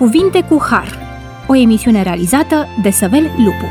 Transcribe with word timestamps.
Cuvinte 0.00 0.42
cu 0.42 0.62
Har, 0.62 0.98
o 1.48 1.56
emisiune 1.56 2.02
realizată 2.02 2.66
de 2.82 2.90
Săvel 2.90 3.22
Lupu. 3.22 3.66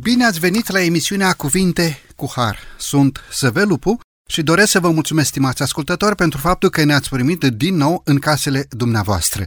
Bine 0.00 0.24
ați 0.24 0.38
venit 0.38 0.70
la 0.70 0.82
emisiunea 0.82 1.32
Cuvinte 1.32 1.98
cu 2.16 2.32
Har. 2.34 2.58
Sunt 2.78 3.20
Săvel 3.30 3.68
Lupu 3.68 3.98
și 4.28 4.42
doresc 4.42 4.70
să 4.70 4.80
vă 4.80 4.90
mulțumesc, 4.90 5.28
stimați 5.28 5.62
ascultători, 5.62 6.14
pentru 6.14 6.38
faptul 6.38 6.70
că 6.70 6.84
ne-ați 6.84 7.08
primit 7.08 7.44
din 7.44 7.76
nou 7.76 8.00
în 8.04 8.18
casele 8.18 8.66
dumneavoastră. 8.70 9.46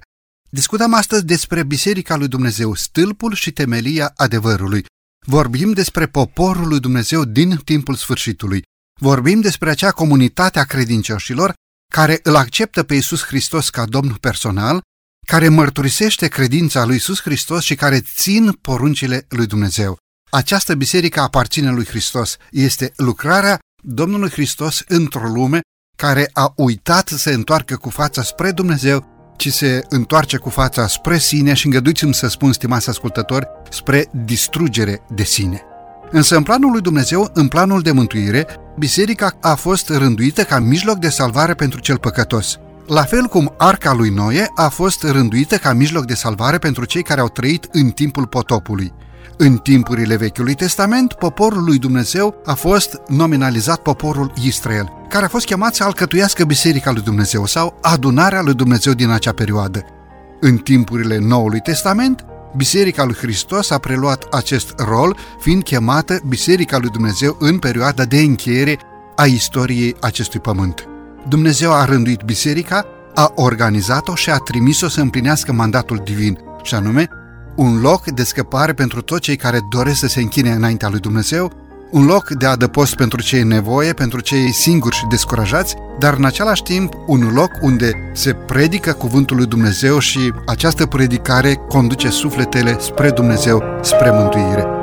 Discutăm 0.50 0.94
astăzi 0.94 1.26
despre 1.26 1.64
Biserica 1.64 2.16
lui 2.16 2.28
Dumnezeu, 2.28 2.74
stâlpul 2.74 3.34
și 3.34 3.52
temelia 3.52 4.12
adevărului. 4.16 4.86
Vorbim 5.26 5.72
despre 5.72 6.06
poporul 6.06 6.68
lui 6.68 6.80
Dumnezeu 6.80 7.26
din 7.26 7.56
timpul 7.64 7.96
sfârșitului. 7.96 8.62
Vorbim 9.02 9.42
despre 9.42 9.70
acea 9.70 9.92
comunitate 9.92 10.60
a 10.60 10.64
credincioșilor 10.64 11.54
care 11.94 12.20
îl 12.24 12.36
acceptă 12.36 12.84
pe 12.84 12.96
Isus 12.96 13.24
Hristos 13.24 13.70
ca 13.70 13.86
Domn 13.86 14.18
personal, 14.22 14.82
care 15.28 15.50
mărturisește 15.50 16.28
credința 16.28 16.86
lui 16.86 16.96
Isus 16.96 17.22
Hristos 17.22 17.64
și 17.64 17.76
care 17.76 18.00
țin 18.16 18.52
poruncile 18.52 19.26
lui 19.30 19.46
Dumnezeu. 19.46 19.98
Această 20.32 20.76
biserică 20.76 21.20
aparține 21.20 21.72
lui 21.72 21.86
Hristos. 21.86 22.38
Este 22.52 22.92
lucrarea 22.96 23.60
Domnului 23.84 24.30
Hristos 24.30 24.84
într-o 24.88 25.28
lume 25.28 25.60
care 25.98 26.30
a 26.34 26.54
uitat 26.56 27.08
să 27.08 27.18
se 27.18 27.34
întoarcă 27.34 27.76
cu 27.76 27.90
fața 27.90 28.22
spre 28.24 28.52
Dumnezeu, 28.52 29.18
ci 29.38 29.52
se 29.52 29.82
întoarce 29.90 30.38
cu 30.38 30.50
fața 30.50 30.88
spre 30.88 31.18
sine 31.18 31.54
și 31.54 31.66
îngăduiți-mi 31.66 32.14
să 32.14 32.28
spun, 32.28 32.54
stimați 32.54 32.90
ascultători, 32.90 33.48
spre 33.70 34.10
distrugere 34.26 35.02
de 35.10 35.24
sine. 35.24 35.62
Însă 36.12 36.36
în 36.36 36.44
planul 36.44 36.72
lui 36.72 36.82
Dumnezeu, 36.82 37.30
în 37.34 37.48
planul 37.48 37.82
de 37.82 37.92
mântuire, 37.92 38.48
biserica 38.80 39.38
a 39.42 39.56
fost 39.56 39.90
rânduită 39.90 40.44
ca 40.44 40.60
mijloc 40.60 40.98
de 40.98 41.10
salvare 41.10 41.54
pentru 41.54 41.80
cel 41.80 41.98
păcătos. 41.98 42.60
La 42.88 43.04
fel 43.04 43.26
cum 43.26 43.54
arca 43.58 43.94
lui 43.94 44.10
Noe 44.10 44.52
a 44.56 44.70
fost 44.70 45.04
rânduită 45.04 45.56
ca 45.56 45.74
mijloc 45.74 46.06
de 46.06 46.14
salvare 46.14 46.58
pentru 46.58 46.86
cei 46.86 47.02
care 47.04 47.22
au 47.22 47.30
trăit 47.30 47.68
în 47.72 47.90
timpul 47.90 48.28
potopului. 48.28 48.94
În 49.38 49.58
timpurile 49.58 50.16
Vechiului 50.16 50.54
Testament, 50.54 51.14
poporul 51.14 51.64
lui 51.64 51.78
Dumnezeu 51.78 52.42
a 52.46 52.54
fost 52.54 53.02
nominalizat 53.08 53.78
poporul 53.78 54.34
Israel, 54.44 54.92
care 55.10 55.26
a 55.26 55.30
fost 55.30 55.46
chemat 55.46 55.76
să 55.76 55.84
alcătuiască 55.84 56.44
Biserica 56.44 56.92
lui 56.92 57.02
Dumnezeu 57.02 57.46
sau 57.46 57.80
adunarea 57.82 58.42
lui 58.42 58.54
Dumnezeu 58.54 58.94
din 58.94 59.10
acea 59.10 59.34
perioadă. 59.34 59.86
În 60.40 60.58
timpurile 60.58 61.18
Noului 61.18 61.60
Testament, 61.60 62.26
Biserica 62.56 63.04
lui 63.04 63.16
Hristos 63.16 63.70
a 63.70 63.78
preluat 63.78 64.24
acest 64.32 64.74
rol, 64.78 65.18
fiind 65.40 65.64
chemată 65.64 66.20
Biserica 66.28 66.78
lui 66.78 66.90
Dumnezeu 66.90 67.36
în 67.40 67.60
perioada 67.60 68.06
de 68.06 68.20
încheiere 68.20 68.80
a 69.16 69.26
istoriei 69.26 69.96
acestui 70.02 70.40
pământ. 70.40 70.88
Dumnezeu 71.28 71.74
a 71.74 71.86
rânduit 71.86 72.22
biserica, 72.22 72.86
a 73.14 73.32
organizat-o 73.36 74.16
și 74.16 74.30
a 74.30 74.38
trimis-o 74.38 74.88
să 74.88 75.02
împlinească 75.02 75.54
mandatul 75.54 76.02
divin, 76.04 76.40
și 76.64 76.76
anume 76.76 77.10
un 77.56 77.82
loc 77.82 78.06
de 78.06 78.24
scăpare 78.24 78.74
pentru 78.74 79.02
toți 79.02 79.22
cei 79.22 79.36
care 79.36 79.60
doresc 79.70 80.00
să 80.00 80.08
se 80.08 80.22
închine 80.22 80.52
înaintea 80.52 80.90
lui 80.90 81.00
Dumnezeu, 81.00 81.69
un 81.92 82.06
loc 82.06 82.30
de 82.30 82.46
adăpost 82.46 82.96
pentru 82.96 83.22
cei 83.22 83.44
nevoie, 83.44 83.94
pentru 83.94 84.20
cei 84.20 84.54
singuri 84.54 84.96
și 84.96 85.06
descurajați, 85.10 85.76
dar 86.00 86.14
în 86.14 86.26
același 86.26 86.64
timp 86.64 86.94
un 87.06 87.32
loc 87.34 87.52
unde 87.62 88.12
se 88.14 88.34
predică 88.34 88.92
cuvântul 88.92 89.36
lui 89.36 89.46
Dumnezeu 89.46 90.00
și 90.00 90.34
această 90.46 90.86
predicare 90.86 91.54
conduce 91.68 92.10
sufletele 92.10 92.78
spre 92.80 93.12
Dumnezeu, 93.12 93.64
spre 93.82 94.12
mântuire. 94.12 94.79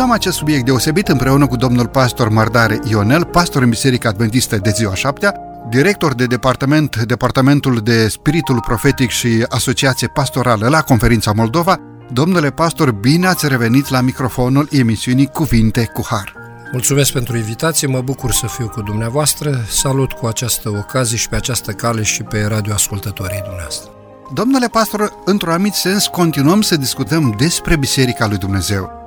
Discutăm 0.00 0.20
acest 0.20 0.36
subiect 0.36 0.64
deosebit 0.64 1.08
împreună 1.08 1.46
cu 1.46 1.56
domnul 1.56 1.86
pastor 1.86 2.28
Mardare 2.28 2.78
Ionel, 2.84 3.24
pastor 3.24 3.62
în 3.62 3.68
Biserica 3.68 4.08
Adventistă 4.08 4.56
de 4.56 4.70
ziua 4.70 4.94
șaptea, 4.94 5.34
director 5.70 6.14
de 6.14 6.24
departament, 6.24 6.96
Departamentul 6.96 7.76
de 7.76 8.08
Spiritul 8.08 8.60
Profetic 8.60 9.10
și 9.10 9.44
Asociație 9.48 10.08
Pastorală 10.08 10.68
la 10.68 10.82
Conferința 10.82 11.32
Moldova. 11.32 11.76
Domnule 12.12 12.50
pastor, 12.50 12.90
bine 12.90 13.26
ați 13.26 13.48
revenit 13.48 13.88
la 13.88 14.00
microfonul 14.00 14.68
emisiunii 14.70 15.26
Cuvinte 15.26 15.90
cu 15.92 16.06
Har. 16.08 16.34
Mulțumesc 16.72 17.12
pentru 17.12 17.36
invitație, 17.36 17.86
mă 17.86 18.00
bucur 18.00 18.32
să 18.32 18.46
fiu 18.46 18.68
cu 18.68 18.82
dumneavoastră. 18.82 19.64
Salut 19.68 20.12
cu 20.12 20.26
această 20.26 20.68
ocazie 20.68 21.16
și 21.16 21.28
pe 21.28 21.36
această 21.36 21.72
cale 21.72 22.02
și 22.02 22.22
pe 22.22 22.46
radioascultătorii 22.48 23.40
dumneavoastră. 23.40 23.90
Domnule 24.34 24.66
pastor, 24.66 25.12
într-un 25.24 25.52
anumit 25.52 25.72
sens 25.72 26.06
continuăm 26.06 26.60
să 26.60 26.76
discutăm 26.76 27.34
despre 27.38 27.76
Biserica 27.76 28.26
lui 28.26 28.38
Dumnezeu 28.38 28.99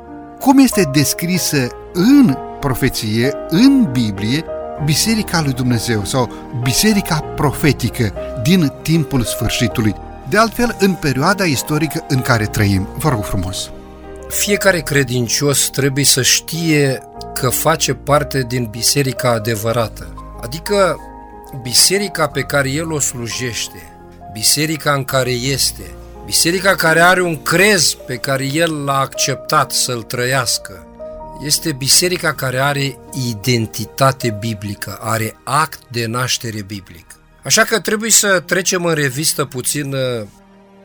cum 0.44 0.58
este 0.58 0.90
descrisă 0.94 1.68
în 1.94 2.38
profeție, 2.60 3.34
în 3.50 3.92
Biblie, 3.92 4.46
Biserica 4.86 5.42
lui 5.42 5.54
Dumnezeu 5.54 6.06
sau 6.06 6.32
Biserica 6.64 7.20
profetică 7.20 8.14
din 8.42 8.74
timpul 8.82 9.24
sfârșitului. 9.24 9.96
De 10.30 10.38
altfel, 10.38 10.76
în 10.80 10.94
perioada 10.94 11.44
istorică 11.44 12.06
în 12.08 12.22
care 12.22 12.46
trăim. 12.46 12.88
Vă 12.98 13.10
rog 13.10 13.24
frumos! 13.24 13.70
Fiecare 14.30 14.80
credincios 14.80 15.70
trebuie 15.70 16.06
să 16.06 16.22
știe 16.22 17.02
că 17.34 17.50
face 17.50 17.94
parte 17.94 18.46
din 18.48 18.68
biserica 18.72 19.30
adevărată, 19.30 20.14
adică 20.42 20.98
biserica 21.62 22.28
pe 22.28 22.42
care 22.42 22.70
el 22.70 22.92
o 22.92 23.00
slujește, 23.00 23.98
biserica 24.34 24.94
în 24.94 25.04
care 25.04 25.32
este, 25.32 25.84
Biserica 26.26 26.76
care 26.76 27.00
are 27.00 27.22
un 27.22 27.42
crez 27.42 27.94
pe 27.94 28.16
care 28.16 28.46
el 28.46 28.84
l-a 28.84 29.00
acceptat 29.00 29.72
să-l 29.72 30.02
trăiască, 30.02 30.88
este 31.46 31.72
biserica 31.72 32.34
care 32.34 32.58
are 32.58 32.98
identitate 33.30 34.38
biblică, 34.40 34.98
are 35.02 35.36
act 35.44 35.80
de 35.92 36.06
naștere 36.06 36.62
biblic. 36.62 37.06
Așa 37.44 37.64
că 37.64 37.80
trebuie 37.80 38.12
să 38.12 38.40
trecem 38.40 38.86
în 38.86 38.94
revistă 38.94 39.46
puțin 39.46 39.94
uh, 39.94 40.28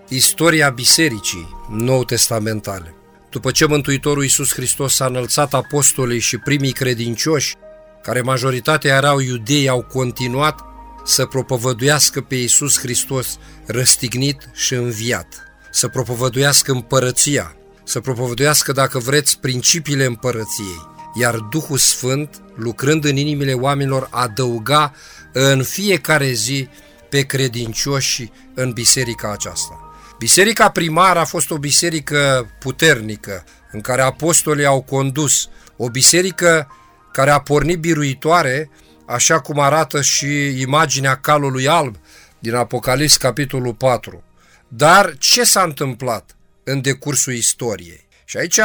istoria 0.09 0.71
bisericii 0.71 1.57
nou 1.71 2.05
testamentale. 2.05 2.95
După 3.31 3.51
ce 3.51 3.67
Mântuitorul 3.67 4.23
Iisus 4.23 4.53
Hristos 4.53 5.01
a 5.01 5.07
înălțat 5.07 5.55
apostolii 5.55 6.21
și 6.21 6.39
primii 6.39 6.73
credincioși, 6.73 7.55
care 8.03 8.21
majoritatea 8.21 8.97
erau 8.97 9.21
iudei, 9.21 9.69
au 9.69 9.83
continuat 9.83 10.68
să 11.09 11.27
propovăduiască 11.27 12.21
pe 12.21 12.35
Iisus 12.35 12.79
Hristos 12.79 13.39
răstignit 13.67 14.51
și 14.55 14.75
înviat, 14.75 15.27
să 15.71 15.89
propovăduiască 15.89 16.73
împărăția, 16.73 17.57
să 17.85 18.01
propovăduiască, 18.01 18.73
dacă 18.73 18.99
vreți, 18.99 19.39
principiile 19.39 20.05
împărăției, 20.05 20.87
iar 21.21 21.35
Duhul 21.35 21.79
Sfânt, 21.79 22.41
lucrând 22.55 23.05
în 23.05 23.17
inimile 23.17 23.53
oamenilor, 23.53 24.09
adăuga 24.11 24.95
în 25.33 25.63
fiecare 25.63 26.33
zi 26.33 26.69
pe 27.09 27.21
credincioși 27.21 28.31
în 28.55 28.73
biserica 28.73 29.33
aceasta. 29.33 29.93
Biserica 30.19 30.71
primară 30.71 31.19
a 31.19 31.25
fost 31.25 31.51
o 31.51 31.57
biserică 31.57 32.51
puternică, 32.59 33.45
în 33.73 33.81
care 33.81 34.03
apostolii 34.03 34.67
au 34.67 34.83
condus, 34.83 35.49
o 35.77 35.89
biserică 35.89 36.69
care 37.13 37.31
a 37.31 37.41
pornit 37.41 37.79
biruitoare, 37.79 38.71
așa 39.09 39.41
cum 39.41 39.59
arată 39.59 40.03
și 40.03 40.61
imaginea 40.61 41.17
calului 41.17 41.69
alb 41.69 41.97
din 42.39 42.55
Apocalips, 42.55 43.17
capitolul 43.17 43.75
4. 43.75 44.25
Dar 44.69 45.17
ce 45.19 45.45
s-a 45.45 45.63
întâmplat 45.63 46.37
în 46.65 46.81
decursul 46.81 47.33
istoriei? 47.33 48.07
Și 48.25 48.37
aici 48.37 48.59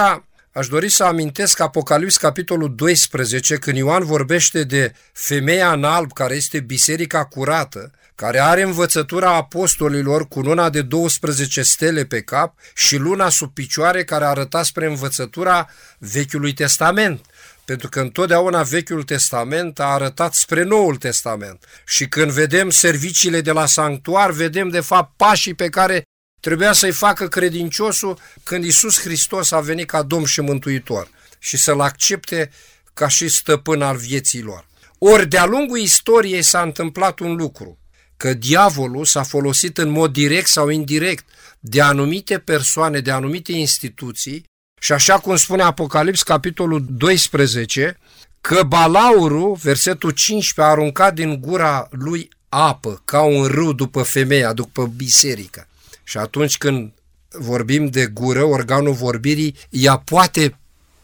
aș 0.52 0.68
dori 0.68 0.90
să 0.90 1.04
amintesc 1.04 1.60
Apocalips, 1.60 2.18
capitolul 2.18 2.76
12, 2.76 3.56
când 3.56 3.78
Ioan 3.78 4.06
vorbește 4.06 4.64
de 4.64 4.94
femeia 5.14 5.72
în 5.72 5.84
alb, 5.84 6.14
care 6.14 6.36
este 6.36 6.60
biserica 6.60 7.26
curată, 7.26 7.92
care 8.16 8.40
are 8.40 8.62
învățătura 8.62 9.36
apostolilor 9.36 10.28
cu 10.28 10.40
luna 10.40 10.70
de 10.70 10.82
12 10.82 11.62
stele 11.62 12.06
pe 12.06 12.22
cap 12.22 12.58
și 12.74 12.98
luna 12.98 13.30
sub 13.30 13.54
picioare 13.54 14.04
care 14.04 14.26
arăta 14.26 14.64
spre 14.64 14.86
învățătura 14.86 15.70
Vechiului 15.98 16.54
Testament 16.54 17.26
pentru 17.66 17.90
că 17.90 18.00
întotdeauna 18.00 18.64
Vechiul 18.64 19.04
Testament 19.04 19.80
a 19.80 19.86
arătat 19.86 20.34
spre 20.34 20.64
Noul 20.64 20.96
Testament. 20.96 21.66
Și 21.86 22.08
când 22.08 22.32
vedem 22.32 22.70
serviciile 22.70 23.42
de 23.42 23.52
la 23.52 23.66
sanctuar, 23.66 24.32
vedem 24.32 24.70
de 24.70 24.80
fapt 24.80 25.18
pașii 25.18 25.54
pe 25.54 25.70
care 25.70 26.04
trebuia 26.40 26.72
să-i 26.74 26.92
facă 26.92 27.28
credinciosul 27.28 28.20
când 28.44 28.64
Isus 28.64 29.00
Hristos 29.00 29.52
a 29.52 29.60
venit 29.60 29.88
ca 29.88 30.02
Domn 30.02 30.26
și 30.26 30.42
Mântuitor 30.42 31.10
și 31.40 31.58
să-L 31.58 31.80
accepte 31.80 32.52
ca 32.94 33.08
și 33.08 33.28
stăpân 33.28 33.82
al 33.82 33.98
vieții 33.98 34.42
lor. 34.42 34.68
Ori 34.98 35.28
de-a 35.28 35.46
lungul 35.46 35.78
istoriei 35.78 36.42
s-a 36.42 36.62
întâmplat 36.62 37.20
un 37.20 37.36
lucru, 37.36 37.78
că 38.18 38.34
diavolul 38.34 39.06
s-a 39.06 39.24
folosit 39.24 39.78
în 39.78 39.90
mod 39.90 40.14
direct 40.14 40.48
sau 40.48 40.70
indirect 40.70 41.26
de 41.60 41.82
anumite 41.82 42.40
persoane, 42.40 43.00
de 43.00 43.12
anumite 43.12 43.52
instituții, 43.52 44.44
și 44.84 44.92
așa 44.92 45.20
cum 45.20 45.36
spune 45.36 45.62
Apocalips, 45.62 46.24
capitolul 46.24 46.86
12, 46.90 48.00
că 48.42 48.64
balaurul, 48.64 49.54
versetul 49.62 50.10
15, 50.10 50.62
a 50.62 50.64
aruncat 50.64 51.14
din 51.14 51.40
gura 51.40 51.88
lui 51.92 52.30
apă, 52.50 53.02
ca 53.06 53.22
un 53.22 53.46
râu 53.46 53.74
după 53.74 54.02
femeia, 54.02 54.54
după 54.54 54.86
biserică. 54.86 55.68
Și 56.04 56.18
atunci 56.18 56.58
când 56.58 56.92
vorbim 57.30 57.88
de 57.88 58.06
gură, 58.06 58.44
organul 58.44 58.94
vorbirii, 58.94 59.56
ea 59.70 59.98
poate 59.98 60.58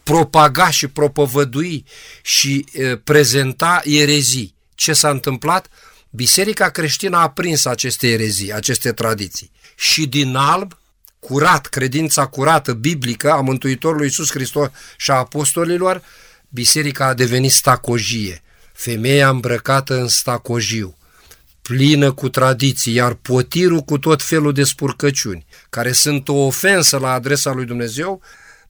propaga 0.03 0.69
și 0.69 0.87
propovădui 0.87 1.85
și 2.21 2.65
e, 2.73 2.95
prezenta 2.95 3.81
erezii. 3.83 4.55
Ce 4.75 4.93
s-a 4.93 5.09
întâmplat? 5.09 5.67
Biserica 6.09 6.69
creștină 6.69 7.17
a 7.17 7.29
prins 7.29 7.65
aceste 7.65 8.07
erezii, 8.07 8.53
aceste 8.53 8.91
tradiții. 8.91 9.51
Și 9.75 10.07
din 10.07 10.35
alb, 10.35 10.78
curat, 11.19 11.65
credința 11.65 12.25
curată, 12.25 12.73
biblică 12.73 13.31
a 13.31 13.41
Mântuitorului 13.41 14.05
Iisus 14.05 14.31
Hristos 14.31 14.69
și 14.97 15.11
a 15.11 15.13
apostolilor, 15.13 16.01
biserica 16.49 17.05
a 17.05 17.13
devenit 17.13 17.51
stacojie. 17.51 18.41
Femeia 18.73 19.29
îmbrăcată 19.29 19.99
în 19.99 20.07
stacojiu 20.07 20.97
plină 21.61 22.11
cu 22.11 22.29
tradiții, 22.29 22.93
iar 22.93 23.13
potirul 23.13 23.79
cu 23.79 23.97
tot 23.97 24.21
felul 24.21 24.53
de 24.53 24.63
spurcăciuni, 24.63 25.45
care 25.69 25.91
sunt 25.91 26.27
o 26.27 26.33
ofensă 26.33 26.97
la 26.97 27.11
adresa 27.11 27.51
lui 27.51 27.65
Dumnezeu, 27.65 28.21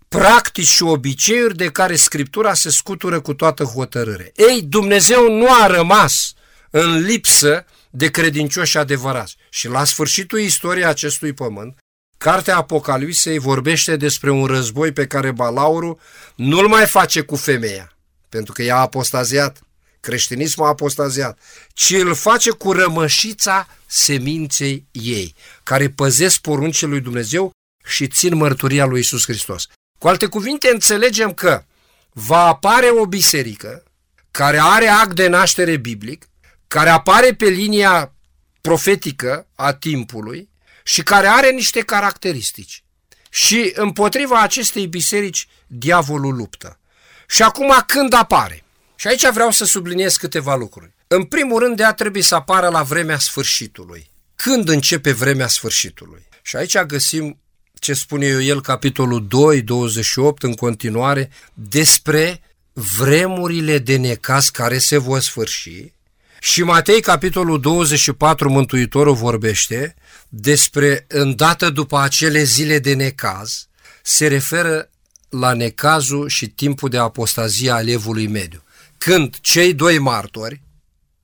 practici 0.07 0.67
și 0.67 0.83
obiceiuri 0.83 1.55
de 1.55 1.67
care 1.67 1.95
Scriptura 1.95 2.53
se 2.53 2.69
scutură 2.69 3.19
cu 3.19 3.33
toată 3.33 3.63
hotărâre. 3.63 4.31
Ei, 4.35 4.61
Dumnezeu 4.61 5.37
nu 5.37 5.53
a 5.53 5.67
rămas 5.67 6.33
în 6.69 7.01
lipsă 7.01 7.65
de 7.89 8.07
credincioși 8.09 8.77
adevărați. 8.77 9.35
Și 9.49 9.67
la 9.67 9.83
sfârșitul 9.83 10.39
istoriei 10.39 10.85
acestui 10.85 11.33
pământ, 11.33 11.77
Cartea 12.19 12.57
Apocalipsei 12.57 13.37
vorbește 13.37 13.95
despre 13.95 14.29
un 14.31 14.45
război 14.45 14.91
pe 14.91 15.07
care 15.07 15.31
Balaurul 15.31 15.99
nu-l 16.35 16.67
mai 16.67 16.85
face 16.85 17.21
cu 17.21 17.35
femeia, 17.35 17.97
pentru 18.29 18.53
că 18.53 18.61
ea 18.61 18.75
a 18.75 18.79
apostaziat, 18.79 19.61
creștinismul 19.99 20.65
a 20.65 20.69
apostaziat, 20.69 21.39
ci 21.73 21.89
îl 21.89 22.13
face 22.13 22.49
cu 22.49 22.71
rămășița 22.71 23.67
seminței 23.85 24.85
ei, 24.91 25.35
care 25.63 25.89
păzesc 25.89 26.39
poruncile 26.39 26.89
lui 26.89 27.01
Dumnezeu 27.01 27.51
și 27.85 28.07
țin 28.07 28.35
mărturia 28.35 28.85
lui 28.85 28.99
Isus 28.99 29.23
Hristos. 29.23 29.67
Cu 29.99 30.07
alte 30.07 30.25
cuvinte, 30.25 30.69
înțelegem 30.69 31.33
că 31.33 31.63
va 32.11 32.45
apare 32.45 32.89
o 32.89 33.05
biserică 33.05 33.83
care 34.31 34.59
are 34.61 34.87
act 34.87 35.15
de 35.15 35.27
naștere 35.27 35.77
biblic, 35.77 36.25
care 36.67 36.89
apare 36.89 37.33
pe 37.33 37.45
linia 37.45 38.13
profetică 38.61 39.47
a 39.55 39.73
timpului 39.73 40.48
și 40.89 41.03
care 41.03 41.27
are 41.27 41.51
niște 41.51 41.79
caracteristici. 41.79 42.83
Și 43.29 43.71
împotriva 43.75 44.41
acestei 44.41 44.87
biserici, 44.87 45.47
diavolul 45.67 46.35
luptă. 46.35 46.79
Și 47.27 47.43
acum 47.43 47.83
când 47.87 48.13
apare? 48.13 48.63
Și 48.95 49.07
aici 49.07 49.29
vreau 49.29 49.51
să 49.51 49.65
subliniez 49.65 50.15
câteva 50.15 50.55
lucruri. 50.55 50.91
În 51.07 51.23
primul 51.23 51.59
rând, 51.59 51.79
ea 51.79 51.93
trebuie 51.93 52.23
să 52.23 52.35
apară 52.35 52.67
la 52.67 52.83
vremea 52.83 53.19
sfârșitului. 53.19 54.11
Când 54.35 54.69
începe 54.69 55.11
vremea 55.11 55.47
sfârșitului? 55.47 56.27
Și 56.41 56.55
aici 56.55 56.77
găsim 56.77 57.39
ce 57.79 57.93
spune 57.93 58.25
eu 58.25 58.41
el, 58.41 58.61
capitolul 58.61 59.27
2, 59.27 59.61
28, 59.61 60.43
în 60.43 60.53
continuare, 60.53 61.29
despre 61.53 62.41
vremurile 62.73 63.77
de 63.77 63.97
necaz 63.97 64.49
care 64.49 64.77
se 64.77 64.97
vor 64.97 65.19
sfârși. 65.19 65.93
Și 66.39 66.63
Matei, 66.63 67.01
capitolul 67.01 67.59
24, 67.59 68.49
Mântuitorul 68.49 69.13
vorbește 69.13 69.95
despre 70.29 71.05
îndată 71.07 71.69
după 71.69 71.99
acele 71.99 72.43
zile 72.43 72.79
de 72.79 72.93
necaz, 72.93 73.67
se 74.03 74.27
referă 74.27 74.89
la 75.29 75.53
necazul 75.53 76.27
și 76.27 76.47
timpul 76.47 76.89
de 76.89 76.97
apostazie 76.97 77.71
al 77.71 77.87
evului 77.87 78.27
mediu 78.27 78.63
când 78.99 79.39
cei 79.41 79.73
doi 79.73 79.97
martori, 79.97 80.61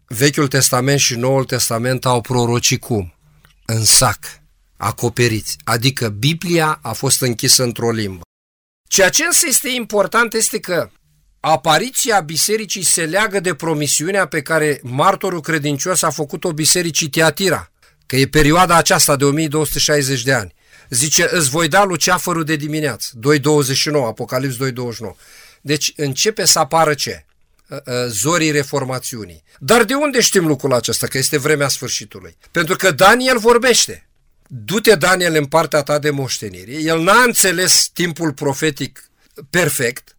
Vechiul 0.08 0.48
Testament 0.48 1.00
și 1.00 1.16
Noul 1.16 1.46
Testament, 1.46 2.06
au 2.06 2.22
prorocit 2.22 2.82
cum? 2.82 3.14
În 3.66 3.84
sac, 3.84 4.20
acoperiți, 4.78 5.58
adică 5.64 6.10
Biblia 6.10 6.80
a 6.82 6.94
fost 6.94 7.22
închisă 7.22 7.64
într-o 7.64 7.92
limbă. 7.92 8.22
Ceea 8.88 9.10
ce 9.10 9.24
însă 9.24 9.46
este 9.48 9.70
important 9.70 10.34
este 10.34 10.60
că 10.60 10.90
apariția 11.40 12.20
bisericii 12.20 12.84
se 12.84 13.06
leagă 13.06 13.40
de 13.40 13.54
promisiunea 13.54 14.28
pe 14.28 14.42
care 14.42 14.80
martorul 14.84 15.42
credincios 15.42 16.02
a 16.02 16.10
făcut-o 16.10 16.54
bisericii 16.54 17.10
Tiatira, 17.10 17.72
că 18.06 18.16
e 18.16 18.28
perioada 18.28 18.76
aceasta 18.76 19.16
de 19.16 19.24
1260 19.24 20.22
de 20.22 20.34
ani. 20.34 20.54
Zice, 20.90 21.28
îți 21.32 21.50
voi 21.50 21.68
da 21.68 21.84
luceafărul 21.84 22.44
de 22.44 22.56
dimineață, 22.56 23.10
2.29, 23.38 23.94
Apocalips 23.94 24.56
2.29. 24.56 24.60
Deci 25.62 25.94
începe 25.96 26.46
să 26.46 26.60
apară 26.60 26.94
ce? 26.94 27.26
Uh, 27.68 27.78
uh, 27.86 27.94
zorii 28.08 28.52
reformațiunii. 28.52 29.44
Dar 29.60 29.84
de 29.84 29.94
unde 29.94 30.22
știm 30.22 30.48
lucrul 30.48 30.74
acesta, 30.74 31.08
că 31.08 31.18
este 31.18 31.38
vremea 31.38 31.68
sfârșitului? 31.68 32.38
Pentru 32.52 32.76
că 32.76 32.92
Daniel 32.92 33.38
vorbește. 33.38 34.08
Du-te, 34.48 34.96
Daniel, 34.96 35.36
în 35.36 35.46
partea 35.46 35.82
ta 35.84 36.00
de 36.00 36.10
moștenire. 36.10 36.72
El 36.72 37.02
n-a 37.02 37.24
înțeles 37.24 37.90
timpul 37.94 38.34
profetic 38.34 39.10
perfect, 39.50 40.15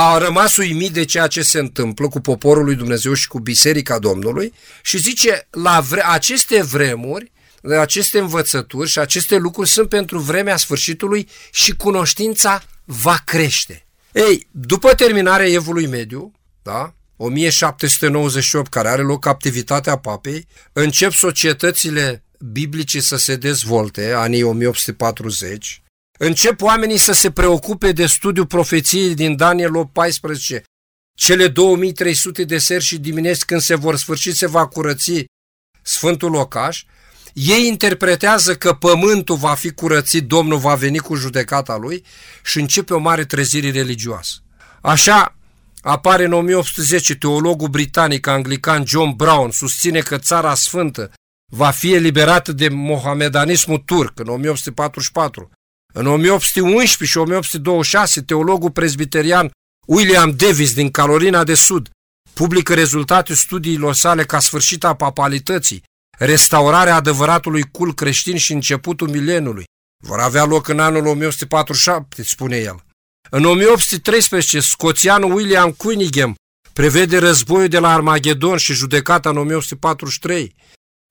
a 0.00 0.18
rămas 0.18 0.56
uimit 0.56 0.92
de 0.92 1.04
ceea 1.04 1.26
ce 1.26 1.42
se 1.42 1.58
întâmplă 1.58 2.08
cu 2.08 2.20
poporul 2.20 2.64
lui 2.64 2.74
Dumnezeu 2.74 3.12
și 3.12 3.28
cu 3.28 3.38
Biserica 3.38 3.98
Domnului 3.98 4.52
și 4.82 4.98
zice, 4.98 5.48
la 5.50 5.80
vre- 5.80 6.06
aceste 6.06 6.62
vremuri, 6.62 7.32
aceste 7.80 8.18
învățături 8.18 8.88
și 8.88 8.98
aceste 8.98 9.36
lucruri 9.36 9.68
sunt 9.68 9.88
pentru 9.88 10.18
vremea 10.18 10.56
sfârșitului 10.56 11.28
și 11.52 11.76
cunoștința 11.76 12.62
va 12.84 13.22
crește. 13.24 13.86
Ei, 14.12 14.48
după 14.50 14.94
terminarea 14.94 15.48
evului 15.48 15.86
mediu, 15.86 16.32
da? 16.62 16.94
1798, 17.16 18.70
care 18.70 18.88
are 18.88 19.02
loc 19.02 19.20
captivitatea 19.20 19.96
papei, 19.96 20.46
încep 20.72 21.12
societățile 21.12 22.24
biblice 22.52 23.00
să 23.00 23.16
se 23.16 23.36
dezvolte, 23.36 24.12
anii 24.12 24.42
1840, 24.42 25.82
încep 26.18 26.62
oamenii 26.62 26.98
să 26.98 27.12
se 27.12 27.30
preocupe 27.30 27.92
de 27.92 28.06
studiul 28.06 28.46
profeției 28.46 29.14
din 29.14 29.36
Daniel 29.36 29.86
14, 29.92 30.62
cele 31.14 31.48
2300 31.48 32.44
de 32.44 32.58
seri 32.58 32.84
și 32.84 32.98
dimineți 32.98 33.46
când 33.46 33.60
se 33.60 33.74
vor 33.74 33.96
sfârși 33.96 34.32
se 34.32 34.46
va 34.46 34.66
curăți 34.66 35.24
Sfântul 35.82 36.30
Locaș, 36.30 36.84
ei 37.32 37.66
interpretează 37.66 38.56
că 38.56 38.72
pământul 38.72 39.36
va 39.36 39.54
fi 39.54 39.70
curățit, 39.70 40.26
Domnul 40.26 40.58
va 40.58 40.74
veni 40.74 40.98
cu 40.98 41.14
judecata 41.14 41.76
lui 41.76 42.04
și 42.44 42.60
începe 42.60 42.94
o 42.94 42.98
mare 42.98 43.24
trezire 43.24 43.70
religioasă. 43.70 44.34
Așa, 44.80 45.38
Apare 45.82 46.24
în 46.24 46.32
1810 46.32 47.14
teologul 47.14 47.68
britanic 47.68 48.26
anglican 48.26 48.86
John 48.86 49.10
Brown, 49.16 49.50
susține 49.50 50.00
că 50.00 50.18
țara 50.18 50.54
sfântă 50.54 51.12
va 51.52 51.70
fi 51.70 51.92
eliberată 51.94 52.52
de 52.52 52.68
mohamedanismul 52.68 53.78
turc 53.78 54.18
în 54.18 54.28
1844. 54.28 55.50
În 55.98 56.06
1811 56.06 57.04
și 57.04 57.16
1826, 57.16 58.22
teologul 58.22 58.70
presbiterian 58.70 59.50
William 59.86 60.30
Davis 60.36 60.74
din 60.74 60.90
Carolina 60.90 61.44
de 61.44 61.54
Sud 61.54 61.88
publică 62.32 62.74
rezultatul 62.74 63.34
studiilor 63.34 63.94
sale 63.94 64.24
ca 64.24 64.38
sfârșit 64.38 64.84
a 64.84 64.94
papalității, 64.94 65.82
restaurarea 66.18 66.94
adevăratului 66.94 67.62
cult 67.62 67.96
creștin 67.96 68.36
și 68.36 68.52
începutul 68.52 69.08
mileniului. 69.08 69.64
Vor 70.04 70.18
avea 70.18 70.44
loc 70.44 70.68
în 70.68 70.78
anul 70.78 71.06
1147, 71.06 72.22
spune 72.22 72.56
el. 72.56 72.84
În 73.30 73.44
1813, 73.44 74.60
scoțianul 74.60 75.34
William 75.34 75.70
Cunningham 75.70 76.34
prevede 76.72 77.18
războiul 77.18 77.68
de 77.68 77.78
la 77.78 77.92
Armagedon 77.92 78.56
și 78.56 78.72
judecata 78.72 79.28
în 79.28 79.36
1843. 79.36 80.54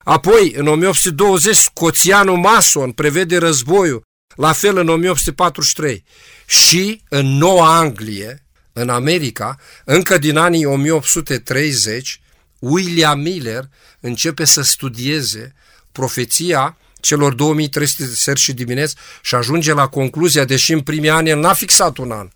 Apoi, 0.04 0.52
în 0.56 0.66
1820, 0.66 1.56
scoțianul 1.56 2.36
Mason 2.36 2.92
prevede 2.92 3.38
războiul, 3.38 4.06
la 4.34 4.52
fel 4.52 4.76
în 4.76 4.88
1843. 4.88 6.04
Și 6.46 7.02
în 7.08 7.26
Noua 7.26 7.76
Anglie, 7.76 8.42
în 8.72 8.88
America, 8.88 9.58
încă 9.84 10.18
din 10.18 10.36
anii 10.36 10.64
1830, 10.64 12.20
William 12.58 13.20
Miller 13.20 13.68
începe 14.00 14.44
să 14.44 14.62
studieze 14.62 15.54
profeția 15.92 16.76
celor 17.00 17.34
2300 17.34 18.04
de 18.04 18.14
seri 18.14 18.40
și 18.40 18.52
dimineți 18.52 18.96
și 19.22 19.34
ajunge 19.34 19.72
la 19.72 19.86
concluzia, 19.86 20.44
deși 20.44 20.72
în 20.72 20.80
primii 20.80 21.10
ani 21.10 21.28
el 21.28 21.38
n-a 21.38 21.54
fixat 21.54 21.96
un 21.96 22.10
an, 22.10 22.28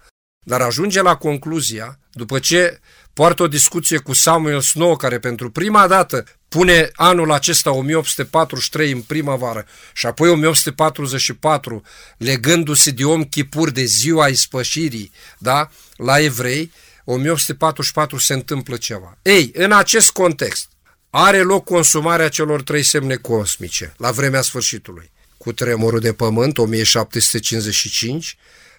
dar 0.44 0.60
ajunge 0.60 1.02
la 1.02 1.16
concluzia, 1.16 1.98
după 2.10 2.38
ce 2.38 2.80
poartă 3.12 3.42
o 3.42 3.48
discuție 3.48 3.98
cu 3.98 4.12
Samuel 4.12 4.60
Snow, 4.60 4.96
care 4.96 5.18
pentru 5.18 5.50
prima 5.50 5.86
dată 5.86 6.24
pune 6.48 6.90
anul 6.94 7.32
acesta 7.32 7.70
1843 7.70 8.92
în 8.92 9.00
primăvară 9.00 9.66
și 9.92 10.06
apoi 10.06 10.28
1844 10.28 11.82
legându-se 12.16 12.90
de 12.90 13.04
om 13.04 13.24
chipur 13.24 13.70
de 13.70 13.84
ziua 13.84 14.28
ispășirii 14.28 15.12
da, 15.38 15.70
la 15.96 16.20
evrei, 16.20 16.72
1844 17.04 18.18
se 18.18 18.32
întâmplă 18.32 18.76
ceva. 18.76 19.18
Ei, 19.22 19.50
în 19.54 19.72
acest 19.72 20.10
context, 20.10 20.68
are 21.10 21.42
loc 21.42 21.64
consumarea 21.64 22.28
celor 22.28 22.62
trei 22.62 22.82
semne 22.82 23.14
cosmice 23.14 23.94
la 23.96 24.10
vremea 24.10 24.42
sfârșitului. 24.42 25.10
Cu 25.36 25.52
tremurul 25.52 26.00
de 26.00 26.12
pământ, 26.12 26.58
1755, 26.58 28.36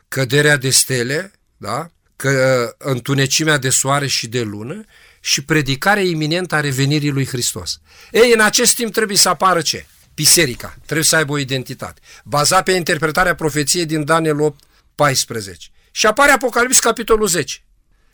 căderea 0.07 0.57
de 0.57 0.69
stele, 0.69 1.31
da? 1.57 1.91
Că, 2.23 2.75
întunecimea 2.77 3.57
de 3.57 3.69
soare 3.69 4.07
și 4.07 4.27
de 4.27 4.41
lună 4.41 4.85
și 5.19 5.43
predicarea 5.43 6.03
iminentă 6.03 6.55
a 6.55 6.59
revenirii 6.59 7.09
lui 7.09 7.25
Hristos. 7.25 7.79
Ei, 8.11 8.31
în 8.33 8.39
acest 8.39 8.75
timp 8.75 8.93
trebuie 8.93 9.17
să 9.17 9.29
apară 9.29 9.61
ce? 9.61 9.85
biserica 10.13 10.75
trebuie 10.85 11.05
să 11.05 11.15
aibă 11.15 11.31
o 11.31 11.37
identitate. 11.37 12.01
Bazat 12.23 12.63
pe 12.63 12.71
interpretarea 12.71 13.35
profeției 13.35 13.85
din 13.85 14.05
Daniel 14.05 14.41
8, 14.41 14.63
14. 14.95 15.67
Și 15.91 16.05
apare 16.05 16.31
Apocalips 16.31 16.79
capitolul 16.79 17.27
10, 17.27 17.63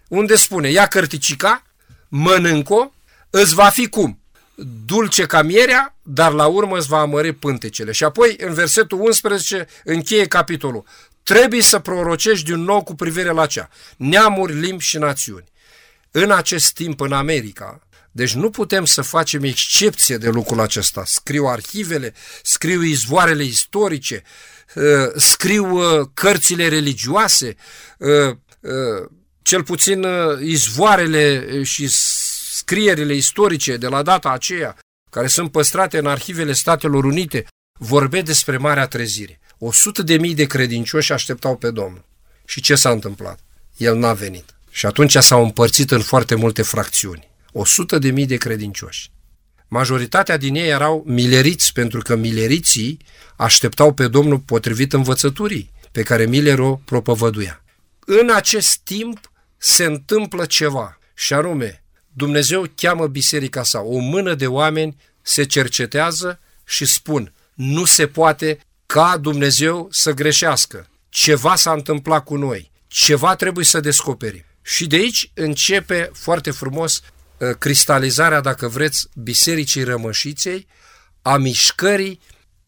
unde 0.07 0.35
spune, 0.35 0.69
ia 0.69 0.87
cărticica, 0.87 1.63
mănânc-o, 2.07 2.91
îți 3.29 3.53
va 3.53 3.69
fi 3.69 3.87
cum? 3.87 4.19
Dulce 4.85 5.25
ca 5.25 5.41
mierea, 5.41 5.95
dar 6.03 6.31
la 6.31 6.45
urmă 6.45 6.77
îți 6.77 6.87
va 6.87 6.99
amări 6.99 7.33
pântecele. 7.33 7.91
Și 7.91 8.03
apoi, 8.03 8.35
în 8.39 8.53
versetul 8.53 8.99
11, 9.01 9.67
încheie 9.83 10.27
capitolul. 10.27 10.85
Trebuie 11.29 11.61
să 11.61 11.79
prorocești 11.79 12.45
din 12.45 12.63
nou 12.63 12.83
cu 12.83 12.95
privire 12.95 13.31
la 13.31 13.45
cea. 13.45 13.69
Neamuri, 13.97 14.53
limbi 14.53 14.83
și 14.83 14.97
națiuni. 14.97 15.51
În 16.11 16.31
acest 16.31 16.73
timp, 16.73 16.99
în 16.99 17.11
America, 17.11 17.79
deci 18.11 18.33
nu 18.33 18.49
putem 18.49 18.85
să 18.85 19.01
facem 19.01 19.43
excepție 19.43 20.17
de 20.17 20.29
lucrul 20.29 20.59
acesta. 20.59 21.03
Scriu 21.05 21.45
arhivele, 21.45 22.13
scriu 22.43 22.83
izvoarele 22.83 23.43
istorice, 23.43 24.23
uh, 24.75 24.83
scriu 25.15 25.75
uh, 25.75 26.07
cărțile 26.13 26.67
religioase, 26.67 27.55
uh, 27.97 28.37
cel 29.41 29.63
puțin 29.63 30.05
izvoarele 30.41 31.63
și 31.63 31.87
scrierile 32.51 33.13
istorice 33.13 33.77
de 33.77 33.87
la 33.87 34.03
data 34.03 34.29
aceea, 34.29 34.77
care 35.09 35.27
sunt 35.27 35.51
păstrate 35.51 35.97
în 35.97 36.05
arhivele 36.05 36.53
Statelor 36.53 37.03
Unite, 37.03 37.45
vorbe 37.79 38.21
despre 38.21 38.57
Marea 38.57 38.87
Trezire. 38.87 39.38
O 39.61 39.71
sută 39.71 40.01
de 40.01 40.17
mii 40.17 40.35
de 40.35 40.45
credincioși 40.45 41.11
așteptau 41.11 41.57
pe 41.57 41.71
Domnul. 41.71 42.05
Și 42.45 42.61
ce 42.61 42.75
s-a 42.75 42.89
întâmplat? 42.89 43.39
El 43.77 43.97
n-a 43.97 44.13
venit. 44.13 44.55
Și 44.69 44.85
atunci 44.85 45.17
s-au 45.17 45.43
împărțit 45.43 45.91
în 45.91 46.01
foarte 46.01 46.35
multe 46.35 46.61
fracțiuni. 46.61 47.29
O 47.51 47.65
sută 47.65 47.97
de 47.97 48.11
mii 48.11 48.25
de 48.25 48.35
credincioși. 48.35 49.11
Majoritatea 49.67 50.37
din 50.37 50.55
ei 50.55 50.69
erau 50.69 51.03
mileriți, 51.05 51.73
pentru 51.73 51.99
că 51.99 52.15
mileriții 52.15 52.99
așteptau 53.35 53.93
pe 53.93 54.07
Domnul 54.07 54.39
potrivit 54.39 54.93
învățăturii 54.93 55.71
pe 55.91 56.03
care 56.03 56.25
Miller 56.25 56.59
o 56.59 56.75
propovăduia. 56.85 57.63
În 57.99 58.29
acest 58.29 58.77
timp 58.77 59.31
se 59.57 59.83
întâmplă 59.83 60.45
ceva, 60.45 60.99
și 61.13 61.33
anume, 61.33 61.83
Dumnezeu 62.13 62.65
cheamă 62.75 63.07
biserica 63.07 63.63
sa, 63.63 63.79
o 63.79 63.97
mână 63.97 64.35
de 64.35 64.47
oameni 64.47 64.97
se 65.21 65.43
cercetează 65.43 66.39
și 66.65 66.85
spun, 66.85 67.33
nu 67.53 67.85
se 67.85 68.07
poate 68.07 68.59
ca 68.93 69.17
Dumnezeu 69.17 69.87
să 69.91 70.11
greșească. 70.11 70.87
Ceva 71.09 71.55
s-a 71.55 71.71
întâmplat 71.71 72.23
cu 72.23 72.35
noi, 72.35 72.71
ceva 72.87 73.35
trebuie 73.35 73.65
să 73.65 73.79
descoperim. 73.79 74.43
Și 74.61 74.87
de 74.87 74.95
aici 74.95 75.31
începe 75.33 76.09
foarte 76.13 76.51
frumos 76.51 77.01
uh, 77.37 77.49
cristalizarea, 77.57 78.41
dacă 78.41 78.67
vreți, 78.67 79.07
Bisericii 79.15 79.83
Rămășiței, 79.83 80.67
a 81.21 81.37
mișcării 81.37 82.19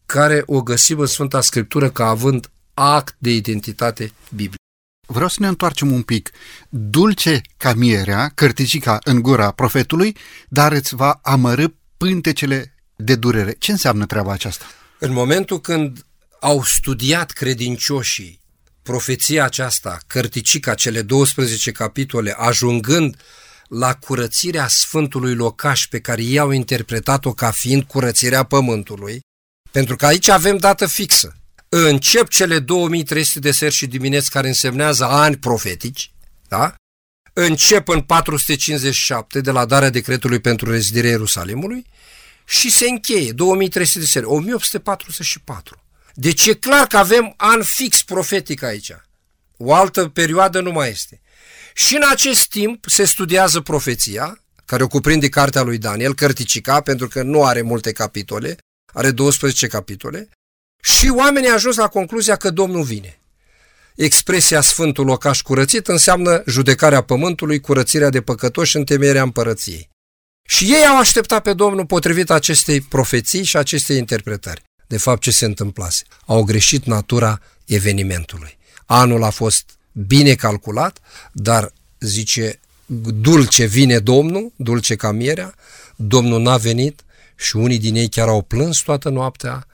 care 0.06 0.42
o 0.46 0.62
găsim 0.62 0.98
în 0.98 1.06
Sfânta 1.06 1.40
Scriptură 1.40 1.90
ca 1.90 2.06
având 2.06 2.50
act 2.74 3.16
de 3.18 3.30
identitate 3.30 4.12
biblică. 4.28 4.62
Vreau 5.06 5.28
să 5.28 5.36
ne 5.40 5.46
întoarcem 5.46 5.92
un 5.92 6.02
pic. 6.02 6.30
Dulce 6.68 7.40
ca 7.56 7.74
mierea, 7.74 8.32
cărticica 8.34 8.98
în 9.04 9.22
gura 9.22 9.50
profetului, 9.50 10.16
dar 10.48 10.72
îți 10.72 10.94
va 10.94 11.20
amărâ 11.22 11.66
pântecele 11.96 12.74
de 12.96 13.14
durere. 13.14 13.56
Ce 13.58 13.70
înseamnă 13.70 14.06
treaba 14.06 14.32
aceasta? 14.32 14.64
În 14.98 15.12
momentul 15.12 15.60
când 15.60 16.04
au 16.42 16.64
studiat 16.64 17.30
credincioșii 17.30 18.40
profeția 18.82 19.44
aceasta, 19.44 19.98
cărticica, 20.06 20.74
cele 20.74 21.02
12 21.02 21.72
capitole, 21.72 22.34
ajungând 22.38 23.16
la 23.68 23.94
curățirea 23.94 24.68
Sfântului 24.68 25.34
Locaș 25.34 25.86
pe 25.86 26.00
care 26.00 26.22
ei 26.22 26.38
au 26.38 26.50
interpretat-o 26.50 27.32
ca 27.32 27.50
fiind 27.50 27.82
curățirea 27.82 28.42
pământului, 28.42 29.20
pentru 29.70 29.96
că 29.96 30.06
aici 30.06 30.28
avem 30.28 30.56
dată 30.56 30.86
fixă. 30.86 31.36
Încep 31.68 32.28
cele 32.28 32.58
2300 32.58 33.38
de 33.38 33.50
seri 33.50 33.74
și 33.74 33.86
dimineți 33.86 34.30
care 34.30 34.48
însemnează 34.48 35.04
ani 35.04 35.36
profetici, 35.36 36.12
da? 36.48 36.74
Încep 37.32 37.88
în 37.88 38.00
457 38.00 39.40
de 39.40 39.50
la 39.50 39.64
darea 39.64 39.90
decretului 39.90 40.40
pentru 40.40 40.70
rezidirea 40.70 41.10
Ierusalimului 41.10 41.86
și 42.44 42.70
se 42.70 42.88
încheie 42.88 43.32
2300 43.32 43.98
de 43.98 44.06
seri, 44.06 44.24
1844. 44.24 45.81
Deci 46.14 46.46
e 46.46 46.54
clar 46.54 46.86
că 46.86 46.96
avem 46.96 47.34
an 47.36 47.62
fix 47.62 48.02
profetic 48.02 48.62
aici. 48.62 48.92
O 49.56 49.74
altă 49.74 50.08
perioadă 50.08 50.60
nu 50.60 50.70
mai 50.70 50.90
este. 50.90 51.20
Și 51.74 51.94
în 51.94 52.02
acest 52.10 52.48
timp 52.48 52.84
se 52.88 53.04
studiază 53.04 53.60
profeția, 53.60 54.42
care 54.64 54.82
o 54.82 54.86
cuprinde 54.86 55.28
cartea 55.28 55.62
lui 55.62 55.78
Daniel, 55.78 56.14
Cărticica, 56.14 56.80
pentru 56.80 57.08
că 57.08 57.22
nu 57.22 57.44
are 57.44 57.62
multe 57.62 57.92
capitole, 57.92 58.56
are 58.92 59.10
12 59.10 59.66
capitole, 59.66 60.28
și 60.82 61.08
oamenii 61.08 61.48
au 61.48 61.54
ajuns 61.54 61.76
la 61.76 61.88
concluzia 61.88 62.36
că 62.36 62.50
Domnul 62.50 62.82
vine. 62.82 63.20
Expresia 63.96 64.60
Sfântul 64.60 65.04
Locaș 65.04 65.40
curățit 65.40 65.88
înseamnă 65.88 66.42
judecarea 66.46 67.00
pământului, 67.00 67.60
curățirea 67.60 68.10
de 68.10 68.22
păcătoși, 68.22 68.76
întemeierea 68.76 69.22
împărăției. 69.22 69.88
Și 70.48 70.64
ei 70.64 70.86
au 70.86 70.98
așteptat 70.98 71.42
pe 71.42 71.52
Domnul 71.52 71.86
potrivit 71.86 72.30
acestei 72.30 72.80
profeții 72.80 73.44
și 73.44 73.56
acestei 73.56 73.96
interpretări 73.96 74.62
de 74.92 74.98
fapt 74.98 75.22
ce 75.22 75.30
se 75.30 75.44
întâmplase. 75.44 76.04
Au 76.26 76.42
greșit 76.44 76.84
natura 76.84 77.40
evenimentului. 77.64 78.58
Anul 78.86 79.22
a 79.22 79.30
fost 79.30 79.70
bine 79.92 80.34
calculat, 80.34 80.98
dar 81.32 81.72
zice, 82.00 82.60
dulce 83.20 83.64
vine 83.64 83.98
Domnul, 83.98 84.52
dulce 84.56 84.96
ca 84.96 85.10
mierea, 85.10 85.54
Domnul 85.96 86.42
n-a 86.42 86.56
venit 86.56 87.00
și 87.36 87.56
unii 87.56 87.78
din 87.78 87.94
ei 87.94 88.08
chiar 88.08 88.28
au 88.28 88.42
plâns 88.42 88.78
toată 88.78 89.08
noaptea 89.08 89.66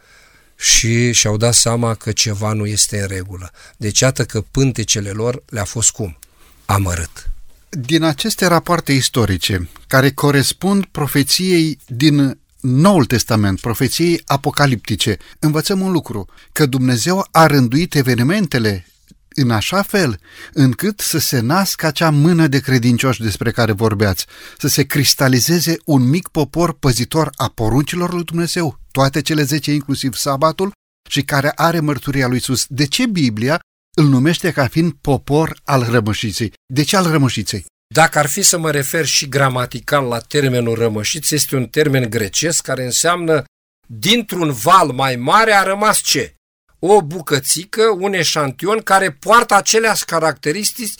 și 0.57 1.13
și-au 1.13 1.37
dat 1.37 1.55
seama 1.55 1.95
că 1.95 2.13
ceva 2.13 2.53
nu 2.53 2.67
este 2.67 3.01
în 3.01 3.07
regulă. 3.07 3.51
Deci 3.77 4.01
iată 4.01 4.25
că 4.25 4.41
pântecele 4.41 5.11
lor 5.11 5.43
le-a 5.49 5.65
fost 5.65 5.91
cum? 5.91 6.19
Amărât. 6.65 7.31
Din 7.69 8.03
aceste 8.03 8.47
rapoarte 8.47 8.93
istorice, 8.93 9.69
care 9.87 10.11
corespund 10.11 10.85
profeției 10.85 11.79
din 11.87 12.39
Noul 12.61 13.05
Testament, 13.05 13.61
profeției 13.61 14.23
apocaliptice, 14.27 15.17
învățăm 15.39 15.81
un 15.81 15.93
lucru, 15.93 16.29
că 16.53 16.67
Dumnezeu 16.67 17.27
a 17.31 17.47
rânduit 17.47 17.95
evenimentele 17.95 18.87
în 19.29 19.51
așa 19.51 19.83
fel 19.83 20.21
încât 20.53 21.01
să 21.01 21.19
se 21.19 21.41
nască 21.41 21.87
acea 21.87 22.11
mână 22.11 22.47
de 22.47 22.61
credincioși 22.61 23.23
despre 23.23 23.51
care 23.51 23.73
vorbeați, 23.73 24.27
să 24.59 24.69
se 24.69 24.83
cristalizeze 24.83 25.77
un 25.85 26.09
mic 26.09 26.29
popor 26.29 26.73
păzitor 26.79 27.31
a 27.37 27.49
poruncilor 27.49 28.13
lui 28.13 28.25
Dumnezeu, 28.25 28.79
toate 28.91 29.23
cele 29.23 29.43
zece, 29.43 29.73
inclusiv 29.73 30.15
sabatul, 30.15 30.73
și 31.09 31.23
care 31.23 31.53
are 31.55 31.81
mărturia 31.81 32.27
lui 32.27 32.35
Iisus. 32.35 32.65
De 32.69 32.87
ce 32.87 33.07
Biblia 33.07 33.61
îl 33.97 34.07
numește 34.07 34.53
ca 34.53 34.67
fiind 34.67 34.93
popor 34.93 35.61
al 35.65 35.87
rămășiței? 35.91 36.53
De 36.73 36.83
ce 36.83 36.97
al 36.97 37.11
rămășiței? 37.11 37.67
Dacă 37.99 38.19
ar 38.19 38.27
fi 38.27 38.43
să 38.43 38.59
mă 38.59 38.71
refer 38.71 39.05
și 39.05 39.29
gramatical 39.29 40.05
la 40.05 40.19
termenul 40.19 40.75
rămășiț, 40.75 41.31
este 41.31 41.57
un 41.57 41.67
termen 41.67 42.11
grecesc 42.11 42.63
care 42.63 42.85
înseamnă 42.85 43.45
dintr-un 43.87 44.53
val 44.53 44.91
mai 44.91 45.17
mare 45.17 45.53
a 45.53 45.63
rămas 45.63 45.99
ce? 45.99 46.35
O 46.79 47.03
bucățică, 47.03 47.83
un 47.99 48.13
eșantion 48.13 48.81
care 48.81 49.11
poartă 49.13 49.55
aceleași 49.55 50.05
caracteristici 50.05 50.93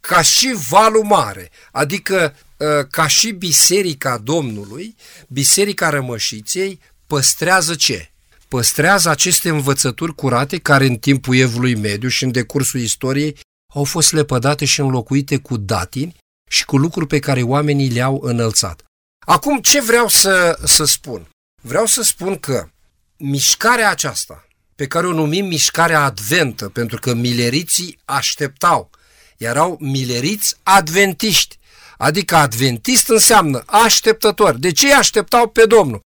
ca 0.00 0.22
și 0.22 0.56
valul 0.68 1.04
mare, 1.04 1.50
adică 1.72 2.36
ă, 2.60 2.82
ca 2.82 3.06
și 3.06 3.30
biserica 3.30 4.18
Domnului, 4.18 4.96
biserica 5.28 5.88
rămășiței 5.88 6.80
păstrează 7.06 7.74
ce? 7.74 8.10
Păstrează 8.48 9.08
aceste 9.08 9.48
învățături 9.48 10.14
curate 10.14 10.58
care 10.58 10.86
în 10.86 10.96
timpul 10.96 11.36
evului 11.36 11.74
mediu 11.74 12.08
și 12.08 12.24
în 12.24 12.30
decursul 12.30 12.80
istoriei 12.80 13.38
au 13.74 13.84
fost 13.84 14.12
lepădate 14.12 14.64
și 14.64 14.80
înlocuite 14.80 15.36
cu 15.38 15.56
datini 15.56 16.16
și 16.50 16.64
cu 16.64 16.76
lucruri 16.76 17.06
pe 17.06 17.18
care 17.18 17.42
oamenii 17.42 17.90
le-au 17.90 18.20
înălțat. 18.22 18.84
Acum, 19.26 19.60
ce 19.60 19.80
vreau 19.80 20.08
să, 20.08 20.58
să 20.64 20.84
spun? 20.84 21.28
Vreau 21.62 21.86
să 21.86 22.02
spun 22.02 22.38
că 22.38 22.68
mișcarea 23.16 23.90
aceasta, 23.90 24.46
pe 24.74 24.86
care 24.86 25.06
o 25.06 25.12
numim 25.12 25.46
mișcarea 25.46 26.04
adventă, 26.04 26.68
pentru 26.68 26.98
că 26.98 27.14
mileriții 27.14 27.98
așteptau, 28.04 28.90
erau 29.36 29.76
mileriți 29.80 30.56
adventiști, 30.62 31.58
adică 31.96 32.36
adventist 32.36 33.08
înseamnă 33.08 33.62
așteptător. 33.66 34.54
De 34.54 34.72
ce 34.72 34.94
așteptau 34.94 35.48
pe 35.48 35.66
Domnul? 35.66 36.00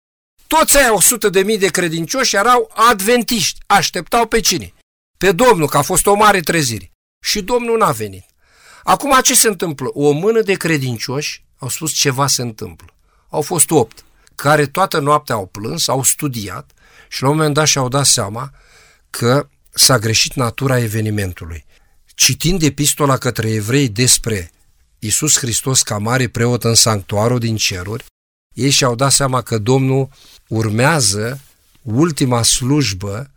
Toți 0.47 0.77
aia 0.77 0.93
100 0.93 1.29
de 1.29 1.43
mii 1.43 1.57
de 1.57 1.67
credincioși 1.67 2.35
erau 2.35 2.71
adventiști, 2.73 3.59
așteptau 3.65 4.27
pe 4.27 4.39
cine? 4.39 4.73
Pe 5.17 5.31
Domnul, 5.31 5.67
că 5.67 5.77
a 5.77 5.81
fost 5.81 6.05
o 6.05 6.13
mare 6.13 6.39
trezire. 6.39 6.91
Și 7.23 7.41
Domnul 7.41 7.77
n-a 7.77 7.91
venit. 7.91 8.28
Acum 8.89 9.19
ce 9.21 9.35
se 9.35 9.47
întâmplă? 9.47 9.89
O 9.93 10.11
mână 10.11 10.41
de 10.41 10.53
credincioși 10.53 11.43
au 11.57 11.69
spus 11.69 11.91
ceva 11.91 12.27
se 12.27 12.41
întâmplă. 12.41 12.93
Au 13.29 13.41
fost 13.41 13.71
opt, 13.71 14.05
care 14.35 14.65
toată 14.65 14.99
noaptea 14.99 15.35
au 15.35 15.45
plâns, 15.45 15.87
au 15.87 16.03
studiat 16.03 16.71
și 17.09 17.21
la 17.21 17.29
un 17.29 17.35
moment 17.35 17.53
dat 17.53 17.67
și-au 17.67 17.87
dat 17.87 18.05
seama 18.05 18.51
că 19.09 19.47
s-a 19.69 19.97
greșit 19.99 20.33
natura 20.33 20.79
evenimentului. 20.79 21.65
Citind 22.15 22.61
epistola 22.61 23.17
către 23.17 23.49
evrei 23.49 23.89
despre 23.89 24.51
Isus 24.99 25.37
Hristos 25.37 25.81
ca 25.81 25.97
mare 25.97 26.27
preot 26.27 26.63
în 26.63 26.75
sanctuarul 26.75 27.39
din 27.39 27.55
ceruri, 27.55 28.05
ei 28.53 28.69
și-au 28.69 28.95
dat 28.95 29.11
seama 29.11 29.41
că 29.41 29.57
Domnul 29.57 30.09
urmează 30.47 31.39
ultima 31.81 32.43
slujbă 32.43 33.31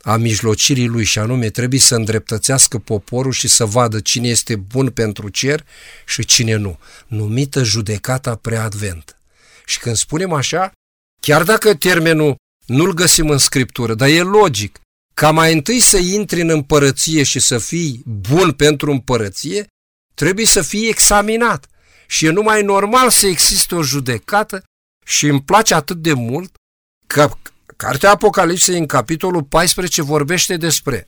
a 0.00 0.16
mijlocirii 0.16 0.86
lui 0.86 1.04
și 1.04 1.18
anume 1.18 1.50
trebuie 1.50 1.80
să 1.80 1.94
îndreptățească 1.94 2.78
poporul 2.78 3.32
și 3.32 3.48
să 3.48 3.64
vadă 3.64 4.00
cine 4.00 4.28
este 4.28 4.56
bun 4.56 4.90
pentru 4.90 5.28
cer 5.28 5.66
și 6.06 6.24
cine 6.24 6.54
nu. 6.54 6.78
Numită 7.06 7.62
judecata 7.62 8.34
preadvent. 8.34 9.16
Și 9.64 9.78
când 9.78 9.96
spunem 9.96 10.32
așa, 10.32 10.72
chiar 11.20 11.42
dacă 11.42 11.74
termenul 11.74 12.36
nu-l 12.66 12.92
găsim 12.94 13.30
în 13.30 13.38
scriptură, 13.38 13.94
dar 13.94 14.08
e 14.08 14.22
logic, 14.22 14.80
ca 15.14 15.30
mai 15.30 15.52
întâi 15.52 15.80
să 15.80 15.96
intri 15.96 16.40
în 16.40 16.48
împărăție 16.48 17.22
și 17.22 17.40
să 17.40 17.58
fii 17.58 18.02
bun 18.06 18.52
pentru 18.52 18.90
împărăție, 18.90 19.66
trebuie 20.14 20.46
să 20.46 20.62
fii 20.62 20.88
examinat. 20.88 21.68
Și 22.06 22.26
e 22.26 22.30
numai 22.30 22.62
normal 22.62 23.10
să 23.10 23.26
existe 23.26 23.74
o 23.74 23.82
judecată 23.82 24.62
și 25.06 25.26
îmi 25.26 25.42
place 25.42 25.74
atât 25.74 25.96
de 25.96 26.12
mult 26.12 26.54
că 27.06 27.30
Cartea 27.76 28.10
Apocalipsei 28.10 28.78
în 28.78 28.86
capitolul 28.86 29.42
14 29.42 30.02
vorbește 30.02 30.56
despre 30.56 31.06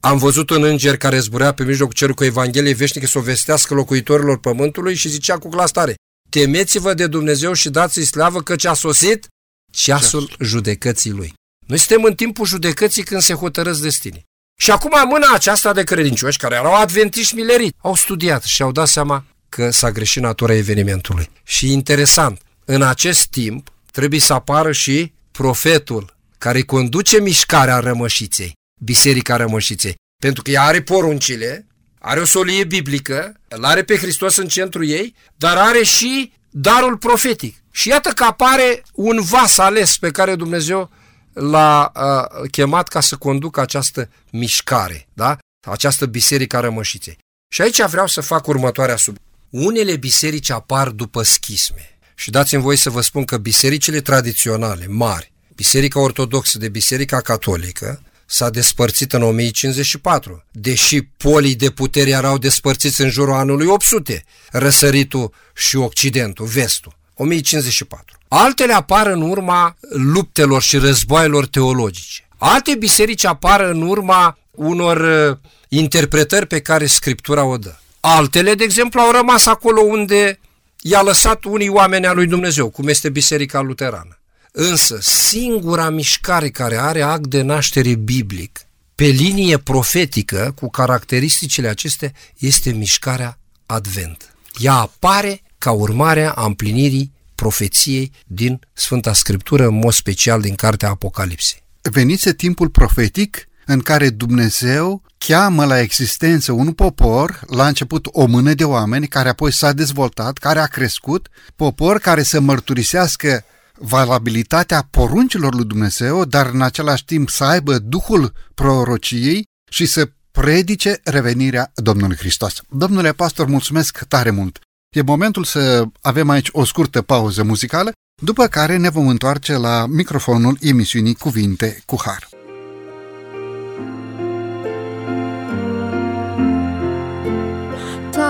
am 0.00 0.18
văzut 0.18 0.50
un 0.50 0.64
înger 0.64 0.96
care 0.96 1.18
zburea 1.18 1.52
pe 1.52 1.64
mijlocul 1.64 1.94
cerului 1.94 2.16
cu 2.16 2.24
Evanghelie 2.24 2.74
veșnică 2.74 3.06
să 3.06 3.18
o 3.18 3.20
vestească 3.20 3.74
locuitorilor 3.74 4.38
pământului 4.38 4.94
și 4.94 5.08
zicea 5.08 5.38
cu 5.38 5.48
glas 5.48 5.70
tare, 5.70 5.94
temeți-vă 6.30 6.94
de 6.94 7.06
Dumnezeu 7.06 7.52
și 7.52 7.70
dați-i 7.70 8.04
slavă 8.04 8.42
căci 8.42 8.64
a 8.64 8.74
sosit 8.74 9.26
ceasul 9.72 10.26
Ceas. 10.26 10.48
judecății 10.48 11.10
lui. 11.10 11.32
Noi 11.66 11.78
suntem 11.78 12.04
în 12.04 12.14
timpul 12.14 12.46
judecății 12.46 13.02
când 13.02 13.20
se 13.20 13.34
hotărăsc 13.34 13.82
destinii. 13.82 14.24
Și 14.60 14.70
acum 14.70 15.08
mâna 15.08 15.26
aceasta 15.34 15.72
de 15.72 15.82
credincioși 15.82 16.38
care 16.38 16.54
erau 16.54 16.74
adventiști 16.74 17.34
milerit 17.34 17.74
au 17.78 17.94
studiat 17.94 18.42
și 18.42 18.62
au 18.62 18.72
dat 18.72 18.88
seama 18.88 19.24
că 19.48 19.70
s-a 19.70 19.90
greșit 19.90 20.22
natura 20.22 20.54
evenimentului. 20.54 21.30
Și 21.44 21.72
interesant, 21.72 22.40
în 22.64 22.82
acest 22.82 23.26
timp 23.26 23.72
trebuie 23.92 24.20
să 24.20 24.32
apară 24.32 24.72
și 24.72 25.12
profetul 25.30 26.16
care 26.38 26.62
conduce 26.62 27.20
mișcarea 27.20 27.78
rămășiței, 27.78 28.52
Biserica 28.84 29.36
Rămășiței, 29.36 29.94
pentru 30.22 30.42
că 30.42 30.50
ea 30.50 30.62
are 30.62 30.82
poruncile, 30.82 31.66
are 31.98 32.20
o 32.20 32.24
solie 32.24 32.64
biblică, 32.64 33.34
îl 33.48 33.64
are 33.64 33.82
pe 33.82 33.96
Hristos 33.96 34.36
în 34.36 34.48
centru 34.48 34.84
ei, 34.84 35.14
dar 35.36 35.56
are 35.56 35.82
și 35.82 36.32
darul 36.50 36.96
profetic. 36.96 37.56
Și 37.70 37.88
iată 37.88 38.10
că 38.10 38.24
apare 38.24 38.82
un 38.92 39.20
vas 39.20 39.58
ales 39.58 39.98
pe 39.98 40.10
care 40.10 40.34
Dumnezeu 40.34 40.90
l-a 41.32 41.92
uh, 41.94 42.50
chemat 42.50 42.88
ca 42.88 43.00
să 43.00 43.16
conducă 43.16 43.60
această 43.60 44.10
mișcare, 44.30 45.08
da? 45.12 45.38
această 45.68 46.06
biserică 46.06 46.56
a 46.56 46.60
rămășiței. 46.60 47.18
Și 47.52 47.62
aici 47.62 47.82
vreau 47.82 48.06
să 48.06 48.20
fac 48.20 48.46
următoarea 48.46 48.96
sub. 48.96 49.16
Unele 49.50 49.96
biserici 49.96 50.50
apar 50.50 50.88
după 50.88 51.22
schisme. 51.22 51.89
Și 52.20 52.30
dați-mi 52.30 52.62
voi 52.62 52.76
să 52.76 52.90
vă 52.90 53.00
spun 53.00 53.24
că 53.24 53.36
bisericile 53.36 54.00
tradiționale, 54.00 54.86
mari, 54.88 55.32
Biserica 55.54 56.00
Ortodoxă 56.00 56.58
de 56.58 56.68
Biserica 56.68 57.20
Catolică, 57.20 58.02
s-a 58.26 58.50
despărțit 58.50 59.12
în 59.12 59.22
1054, 59.22 60.44
deși 60.50 61.02
polii 61.02 61.54
de 61.54 61.70
putere 61.70 62.10
erau 62.10 62.38
despărțiți 62.38 63.00
în 63.00 63.10
jurul 63.10 63.34
anului 63.34 63.66
800, 63.66 64.24
răsăritul 64.50 65.32
și 65.54 65.76
occidentul, 65.76 66.46
vestul, 66.46 66.96
1054. 67.14 68.18
Altele 68.28 68.72
apar 68.72 69.06
în 69.06 69.22
urma 69.22 69.76
luptelor 69.88 70.62
și 70.62 70.76
războaielor 70.76 71.46
teologice. 71.46 72.28
Alte 72.38 72.74
biserici 72.74 73.24
apar 73.24 73.60
în 73.60 73.82
urma 73.82 74.38
unor 74.50 75.28
uh, 75.30 75.36
interpretări 75.68 76.46
pe 76.46 76.60
care 76.60 76.86
Scriptura 76.86 77.44
o 77.44 77.56
dă. 77.56 77.74
Altele, 78.00 78.54
de 78.54 78.64
exemplu, 78.64 79.00
au 79.00 79.10
rămas 79.10 79.46
acolo 79.46 79.80
unde 79.80 80.39
i-a 80.82 81.02
lăsat 81.02 81.44
unii 81.44 81.68
oameni 81.68 82.06
al 82.06 82.14
lui 82.14 82.26
Dumnezeu, 82.26 82.70
cum 82.70 82.88
este 82.88 83.08
Biserica 83.08 83.60
Luterană. 83.60 84.18
Însă, 84.52 84.98
singura 85.00 85.90
mișcare 85.90 86.48
care 86.48 86.76
are 86.76 87.02
act 87.02 87.26
de 87.26 87.42
naștere 87.42 87.94
biblic, 87.94 88.60
pe 88.94 89.04
linie 89.04 89.58
profetică, 89.58 90.52
cu 90.56 90.70
caracteristicile 90.70 91.68
acestea, 91.68 92.12
este 92.38 92.70
mișcarea 92.70 93.38
Advent. 93.66 94.34
Ea 94.58 94.74
apare 94.74 95.42
ca 95.58 95.70
urmare 95.70 96.24
a 96.34 96.44
împlinirii 96.44 97.12
profeției 97.34 98.12
din 98.26 98.60
Sfânta 98.72 99.12
Scriptură, 99.12 99.66
în 99.66 99.74
mod 99.74 99.92
special 99.92 100.40
din 100.40 100.54
Cartea 100.54 100.88
Apocalipsei. 100.88 101.62
Venise 101.82 102.34
timpul 102.34 102.68
profetic 102.68 103.48
în 103.66 103.80
care 103.80 104.10
Dumnezeu 104.10 105.02
cheamă 105.18 105.64
la 105.64 105.80
existență 105.80 106.52
un 106.52 106.72
popor, 106.72 107.40
la 107.46 107.66
început 107.66 108.06
o 108.10 108.26
mână 108.26 108.54
de 108.54 108.64
oameni, 108.64 109.06
care 109.06 109.28
apoi 109.28 109.52
s-a 109.52 109.72
dezvoltat, 109.72 110.38
care 110.38 110.58
a 110.58 110.66
crescut, 110.66 111.28
popor 111.56 111.98
care 111.98 112.22
să 112.22 112.40
mărturisească 112.40 113.44
valabilitatea 113.78 114.88
poruncilor 114.90 115.54
lui 115.54 115.64
Dumnezeu, 115.64 116.24
dar 116.24 116.50
în 116.52 116.62
același 116.62 117.04
timp 117.04 117.28
să 117.28 117.44
aibă 117.44 117.78
duhul 117.78 118.32
prorociei 118.54 119.46
și 119.70 119.86
să 119.86 120.10
predice 120.30 121.00
revenirea 121.04 121.70
Domnului 121.74 122.16
Hristos. 122.16 122.62
Domnule 122.68 123.12
pastor, 123.12 123.46
mulțumesc 123.46 124.04
tare 124.08 124.30
mult! 124.30 124.58
E 124.96 125.02
momentul 125.02 125.44
să 125.44 125.84
avem 126.00 126.28
aici 126.28 126.48
o 126.52 126.64
scurtă 126.64 127.02
pauză 127.02 127.42
muzicală, 127.42 127.92
după 128.22 128.46
care 128.46 128.76
ne 128.76 128.88
vom 128.88 129.08
întoarce 129.08 129.56
la 129.56 129.86
microfonul 129.86 130.56
emisiunii 130.60 131.14
Cuvinte 131.14 131.82
cu 131.86 131.96
Har. 132.04 132.39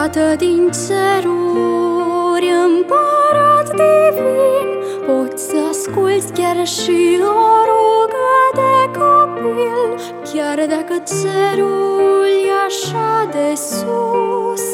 Tată 0.01 0.35
din 0.39 0.71
ceruri, 0.87 2.49
împărat 2.67 3.69
divin, 3.69 4.69
Poți 5.07 5.45
să 5.45 5.57
asculți 5.71 6.33
chiar 6.33 6.67
și 6.67 7.19
o 7.21 7.51
rugă 7.69 8.33
de 8.55 8.99
copil. 8.99 10.01
Chiar 10.33 10.67
dacă 10.67 11.03
cerul 11.21 12.27
e 12.47 12.53
așa 12.67 13.29
de 13.31 13.55
sus 13.55 14.65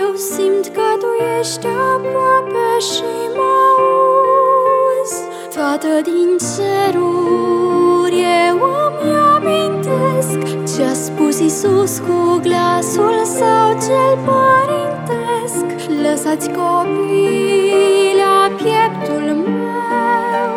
Eu 0.00 0.14
simt 0.14 0.66
că 0.66 0.88
tu 1.00 1.10
ești 1.38 1.66
aproape 1.66 2.78
și 2.78 3.12
mă 3.36 3.56
auzi 3.78 5.20
Tată 5.56 6.00
din 6.04 6.30
ceruri, 6.38 8.18
eu 8.48 8.58
îmi 9.00 9.16
amintesc 9.34 10.38
Ce-a 10.76 10.94
spus 10.94 11.38
Iisus 11.38 11.98
cu 11.98 12.40
glasul 12.42 13.24
său 13.24 13.68
cel 13.86 14.18
părintesc. 14.26 15.66
Lăsați 16.02 16.48
copii 16.50 18.14
la 18.22 18.54
pieptul 18.56 19.26
meu. 19.44 20.52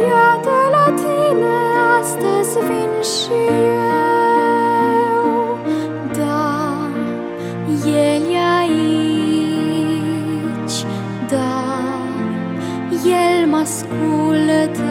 Iată 0.00 0.56
la 0.70 0.86
tine 0.94 1.56
astăzi 2.00 2.58
vin 2.58 2.92
și 3.02 3.40
eu. 3.68 5.58
Da, 6.12 6.44
El 7.84 8.22
e 8.32 8.45
El 13.66 14.85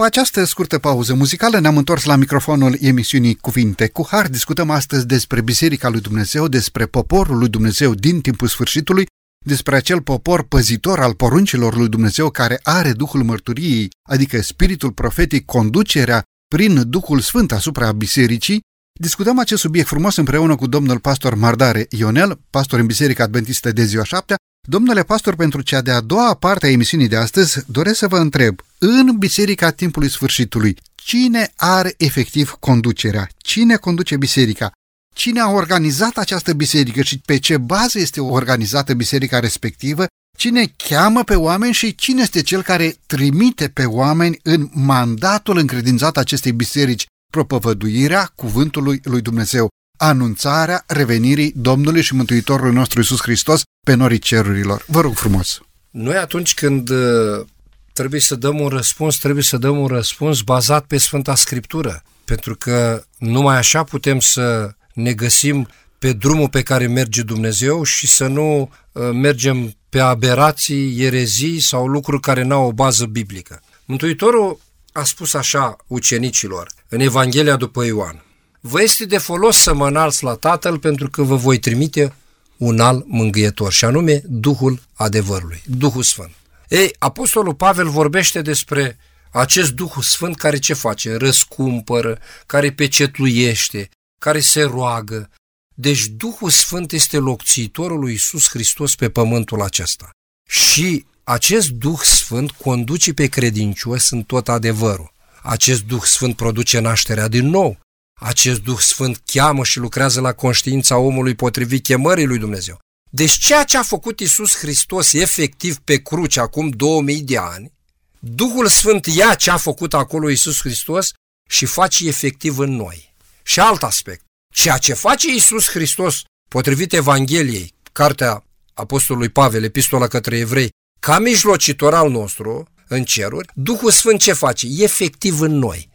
După 0.00 0.12
această 0.12 0.44
scurtă 0.44 0.78
pauză 0.78 1.14
muzicală 1.14 1.58
ne-am 1.58 1.76
întors 1.76 2.04
la 2.04 2.16
microfonul 2.16 2.76
emisiunii 2.80 3.34
Cuvinte 3.34 3.88
cu 3.88 4.06
Har. 4.10 4.28
Discutăm 4.28 4.70
astăzi 4.70 5.06
despre 5.06 5.40
Biserica 5.40 5.88
lui 5.88 6.00
Dumnezeu, 6.00 6.48
despre 6.48 6.86
poporul 6.86 7.38
lui 7.38 7.48
Dumnezeu 7.48 7.94
din 7.94 8.20
timpul 8.20 8.48
sfârșitului, 8.48 9.06
despre 9.46 9.76
acel 9.76 10.02
popor 10.02 10.42
păzitor 10.42 11.00
al 11.00 11.14
poruncilor 11.14 11.76
lui 11.76 11.88
Dumnezeu 11.88 12.30
care 12.30 12.60
are 12.62 12.92
Duhul 12.92 13.22
mărturiei, 13.22 13.88
adică 14.08 14.40
spiritul 14.40 14.92
profetic, 14.92 15.44
conducerea 15.44 16.22
prin 16.54 16.90
Duhul 16.90 17.20
Sfânt 17.20 17.52
asupra 17.52 17.92
bisericii. 17.92 18.60
Discutăm 19.00 19.38
acest 19.38 19.60
subiect 19.60 19.88
frumos 19.88 20.16
împreună 20.16 20.56
cu 20.56 20.66
domnul 20.66 20.98
pastor 20.98 21.34
Mardare 21.34 21.86
Ionel, 21.90 22.40
pastor 22.50 22.78
în 22.78 22.86
Biserica 22.86 23.24
Adventistă 23.24 23.72
de 23.72 23.84
ziua 23.84 24.04
șaptea, 24.04 24.36
Domnule 24.70 25.02
pastor, 25.02 25.34
pentru 25.34 25.60
cea 25.60 25.80
de-a 25.80 26.00
doua 26.00 26.34
parte 26.34 26.66
a 26.66 26.70
emisiunii 26.70 27.08
de 27.08 27.16
astăzi, 27.16 27.62
doresc 27.66 27.98
să 27.98 28.08
vă 28.08 28.18
întreb, 28.18 28.60
în 28.78 29.18
Biserica 29.18 29.70
Timpului 29.70 30.10
Sfârșitului, 30.10 30.76
cine 30.94 31.52
are 31.56 31.94
efectiv 31.96 32.50
conducerea? 32.50 33.28
Cine 33.36 33.76
conduce 33.76 34.16
biserica? 34.16 34.72
Cine 35.14 35.40
a 35.40 35.50
organizat 35.50 36.16
această 36.16 36.52
biserică 36.52 37.02
și 37.02 37.18
pe 37.18 37.38
ce 37.38 37.56
bază 37.56 37.98
este 37.98 38.20
organizată 38.20 38.94
biserica 38.94 39.40
respectivă? 39.40 40.06
Cine 40.38 40.72
cheamă 40.76 41.24
pe 41.24 41.34
oameni 41.34 41.72
și 41.72 41.94
cine 41.94 42.22
este 42.22 42.42
cel 42.42 42.62
care 42.62 42.96
trimite 43.06 43.68
pe 43.68 43.84
oameni 43.84 44.38
în 44.42 44.70
mandatul 44.72 45.56
încredințat 45.58 46.16
acestei 46.16 46.52
biserici, 46.52 47.06
propovăduirea 47.32 48.32
cuvântului 48.34 49.00
lui 49.04 49.20
Dumnezeu? 49.20 49.68
Anunțarea 50.02 50.84
revenirii 50.86 51.52
Domnului 51.56 52.02
și 52.02 52.14
Mântuitorului 52.14 52.74
nostru 52.74 53.00
Isus 53.00 53.20
Hristos 53.20 53.62
pe 53.86 53.94
norii 53.94 54.18
cerurilor. 54.18 54.84
Vă 54.86 55.00
rog 55.00 55.14
frumos! 55.14 55.60
Noi 55.90 56.16
atunci 56.16 56.54
când 56.54 56.88
uh, 56.88 57.46
trebuie 57.92 58.20
să 58.20 58.34
dăm 58.34 58.60
un 58.60 58.68
răspuns, 58.68 59.16
trebuie 59.16 59.42
să 59.42 59.56
dăm 59.56 59.78
un 59.78 59.86
răspuns 59.86 60.40
bazat 60.40 60.84
pe 60.84 60.98
Sfânta 60.98 61.34
Scriptură, 61.34 62.02
pentru 62.24 62.56
că 62.56 63.02
numai 63.18 63.56
așa 63.56 63.84
putem 63.84 64.20
să 64.20 64.74
ne 64.94 65.12
găsim 65.12 65.68
pe 65.98 66.12
drumul 66.12 66.48
pe 66.48 66.62
care 66.62 66.86
merge 66.86 67.22
Dumnezeu 67.22 67.82
și 67.82 68.06
să 68.06 68.26
nu 68.26 68.70
uh, 68.92 69.10
mergem 69.12 69.74
pe 69.88 70.00
aberații, 70.00 71.04
erezii 71.04 71.60
sau 71.60 71.86
lucruri 71.86 72.20
care 72.20 72.42
n-au 72.42 72.66
o 72.66 72.72
bază 72.72 73.04
biblică. 73.04 73.62
Mântuitorul 73.84 74.60
a 74.92 75.04
spus 75.04 75.34
așa 75.34 75.76
ucenicilor 75.86 76.72
în 76.88 77.00
Evanghelia 77.00 77.56
după 77.56 77.84
Ioan 77.84 78.24
vă 78.60 78.82
este 78.82 79.04
de 79.04 79.18
folos 79.18 79.56
să 79.56 79.74
mă 79.74 79.86
înalți 79.86 80.24
la 80.24 80.34
Tatăl 80.34 80.78
pentru 80.78 81.10
că 81.10 81.22
vă 81.22 81.36
voi 81.36 81.58
trimite 81.58 82.14
un 82.56 82.80
alt 82.80 83.04
mângâietor, 83.08 83.72
și 83.72 83.84
anume 83.84 84.22
Duhul 84.24 84.82
adevărului, 84.94 85.62
Duhul 85.66 86.02
Sfânt. 86.02 86.30
Ei, 86.68 86.94
Apostolul 86.98 87.54
Pavel 87.54 87.88
vorbește 87.88 88.42
despre 88.42 88.98
acest 89.32 89.70
Duh 89.72 89.92
Sfânt 90.00 90.36
care 90.36 90.58
ce 90.58 90.74
face? 90.74 91.16
Răscumpără, 91.16 92.18
care 92.46 92.72
pecetluiește, 92.72 93.88
care 94.20 94.40
se 94.40 94.62
roagă. 94.62 95.30
Deci 95.74 96.06
Duhul 96.06 96.50
Sfânt 96.50 96.92
este 96.92 97.16
locțitorul 97.16 97.98
lui 97.98 98.12
Isus 98.12 98.48
Hristos 98.48 98.94
pe 98.94 99.10
pământul 99.10 99.62
acesta. 99.62 100.10
Și 100.48 101.04
acest 101.24 101.68
Duh 101.68 101.98
Sfânt 102.02 102.50
conduce 102.50 103.12
pe 103.12 103.26
credincios 103.26 104.10
în 104.10 104.22
tot 104.22 104.48
adevărul. 104.48 105.12
Acest 105.42 105.82
Duh 105.82 106.02
Sfânt 106.02 106.36
produce 106.36 106.78
nașterea 106.78 107.28
din 107.28 107.46
nou. 107.46 107.78
Acest 108.22 108.62
Duh 108.62 108.78
Sfânt 108.78 109.22
cheamă 109.24 109.64
și 109.64 109.78
lucrează 109.78 110.20
la 110.20 110.32
conștiința 110.32 110.96
omului 110.96 111.34
potrivit 111.34 111.82
chemării 111.82 112.26
lui 112.26 112.38
Dumnezeu. 112.38 112.78
Deci 113.10 113.32
ceea 113.32 113.64
ce 113.64 113.76
a 113.76 113.82
făcut 113.82 114.20
Isus 114.20 114.56
Hristos 114.56 115.12
efectiv 115.12 115.76
pe 115.76 116.02
cruce 116.02 116.40
acum 116.40 116.68
2000 116.68 117.22
de 117.22 117.38
ani, 117.38 117.72
Duhul 118.18 118.68
Sfânt 118.68 119.06
ia 119.06 119.34
ce 119.34 119.50
a 119.50 119.56
făcut 119.56 119.94
acolo 119.94 120.30
Isus 120.30 120.60
Hristos 120.60 121.10
și 121.48 121.66
face 121.66 122.06
efectiv 122.06 122.58
în 122.58 122.70
noi. 122.70 123.14
Și 123.42 123.60
alt 123.60 123.82
aspect, 123.82 124.24
ceea 124.54 124.76
ce 124.76 124.94
face 124.94 125.34
Isus 125.34 125.68
Hristos 125.68 126.22
potrivit 126.48 126.92
Evangheliei, 126.92 127.74
cartea 127.92 128.44
Apostolului 128.74 129.28
Pavel, 129.28 129.64
epistola 129.64 130.06
către 130.06 130.38
evrei, 130.38 130.70
ca 131.00 131.18
mijlocitor 131.18 131.94
al 131.94 132.10
nostru 132.10 132.68
în 132.88 133.04
ceruri, 133.04 133.48
Duhul 133.54 133.90
Sfânt 133.90 134.20
ce 134.20 134.32
face? 134.32 134.66
Efectiv 134.78 135.40
în 135.40 135.58
noi 135.58 135.89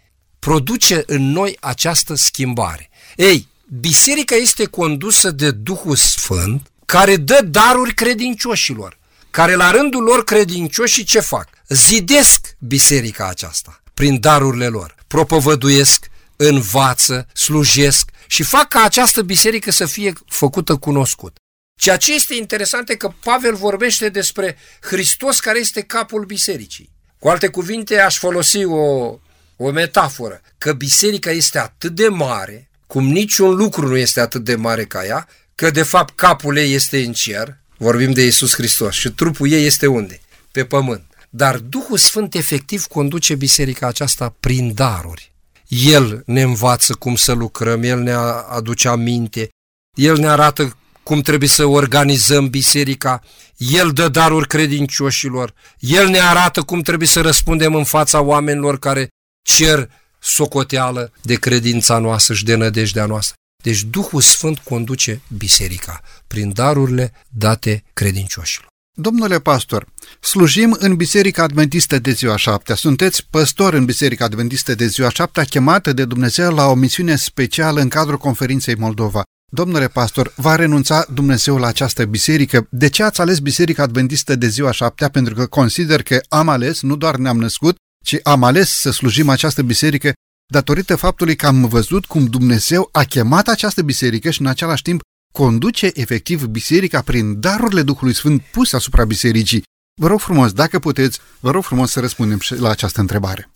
produce 0.45 1.03
în 1.05 1.31
noi 1.31 1.58
această 1.60 2.15
schimbare. 2.15 2.89
Ei, 3.15 3.47
biserica 3.79 4.36
este 4.36 4.65
condusă 4.65 5.31
de 5.31 5.51
Duhul 5.51 5.95
Sfânt, 5.95 6.71
care 6.86 7.15
dă 7.15 7.41
daruri 7.45 7.93
credincioșilor, 7.93 8.97
care 9.29 9.55
la 9.55 9.71
rândul 9.71 10.03
lor 10.03 10.23
credincioșii 10.23 11.03
ce 11.03 11.19
fac? 11.19 11.49
Zidesc 11.67 12.55
biserica 12.60 13.27
aceasta 13.27 13.81
prin 13.93 14.19
darurile 14.19 14.67
lor, 14.67 14.95
propovăduiesc, 15.08 16.05
învață, 16.36 17.27
slujesc 17.34 18.10
și 18.27 18.43
fac 18.43 18.67
ca 18.67 18.84
această 18.84 19.21
biserică 19.21 19.71
să 19.71 19.86
fie 19.86 20.13
făcută 20.27 20.75
cunoscut. 20.75 21.36
Ceea 21.79 21.97
ce 21.97 22.13
este 22.13 22.36
interesant 22.36 22.89
e 22.89 22.95
că 22.95 23.13
Pavel 23.23 23.55
vorbește 23.55 24.10
despre 24.10 24.58
Hristos 24.81 25.39
care 25.39 25.60
este 25.60 25.81
capul 25.81 26.25
bisericii. 26.25 26.89
Cu 27.19 27.27
alte 27.27 27.47
cuvinte, 27.47 27.99
aș 27.99 28.17
folosi 28.17 28.63
o 28.63 29.19
o 29.57 29.71
metaforă, 29.71 30.41
că 30.57 30.73
biserica 30.73 31.31
este 31.31 31.59
atât 31.59 31.95
de 31.95 32.07
mare, 32.07 32.69
cum 32.87 33.07
niciun 33.07 33.55
lucru 33.55 33.87
nu 33.87 33.97
este 33.97 34.19
atât 34.19 34.43
de 34.43 34.55
mare 34.55 34.85
ca 34.85 35.05
ea, 35.05 35.27
că 35.55 35.71
de 35.71 35.83
fapt 35.83 36.15
capul 36.15 36.57
ei 36.57 36.73
este 36.73 37.03
în 37.03 37.13
cer, 37.13 37.57
vorbim 37.77 38.11
de 38.11 38.25
Isus 38.25 38.53
Hristos, 38.53 38.95
și 38.95 39.09
trupul 39.09 39.51
ei 39.51 39.65
este 39.65 39.87
unde? 39.87 40.19
Pe 40.51 40.65
pământ. 40.65 41.03
Dar 41.29 41.57
Duhul 41.57 41.97
Sfânt 41.97 42.33
efectiv 42.35 42.85
conduce 42.85 43.35
biserica 43.35 43.87
aceasta 43.87 44.35
prin 44.39 44.73
daruri. 44.73 45.33
El 45.67 46.23
ne 46.25 46.41
învață 46.41 46.93
cum 46.93 47.15
să 47.15 47.31
lucrăm, 47.31 47.83
El 47.83 47.99
ne 47.99 48.11
aduce 48.49 48.87
aminte, 48.87 49.49
El 49.93 50.17
ne 50.17 50.27
arată 50.27 50.77
cum 51.03 51.21
trebuie 51.21 51.49
să 51.49 51.65
organizăm 51.65 52.49
biserica, 52.49 53.21
El 53.57 53.91
dă 53.91 54.07
daruri 54.07 54.47
credincioșilor, 54.47 55.53
El 55.79 56.07
ne 56.07 56.19
arată 56.19 56.61
cum 56.61 56.81
trebuie 56.81 57.07
să 57.07 57.21
răspundem 57.21 57.75
în 57.75 57.83
fața 57.83 58.21
oamenilor 58.21 58.79
care 58.79 59.07
cer 59.45 59.89
socoteală 60.19 61.12
de 61.21 61.36
credința 61.36 61.97
noastră 61.97 62.34
și 62.34 62.43
de 62.43 62.55
nădejdea 62.55 63.05
noastră. 63.05 63.36
Deci 63.63 63.84
Duhul 63.84 64.21
Sfânt 64.21 64.58
conduce 64.58 65.21
biserica 65.38 66.01
prin 66.27 66.53
darurile 66.53 67.12
date 67.29 67.84
credincioșilor. 67.93 68.67
Domnule 68.97 69.39
pastor, 69.39 69.88
slujim 70.19 70.75
în 70.79 70.95
Biserica 70.95 71.43
Adventistă 71.43 71.99
de 71.99 72.12
ziua 72.12 72.36
șaptea. 72.36 72.75
Sunteți 72.75 73.27
păstor 73.29 73.73
în 73.73 73.86
Biserica 73.86 74.25
Adventistă 74.25 74.75
de 74.75 74.86
ziua 74.86 75.10
șaptea, 75.10 75.43
chemată 75.43 75.93
de 75.93 76.05
Dumnezeu 76.05 76.53
la 76.53 76.65
o 76.65 76.73
misiune 76.73 77.15
specială 77.15 77.81
în 77.81 77.89
cadrul 77.89 78.17
conferinței 78.17 78.75
Moldova. 78.75 79.23
Domnule 79.51 79.88
pastor, 79.88 80.34
va 80.36 80.55
renunța 80.55 81.05
Dumnezeu 81.13 81.58
la 81.58 81.67
această 81.67 82.05
biserică? 82.05 82.67
De 82.69 82.89
ce 82.89 83.03
ați 83.03 83.21
ales 83.21 83.39
Biserica 83.39 83.84
Adventistă 83.84 84.36
de 84.36 84.47
ziua 84.47 84.71
șaptea? 84.71 85.10
Pentru 85.10 85.34
că 85.34 85.45
consider 85.45 86.03
că 86.03 86.21
am 86.29 86.49
ales, 86.49 86.81
nu 86.81 86.95
doar 86.95 87.15
ne-am 87.15 87.38
născut, 87.38 87.75
ci 88.05 88.19
am 88.23 88.43
ales 88.43 88.69
să 88.69 88.91
slujim 88.91 89.29
această 89.29 89.61
biserică 89.61 90.13
datorită 90.51 90.95
faptului 90.95 91.35
că 91.35 91.47
am 91.47 91.67
văzut 91.67 92.05
cum 92.05 92.25
Dumnezeu 92.25 92.89
a 92.91 93.03
chemat 93.03 93.47
această 93.47 93.81
biserică 93.81 94.29
și 94.29 94.41
în 94.41 94.47
același 94.47 94.81
timp 94.81 95.01
conduce 95.33 95.91
efectiv 95.93 96.43
biserica 96.43 97.01
prin 97.01 97.39
darurile 97.39 97.81
Duhului 97.81 98.13
Sfânt 98.13 98.41
puse 98.41 98.75
asupra 98.75 99.05
bisericii. 99.05 99.63
Vă 100.01 100.07
rog 100.07 100.19
frumos, 100.19 100.51
dacă 100.51 100.79
puteți, 100.79 101.19
vă 101.39 101.51
rog 101.51 101.63
frumos 101.63 101.91
să 101.91 101.99
răspundem 101.99 102.39
la 102.49 102.69
această 102.69 102.99
întrebare. 102.99 103.49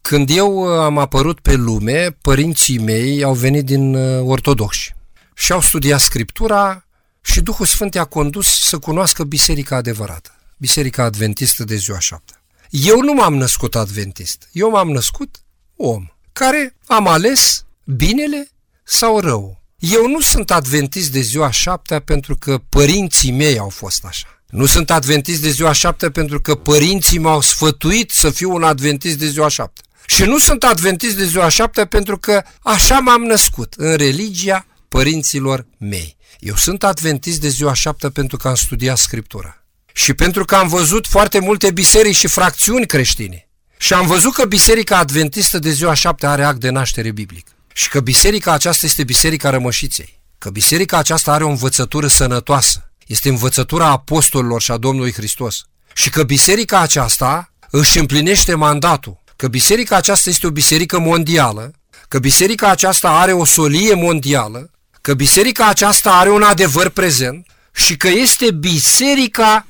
Când 0.00 0.30
eu 0.30 0.52
uh, 0.54 0.78
am 0.78 0.98
apărut 0.98 1.40
pe 1.40 1.54
lume, 1.54 2.16
părinții 2.22 2.78
mei 2.78 3.22
au 3.22 3.34
venit 3.34 3.64
din 3.64 3.94
uh, 3.94 4.22
ortodoxi 4.24 4.94
și 5.34 5.52
au 5.52 5.60
studiat 5.60 6.00
Scriptura 6.00 6.84
și 7.20 7.40
Duhul 7.40 7.66
Sfânt 7.66 7.94
i-a 7.94 8.04
condus 8.04 8.46
să 8.46 8.78
cunoască 8.78 9.24
biserica 9.24 9.76
adevărată, 9.76 10.30
biserica 10.56 11.02
adventistă 11.02 11.64
de 11.64 11.74
ziua 11.74 11.98
șapte. 11.98 12.39
Eu 12.70 13.00
nu 13.00 13.12
m-am 13.12 13.34
născut 13.34 13.74
adventist, 13.74 14.48
eu 14.52 14.70
m-am 14.70 14.90
născut 14.90 15.42
om, 15.76 16.06
care 16.32 16.76
am 16.86 17.06
ales 17.06 17.64
binele 17.84 18.50
sau 18.84 19.20
rău. 19.20 19.62
Eu 19.78 20.08
nu 20.08 20.20
sunt 20.20 20.50
adventist 20.50 21.12
de 21.12 21.20
ziua 21.20 21.50
șaptea 21.50 22.00
pentru 22.00 22.36
că 22.36 22.58
părinții 22.68 23.32
mei 23.32 23.58
au 23.58 23.68
fost 23.68 24.04
așa. 24.04 24.42
Nu 24.48 24.66
sunt 24.66 24.90
adventist 24.90 25.42
de 25.42 25.50
ziua 25.50 25.72
șaptea 25.72 26.10
pentru 26.10 26.40
că 26.40 26.54
părinții 26.54 27.18
m-au 27.18 27.40
sfătuit 27.40 28.10
să 28.10 28.30
fiu 28.30 28.54
un 28.54 28.62
adventist 28.62 29.18
de 29.18 29.26
ziua 29.26 29.48
șaptea. 29.48 29.84
Și 30.06 30.22
nu 30.22 30.38
sunt 30.38 30.64
adventist 30.64 31.16
de 31.16 31.24
ziua 31.24 31.48
șaptea 31.48 31.86
pentru 31.86 32.18
că 32.18 32.42
așa 32.62 32.98
m-am 32.98 33.22
născut 33.22 33.74
în 33.76 33.96
religia 33.96 34.66
părinților 34.88 35.66
mei. 35.78 36.16
Eu 36.38 36.54
sunt 36.54 36.84
adventist 36.84 37.40
de 37.40 37.48
ziua 37.48 37.72
șaptea 37.72 38.10
pentru 38.10 38.36
că 38.36 38.48
am 38.48 38.54
studiat 38.54 38.98
Scriptura 38.98 39.59
și 39.92 40.14
pentru 40.14 40.44
că 40.44 40.56
am 40.56 40.68
văzut 40.68 41.06
foarte 41.06 41.38
multe 41.38 41.70
biserici 41.70 42.16
și 42.16 42.26
fracțiuni 42.26 42.86
creștine. 42.86 43.48
Și 43.76 43.92
am 43.92 44.06
văzut 44.06 44.32
că 44.34 44.44
Biserica 44.44 44.98
Adventistă 44.98 45.58
de 45.58 45.70
ziua 45.70 45.94
șapte 45.94 46.26
are 46.26 46.44
act 46.44 46.60
de 46.60 46.70
naștere 46.70 47.10
biblic. 47.10 47.46
Și 47.72 47.88
că 47.88 48.00
biserica 48.00 48.52
aceasta 48.52 48.86
este 48.86 49.04
biserica 49.04 49.50
rămășiței. 49.50 50.20
Că 50.38 50.50
biserica 50.50 50.98
aceasta 50.98 51.32
are 51.32 51.44
o 51.44 51.48
învățătură 51.48 52.06
sănătoasă. 52.06 52.92
Este 53.06 53.28
învățătura 53.28 53.86
apostolilor 53.86 54.62
și 54.62 54.70
a 54.70 54.76
Domnului 54.76 55.12
Hristos. 55.12 55.62
Și 55.94 56.10
că 56.10 56.22
biserica 56.22 56.80
aceasta 56.80 57.52
își 57.70 57.98
împlinește 57.98 58.54
mandatul 58.54 59.20
că 59.40 59.48
biserica 59.48 59.96
aceasta 59.96 60.30
este 60.30 60.46
o 60.46 60.50
biserică 60.50 60.98
mondială, 60.98 61.72
că 62.08 62.18
biserica 62.18 62.70
aceasta 62.70 63.10
are 63.10 63.32
o 63.32 63.44
solie 63.44 63.94
mondială, 63.94 64.70
că 65.00 65.14
biserica 65.14 65.66
aceasta 65.66 66.12
are 66.12 66.30
un 66.30 66.42
adevăr 66.42 66.88
prezent 66.88 67.46
și 67.72 67.96
că 67.96 68.08
este 68.08 68.50
biserica 68.50 69.66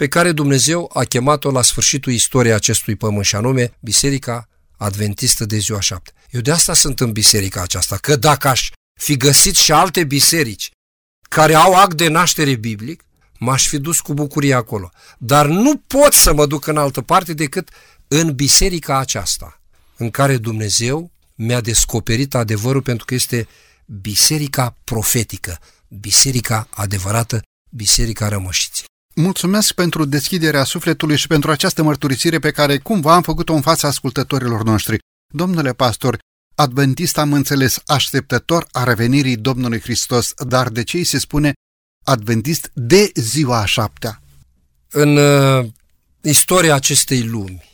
pe 0.00 0.08
care 0.08 0.32
Dumnezeu 0.32 0.90
a 0.94 1.04
chemat-o 1.04 1.50
la 1.50 1.62
sfârșitul 1.62 2.12
istoriei 2.12 2.54
acestui 2.54 2.96
pământ, 2.96 3.24
și 3.24 3.36
anume 3.36 3.72
Biserica 3.80 4.48
Adventistă 4.76 5.44
de 5.44 5.56
ziua 5.56 5.80
șapte. 5.80 6.12
Eu 6.30 6.40
de 6.40 6.50
asta 6.50 6.74
sunt 6.74 7.00
în 7.00 7.12
biserica 7.12 7.62
aceasta, 7.62 7.96
că 7.96 8.16
dacă 8.16 8.48
aș 8.48 8.70
fi 9.00 9.16
găsit 9.16 9.56
și 9.56 9.72
alte 9.72 10.04
biserici 10.04 10.70
care 11.28 11.54
au 11.54 11.74
act 11.74 11.96
de 11.96 12.08
naștere 12.08 12.54
biblic, 12.54 13.04
m-aș 13.38 13.68
fi 13.68 13.78
dus 13.78 14.00
cu 14.00 14.14
bucurie 14.14 14.54
acolo. 14.54 14.90
Dar 15.18 15.46
nu 15.46 15.76
pot 15.76 16.12
să 16.12 16.34
mă 16.34 16.46
duc 16.46 16.66
în 16.66 16.76
altă 16.76 17.00
parte 17.00 17.34
decât 17.34 17.68
în 18.08 18.34
biserica 18.34 18.98
aceasta, 18.98 19.60
în 19.96 20.10
care 20.10 20.36
Dumnezeu 20.36 21.10
mi-a 21.34 21.60
descoperit 21.60 22.34
adevărul 22.34 22.82
pentru 22.82 23.04
că 23.04 23.14
este 23.14 23.48
biserica 23.86 24.76
profetică, 24.84 25.58
biserica 25.88 26.68
adevărată, 26.70 27.42
biserica 27.70 28.28
rămășiții. 28.28 28.88
Mulțumesc 29.20 29.72
pentru 29.72 30.04
deschiderea 30.04 30.64
sufletului 30.64 31.16
și 31.16 31.26
pentru 31.26 31.50
această 31.50 31.82
mărturisire 31.82 32.38
pe 32.38 32.50
care 32.50 32.78
cumva 32.78 33.14
am 33.14 33.22
făcut-o 33.22 33.52
în 33.52 33.60
fața 33.60 33.88
ascultătorilor 33.88 34.62
noștri. 34.62 34.98
Domnule 35.34 35.72
pastor, 35.72 36.18
adventist 36.54 37.18
am 37.18 37.32
înțeles 37.32 37.78
așteptător 37.86 38.66
a 38.70 38.84
revenirii 38.84 39.36
Domnului 39.36 39.80
Hristos, 39.80 40.32
dar 40.36 40.68
de 40.68 40.82
ce 40.82 40.96
îi 40.96 41.04
se 41.04 41.18
spune 41.18 41.52
adventist 42.04 42.70
de 42.74 43.10
ziua 43.14 43.60
a 43.60 43.64
șaptea? 43.64 44.22
În 44.90 45.16
uh, 45.16 45.66
istoria 46.20 46.74
acestei 46.74 47.22
lumi, 47.22 47.64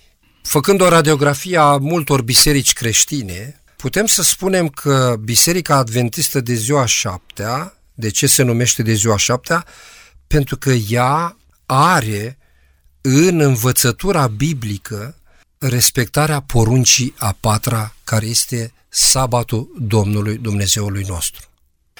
făcând 0.42 0.80
o 0.80 0.88
radiografie 0.88 1.56
a 1.56 1.76
multor 1.76 2.22
biserici 2.22 2.72
creștine, 2.72 3.62
putem 3.76 4.06
să 4.06 4.22
spunem 4.22 4.68
că 4.68 5.16
Biserica 5.20 5.76
Adventistă 5.76 6.40
de 6.40 6.54
ziua 6.54 6.86
șaptea, 6.86 7.78
de 7.94 8.10
ce 8.10 8.26
se 8.26 8.42
numește 8.42 8.82
de 8.82 8.92
ziua 8.92 9.16
șaptea? 9.16 9.66
Pentru 10.26 10.56
că 10.56 10.70
ea 10.70 11.36
are 11.66 12.38
în 13.00 13.40
învățătura 13.40 14.26
biblică 14.26 15.16
respectarea 15.58 16.40
poruncii 16.40 17.14
a 17.18 17.36
patra, 17.40 17.94
care 18.04 18.26
este 18.26 18.72
sabatul 18.88 19.74
Domnului 19.78 20.36
Dumnezeului 20.36 21.04
nostru. 21.08 21.46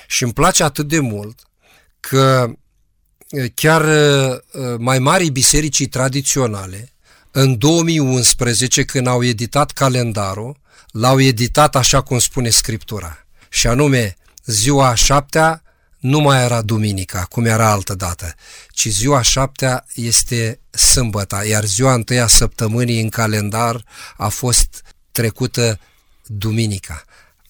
Și 0.06 0.22
îmi 0.22 0.32
place 0.32 0.62
atât 0.62 0.88
de 0.88 1.00
mult 1.00 1.38
că 2.00 2.52
chiar 3.54 3.84
mai 4.78 4.98
mari 4.98 5.30
bisericii 5.30 5.86
tradiționale, 5.86 6.92
în 7.30 7.58
2011, 7.58 8.84
când 8.84 9.06
au 9.06 9.24
editat 9.24 9.70
calendarul, 9.70 10.56
l-au 10.90 11.20
editat 11.20 11.76
așa 11.76 12.02
cum 12.02 12.18
spune 12.18 12.48
Scriptura. 12.48 13.26
Și 13.48 13.66
anume, 13.66 14.16
ziua 14.44 14.88
a 14.88 14.94
șaptea 14.94 15.62
nu 15.98 16.20
mai 16.20 16.44
era 16.44 16.62
duminica, 16.62 17.22
cum 17.22 17.44
era 17.44 17.70
altă 17.70 17.94
dată, 17.94 18.34
ci 18.70 18.88
ziua 18.88 19.22
șaptea 19.22 19.84
este 19.94 20.60
sâmbăta, 20.70 21.44
iar 21.44 21.64
ziua 21.64 21.94
întâia 21.94 22.26
săptămânii 22.26 23.00
în 23.00 23.08
calendar 23.08 23.84
a 24.16 24.28
fost 24.28 24.82
trecută 25.12 25.80
duminica, 26.26 27.04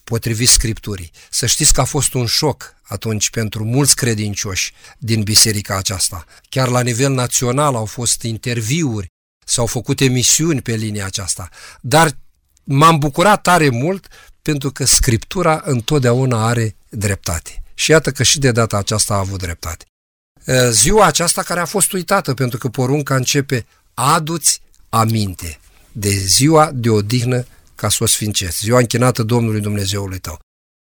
potrivit 0.05 0.49
Scripturii. 0.49 1.11
Să 1.31 1.47
știți 1.47 1.73
că 1.73 1.81
a 1.81 1.85
fost 1.85 2.15
un 2.15 2.27
șoc 2.27 2.75
atunci 2.83 3.31
pentru 3.31 3.65
mulți 3.65 3.97
credincioși 3.97 4.73
din 4.99 5.23
biserica 5.23 5.77
aceasta. 5.77 6.25
Chiar 6.49 6.69
la 6.69 6.81
nivel 6.81 7.13
național 7.13 7.75
au 7.75 7.85
fost 7.85 8.23
interviuri, 8.23 9.07
s-au 9.45 9.67
făcut 9.67 10.01
emisiuni 10.01 10.63
pe 10.63 10.75
linia 10.75 11.07
aceasta, 11.07 11.49
dar 11.81 12.17
m-am 12.65 12.99
bucurat 12.99 13.43
tare 13.43 13.69
mult 13.69 14.09
pentru 14.43 14.71
că 14.71 14.85
Scriptura 14.85 15.63
întotdeauna 15.65 16.47
are 16.47 16.77
dreptate. 16.89 17.63
Și 17.79 17.91
iată 17.91 18.11
că 18.11 18.23
și 18.23 18.39
de 18.39 18.51
data 18.51 18.77
aceasta 18.77 19.15
a 19.15 19.19
avut 19.19 19.39
dreptate. 19.39 19.85
Ziua 20.71 21.07
aceasta 21.07 21.43
care 21.43 21.61
a 21.61 21.65
fost 21.65 21.93
uitată, 21.93 22.35
pentru 22.35 22.59
că 22.59 22.69
porunca 22.69 23.15
începe 23.15 23.67
aduți 23.95 24.61
aminte 24.89 25.59
de 25.93 26.11
ziua 26.11 26.71
de 26.75 26.91
odihnă 26.91 27.47
ca 27.75 27.89
să 27.89 28.03
o 28.03 28.07
sfințești, 28.07 28.65
ziua 28.65 28.79
închinată 28.79 29.23
Domnului 29.23 29.61
Dumnezeului 29.61 30.19
tău. 30.19 30.39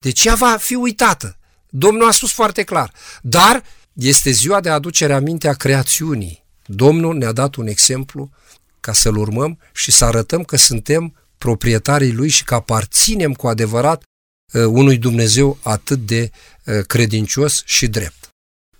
Deci 0.06 0.25
ea 0.25 0.36
va 0.36 0.58
fi 0.58 0.75
uitată. 0.75 1.38
Domnul 1.69 2.08
a 2.08 2.12
spus 2.12 2.32
foarte 2.32 2.63
clar. 2.63 2.93
Dar 3.21 3.63
este 3.93 4.30
ziua 4.32 4.60
de 4.60 4.69
aducere 4.69 5.13
aminte 5.13 5.47
a 5.47 5.54
creațiunii. 5.54 6.43
Domnul 6.65 7.17
ne-a 7.17 7.32
dat 7.32 7.56
un 7.56 7.67
exemplu 7.67 8.30
ca 8.80 8.93
să-l 8.93 9.17
urmăm 9.17 9.60
și 9.73 9.91
să 9.91 10.06
arătăm 10.06 10.43
că 10.43 10.58
suntem 10.58 11.15
proprietarii 11.38 12.13
lui 12.13 12.30
și 12.30 12.43
că 12.43 12.54
aparținem 12.54 13.34
cu 13.34 13.47
adevărat 13.47 13.97
uh, 13.97 14.04
unui 14.59 14.97
Dumnezeu 14.97 15.57
atât 15.61 15.99
de 15.99 16.31
uh, 16.65 16.79
credincios 16.87 17.63
și 17.65 17.87
drept. 17.87 18.29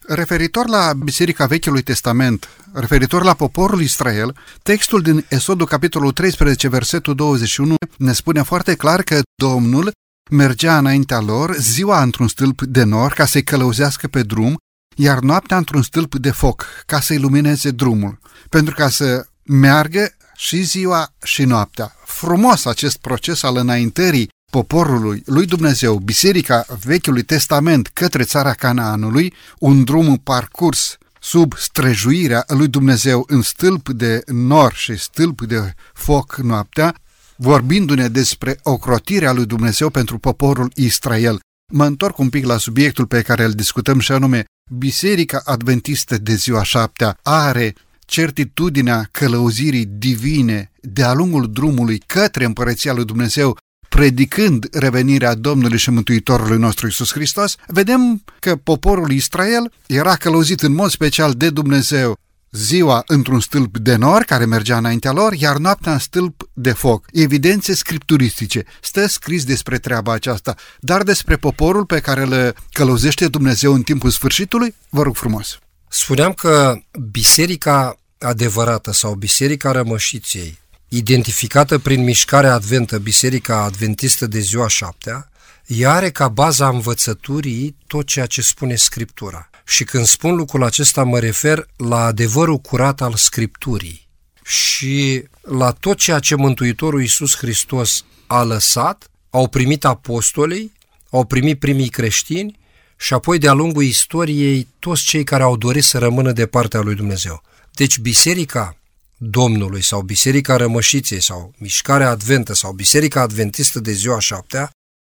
Referitor 0.08 0.68
la 0.68 0.94
Biserica 0.94 1.46
Vechiului 1.46 1.82
Testament, 1.82 2.50
referitor 2.74 3.24
la 3.24 3.34
poporul 3.34 3.82
Israel, 3.82 4.36
textul 4.64 5.02
din 5.02 5.26
Esodul 5.30 5.66
capitolul 5.66 6.12
13, 6.12 6.68
versetul 6.68 7.16
21 7.16 7.76
ne 7.98 8.14
spune 8.14 8.42
foarte 8.42 8.76
clar 8.76 9.02
că 9.02 9.20
Domnul 9.36 9.92
mergea 10.32 10.78
înaintea 10.78 11.20
lor 11.20 11.56
ziua 11.56 12.02
într-un 12.02 12.28
stâlp 12.28 12.62
de 12.62 12.84
nor 12.84 13.14
ca 13.14 13.26
să-i 13.26 13.44
călăuzească 13.44 14.08
pe 14.08 14.24
drum, 14.24 14.58
iar 14.96 15.20
noaptea 15.20 15.58
într-un 15.58 15.82
stâlp 15.82 16.16
de 16.16 16.32
foc 16.32 16.66
ca 16.86 17.00
să 17.00 17.14
ilumineze 17.14 17.72
drumul, 17.72 18.20
pentru 18.50 18.76
ca 18.76 18.90
să 18.90 19.26
meargă 19.44 20.16
și 20.36 20.62
ziua 20.62 21.14
și 21.24 21.44
noaptea. 21.44 21.96
Frumos 22.06 22.66
acest 22.66 22.98
proces 22.98 23.44
al 23.44 23.58
înaintării 23.58 24.30
poporului 24.52 25.24
lui 25.26 25.46
Dumnezeu, 25.46 25.98
Biserica 25.98 26.66
Vechiului 26.84 27.24
Testament 27.24 27.88
către 27.88 28.24
țara 28.24 28.54
Canaanului, 28.54 29.34
un 29.60 29.84
drum 29.84 30.18
parcurs 30.18 30.98
sub 31.20 31.54
străjuirea 31.58 32.44
lui 32.48 32.68
Dumnezeu 32.68 33.24
în 33.28 33.42
stâlp 33.42 33.90
de 33.90 34.22
nor 34.26 34.74
și 34.74 34.98
stâlp 34.98 35.42
de 35.42 35.74
foc 35.94 36.36
noaptea, 36.36 36.96
vorbindu-ne 37.36 38.08
despre 38.08 38.60
ocrotirea 38.64 39.32
lui 39.32 39.46
Dumnezeu 39.46 39.90
pentru 39.90 40.18
poporul 40.18 40.72
Israel. 40.76 41.40
Mă 41.74 41.86
întorc 41.86 42.18
un 42.18 42.30
pic 42.30 42.46
la 42.46 42.58
subiectul 42.58 43.06
pe 43.06 43.22
care 43.22 43.44
îl 43.44 43.52
discutăm 43.52 44.00
și 44.00 44.12
anume 44.12 44.46
Biserica 44.78 45.42
Adventistă 45.46 46.18
de 46.18 46.34
ziua 46.34 46.64
șaptea 46.64 47.18
are 47.24 47.76
certitudinea 48.06 49.08
călăuzirii 49.12 49.86
divine 49.86 50.72
de-a 50.82 51.14
lungul 51.14 51.52
drumului 51.52 51.98
către 51.98 52.46
împărăția 52.46 52.94
lui 52.94 53.06
Dumnezeu, 53.06 53.58
predicând 53.96 54.68
revenirea 54.72 55.34
Domnului 55.34 55.78
și 55.78 55.90
Mântuitorului 55.90 56.58
nostru 56.58 56.88
Isus 56.88 57.12
Hristos, 57.12 57.56
vedem 57.68 58.24
că 58.40 58.56
poporul 58.56 59.12
Israel 59.12 59.72
era 59.88 60.16
călăuzit 60.16 60.62
în 60.62 60.74
mod 60.74 60.90
special 60.90 61.34
de 61.34 61.50
Dumnezeu 61.50 62.18
ziua 62.52 63.04
într-un 63.06 63.40
stâlp 63.40 63.78
de 63.78 63.96
nor 63.96 64.24
care 64.24 64.46
mergea 64.46 64.78
înaintea 64.78 65.12
lor, 65.12 65.34
iar 65.34 65.58
noaptea 65.58 65.92
în 65.92 66.00
stâlp 66.00 66.50
de 66.54 66.72
foc. 66.72 67.06
Evidențe 67.12 67.74
scripturistice. 67.74 68.64
Stă 68.82 69.08
scris 69.08 69.44
despre 69.44 69.78
treaba 69.78 70.14
aceasta, 70.14 70.56
dar 70.80 71.04
despre 71.04 71.36
poporul 71.36 71.86
pe 71.86 72.00
care 72.00 72.22
îl 72.22 72.56
călăuzește 72.72 73.28
Dumnezeu 73.28 73.74
în 73.74 73.82
timpul 73.82 74.10
sfârșitului, 74.10 74.76
vă 74.90 75.02
rog 75.02 75.16
frumos. 75.16 75.60
Spuneam 75.88 76.34
că 76.34 76.76
biserica 77.12 78.00
adevărată 78.20 78.92
sau 78.92 79.14
Biserica 79.14 79.72
Rămășiței, 79.72 80.60
identificată 80.94 81.80
prin 81.80 82.04
mișcarea 82.04 82.54
adventă 82.54 82.98
Biserica 82.98 83.64
Adventistă 83.64 84.28
de 84.28 84.40
ziua 84.40 84.68
șaptea, 84.68 85.30
ea 85.66 85.94
are 85.94 86.10
ca 86.10 86.28
baza 86.28 86.68
învățăturii 86.68 87.76
tot 87.88 88.06
ceea 88.06 88.26
ce 88.26 88.42
spune 88.42 88.76
Scriptura. 88.76 89.50
Și 89.66 89.84
când 89.84 90.06
spun 90.06 90.36
lucrul 90.36 90.64
acesta 90.64 91.04
mă 91.04 91.20
refer 91.20 91.68
la 91.78 92.04
adevărul 92.04 92.58
curat 92.58 93.02
al 93.02 93.14
Scripturii 93.16 94.08
și 94.44 95.24
la 95.42 95.72
tot 95.72 95.98
ceea 95.98 96.20
ce 96.20 96.36
Mântuitorul 96.36 97.02
Iisus 97.02 97.38
Hristos 97.38 98.06
a 98.28 98.44
lăsat, 98.44 99.10
au 99.30 99.48
primit 99.48 99.86
apostolii, 99.86 100.74
au 101.10 101.26
primit 101.26 101.60
primii 101.60 101.90
creștini 101.90 102.60
și 102.98 103.14
apoi 103.14 103.38
de-a 103.38 103.54
lungul 103.54 103.84
istoriei 103.84 104.68
toți 104.80 105.04
cei 105.04 105.24
care 105.24 105.44
au 105.44 105.58
dorit 105.58 105.84
să 105.84 105.98
rămână 105.98 106.32
de 106.32 106.46
partea 106.46 106.80
lui 106.80 106.96
Dumnezeu. 106.96 107.44
Deci 107.72 107.98
biserica 108.00 108.76
Domnului 109.24 109.82
sau 109.82 110.02
biserica 110.02 110.56
rămășiței 110.56 111.22
sau 111.22 111.54
mișcarea 111.58 112.10
adventă 112.10 112.54
sau 112.54 112.72
biserica 112.72 113.22
adventistă 113.22 113.80
de 113.80 113.92
ziua 113.92 114.20
șaptea 114.20 114.70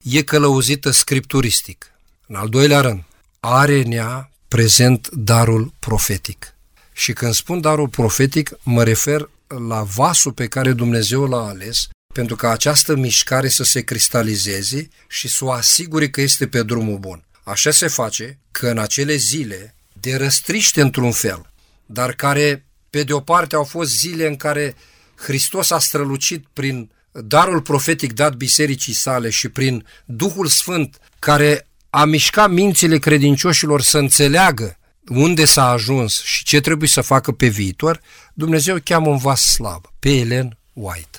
e 0.05 0.23
călăuzită 0.23 0.91
scripturistic. 0.91 1.91
În 2.27 2.35
al 2.35 2.49
doilea 2.49 2.81
rând, 2.81 3.05
are 3.41 3.83
nea 3.83 4.31
prezent 4.49 5.09
darul 5.09 5.73
profetic. 5.79 6.55
Și 6.93 7.13
când 7.13 7.35
spun 7.35 7.61
darul 7.61 7.89
profetic, 7.89 8.51
mă 8.63 8.83
refer 8.83 9.29
la 9.69 9.83
vasul 9.83 10.33
pe 10.33 10.47
care 10.47 10.73
Dumnezeu 10.73 11.27
l-a 11.27 11.47
ales 11.47 11.89
pentru 12.15 12.37
ca 12.37 12.51
această 12.51 12.97
mișcare 12.97 13.49
să 13.49 13.65
se 13.65 13.81
cristalizeze 13.81 14.89
și 15.09 15.29
să 15.29 15.45
o 15.45 15.51
asigure 15.51 16.09
că 16.09 16.21
este 16.21 16.47
pe 16.47 16.63
drumul 16.63 16.99
bun. 16.99 17.25
Așa 17.43 17.71
se 17.71 17.87
face 17.87 18.39
că 18.51 18.69
în 18.69 18.79
acele 18.79 19.15
zile 19.15 19.75
de 20.01 20.17
răstriște 20.17 20.81
într-un 20.81 21.13
fel, 21.13 21.51
dar 21.87 22.13
care, 22.13 22.65
pe 22.95 23.03
de 23.03 23.13
o 23.13 23.21
parte, 23.21 23.55
au 23.55 23.65
fost 23.65 23.99
zile 23.99 24.27
în 24.27 24.37
care 24.37 24.77
Hristos 25.15 25.71
a 25.71 25.79
strălucit 25.79 26.45
prin 26.53 26.91
darul 27.13 27.61
profetic 27.61 28.13
dat 28.13 28.35
bisericii 28.35 28.93
sale 28.93 29.31
și 29.31 29.49
prin 29.49 29.87
Duhul 30.05 30.47
Sfânt 30.47 30.99
care 31.19 31.67
a 31.91 32.05
mișcat 32.05 32.51
mințile 32.51 32.99
credincioșilor 32.99 33.81
să 33.81 33.99
înțeleagă 33.99 34.79
unde 35.09 35.45
s-a 35.45 35.69
ajuns 35.69 36.23
și 36.23 36.45
ce 36.45 36.61
trebuie 36.61 36.89
să 36.89 37.01
facă 37.01 37.33
pe 37.33 37.47
viitor, 37.47 38.01
Dumnezeu 38.35 38.77
cheamă 38.85 39.09
un 39.09 39.17
vas 39.17 39.43
slab, 39.43 39.85
pe 39.99 40.11
Ellen 40.11 40.57
White. 40.73 41.19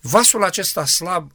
Vasul 0.00 0.44
acesta 0.44 0.86
slab 0.86 1.32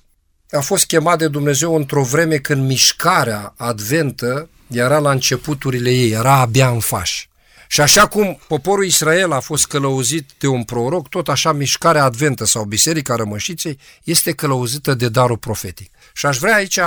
a 0.52 0.60
fost 0.60 0.86
chemat 0.86 1.18
de 1.18 1.28
Dumnezeu 1.28 1.76
într-o 1.76 2.04
vreme 2.04 2.38
când 2.38 2.68
mișcarea 2.68 3.54
adventă 3.58 4.50
era 4.68 5.00
la 5.00 5.12
începuturile 5.12 5.92
ei, 5.92 6.12
era 6.12 6.34
abia 6.34 6.70
în 6.70 6.80
faș. 6.80 7.28
Și 7.72 7.82
așa 7.82 8.08
cum 8.08 8.40
poporul 8.48 8.86
Israel 8.86 9.32
a 9.32 9.40
fost 9.40 9.68
călăuzit 9.68 10.30
de 10.38 10.48
un 10.48 10.64
proroc, 10.64 11.10
tot 11.10 11.28
așa 11.28 11.52
mișcarea 11.52 12.04
adventă 12.04 12.46
sau 12.46 12.64
Biserica 12.64 13.16
Rămășiței 13.16 13.80
este 14.04 14.32
călăuzită 14.32 14.94
de 14.94 15.10
darul 15.10 15.38
profetic. 15.38 15.92
Și 16.14 16.26
aș 16.26 16.38
vrea 16.38 16.56
aici 16.56 16.80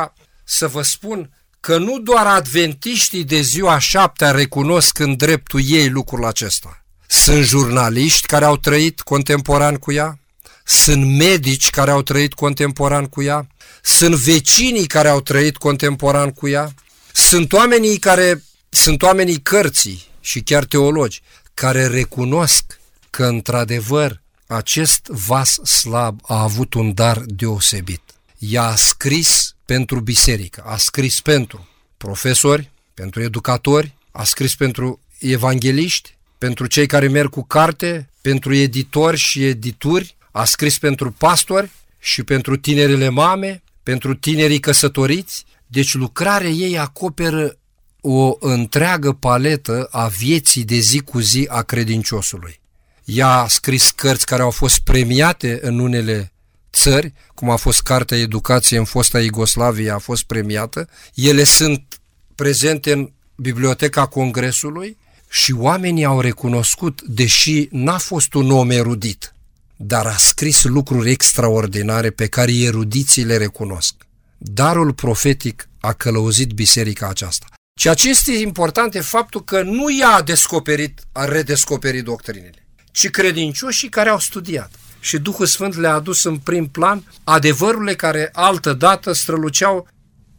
să 0.44 0.68
vă 0.68 0.82
spun 0.82 1.30
că 1.60 1.78
nu 1.78 1.98
doar 1.98 2.26
adventiștii 2.26 3.24
de 3.24 3.40
ziua 3.40 3.78
șaptea 3.78 4.30
recunosc 4.30 4.98
în 4.98 5.16
dreptul 5.16 5.60
ei 5.64 5.88
lucrul 5.88 6.24
acesta. 6.24 6.84
Sunt 7.06 7.44
jurnaliști 7.44 8.26
care 8.26 8.44
au 8.44 8.56
trăit 8.56 9.00
contemporan 9.00 9.76
cu 9.76 9.92
ea, 9.92 10.18
sunt 10.64 11.16
medici 11.16 11.70
care 11.70 11.90
au 11.90 12.02
trăit 12.02 12.32
contemporan 12.32 13.06
cu 13.06 13.22
ea, 13.22 13.46
sunt 13.82 14.14
vecinii 14.14 14.86
care 14.86 15.08
au 15.08 15.20
trăit 15.20 15.56
contemporan 15.56 16.30
cu 16.30 16.48
ea, 16.48 16.74
sunt 17.12 17.52
oamenii 17.52 17.98
care 17.98 18.42
sunt 18.68 19.02
oamenii 19.02 19.40
cărții 19.40 20.10
și 20.22 20.40
chiar 20.40 20.64
teologi 20.64 21.22
care 21.54 21.86
recunosc 21.86 22.80
că 23.10 23.24
într-adevăr 23.24 24.20
acest 24.46 25.06
vas 25.06 25.48
slab 25.54 26.20
a 26.22 26.42
avut 26.42 26.74
un 26.74 26.94
dar 26.94 27.18
deosebit. 27.18 28.00
Ea 28.38 28.62
a 28.62 28.74
scris 28.74 29.54
pentru 29.64 30.00
biserică, 30.00 30.62
a 30.66 30.76
scris 30.76 31.20
pentru 31.20 31.68
profesori, 31.96 32.70
pentru 32.94 33.22
educatori, 33.22 33.94
a 34.10 34.24
scris 34.24 34.54
pentru 34.54 35.00
evangeliști, 35.18 36.16
pentru 36.38 36.66
cei 36.66 36.86
care 36.86 37.08
merg 37.08 37.30
cu 37.30 37.42
carte, 37.42 38.08
pentru 38.20 38.54
editori 38.54 39.16
și 39.16 39.44
edituri, 39.44 40.16
a 40.30 40.44
scris 40.44 40.78
pentru 40.78 41.12
pastori 41.12 41.70
și 41.98 42.22
pentru 42.22 42.56
tinerile 42.56 43.08
mame, 43.08 43.62
pentru 43.82 44.14
tinerii 44.14 44.60
căsătoriți, 44.60 45.44
deci 45.66 45.94
lucrarea 45.94 46.50
ei 46.50 46.78
acoperă 46.78 47.56
o 48.04 48.36
întreagă 48.40 49.12
paletă 49.12 49.88
a 49.90 50.06
vieții 50.06 50.64
de 50.64 50.78
zi 50.78 50.98
cu 50.98 51.20
zi 51.20 51.46
a 51.50 51.62
credinciosului. 51.62 52.60
Ea 53.04 53.28
a 53.28 53.48
scris 53.48 53.90
cărți 53.90 54.26
care 54.26 54.42
au 54.42 54.50
fost 54.50 54.78
premiate 54.78 55.58
în 55.62 55.78
unele 55.78 56.32
țări, 56.72 57.12
cum 57.34 57.50
a 57.50 57.56
fost 57.56 57.80
Cartea 57.80 58.18
Educație 58.18 58.78
în 58.78 58.84
fosta 58.84 59.20
Iugoslavie, 59.20 59.90
a 59.90 59.98
fost 59.98 60.22
premiată. 60.22 60.88
Ele 61.14 61.44
sunt 61.44 62.00
prezente 62.34 62.92
în 62.92 63.12
Biblioteca 63.36 64.06
Congresului 64.06 64.96
și 65.28 65.52
oamenii 65.52 66.04
au 66.04 66.20
recunoscut, 66.20 67.02
deși 67.02 67.68
n-a 67.70 67.98
fost 67.98 68.34
un 68.34 68.50
om 68.50 68.70
erudit, 68.70 69.34
dar 69.76 70.06
a 70.06 70.16
scris 70.16 70.62
lucruri 70.62 71.10
extraordinare 71.10 72.10
pe 72.10 72.26
care 72.26 72.52
erudiții 72.52 73.24
le 73.24 73.36
recunosc. 73.36 73.94
Darul 74.38 74.92
profetic 74.92 75.68
a 75.80 75.92
călăuzit 75.92 76.50
biserica 76.50 77.08
aceasta. 77.08 77.46
Ceea 77.74 77.94
ce 77.94 78.08
este 78.08 78.32
important 78.32 78.94
e 78.94 79.00
faptul 79.00 79.44
că 79.44 79.62
nu 79.62 79.98
ea 79.98 80.08
a 80.08 80.22
descoperit, 80.22 81.00
a 81.12 81.24
redescoperit 81.24 82.04
doctrinele, 82.04 82.66
ci 82.92 83.10
credincioșii 83.10 83.88
care 83.88 84.08
au 84.08 84.18
studiat. 84.18 84.70
Și 85.00 85.18
Duhul 85.18 85.46
Sfânt 85.46 85.76
le-a 85.76 85.92
adus 85.94 86.24
în 86.24 86.36
prim 86.36 86.66
plan 86.66 87.04
adevărurile 87.24 87.94
care 87.94 88.28
altă 88.32 88.72
dată 88.72 89.12
străluceau 89.12 89.88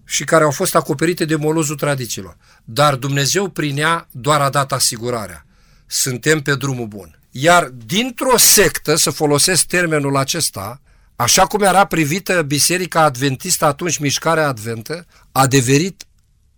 și 0.06 0.24
care 0.24 0.44
au 0.44 0.52
fost 0.52 0.76
acoperite 0.76 1.26
de 1.26 1.36
molozul 1.36 1.76
tradițiilor. 1.76 2.38
Dar 2.64 2.96
Dumnezeu 2.96 3.50
prin 3.50 3.78
ea 3.78 4.08
doar 4.12 4.42
a 4.42 4.50
dat 4.50 4.72
asigurarea. 4.72 5.46
Suntem 5.86 6.42
pe 6.42 6.56
drumul 6.56 6.88
bun. 6.88 7.20
Iar 7.32 7.64
dintr-o 7.86 8.38
sectă, 8.38 8.96
să 8.96 9.10
folosesc 9.10 9.66
termenul 9.66 10.18
acesta, 10.18 10.82
așa 11.16 11.46
cum 11.46 11.62
era 11.62 11.86
privită 11.86 12.42
Biserica 12.42 13.02
Adventistă 13.02 13.66
atunci, 13.66 13.98
mișcarea 13.98 14.48
adventă, 14.48 15.06
a 15.32 15.48
devenit 15.48 16.04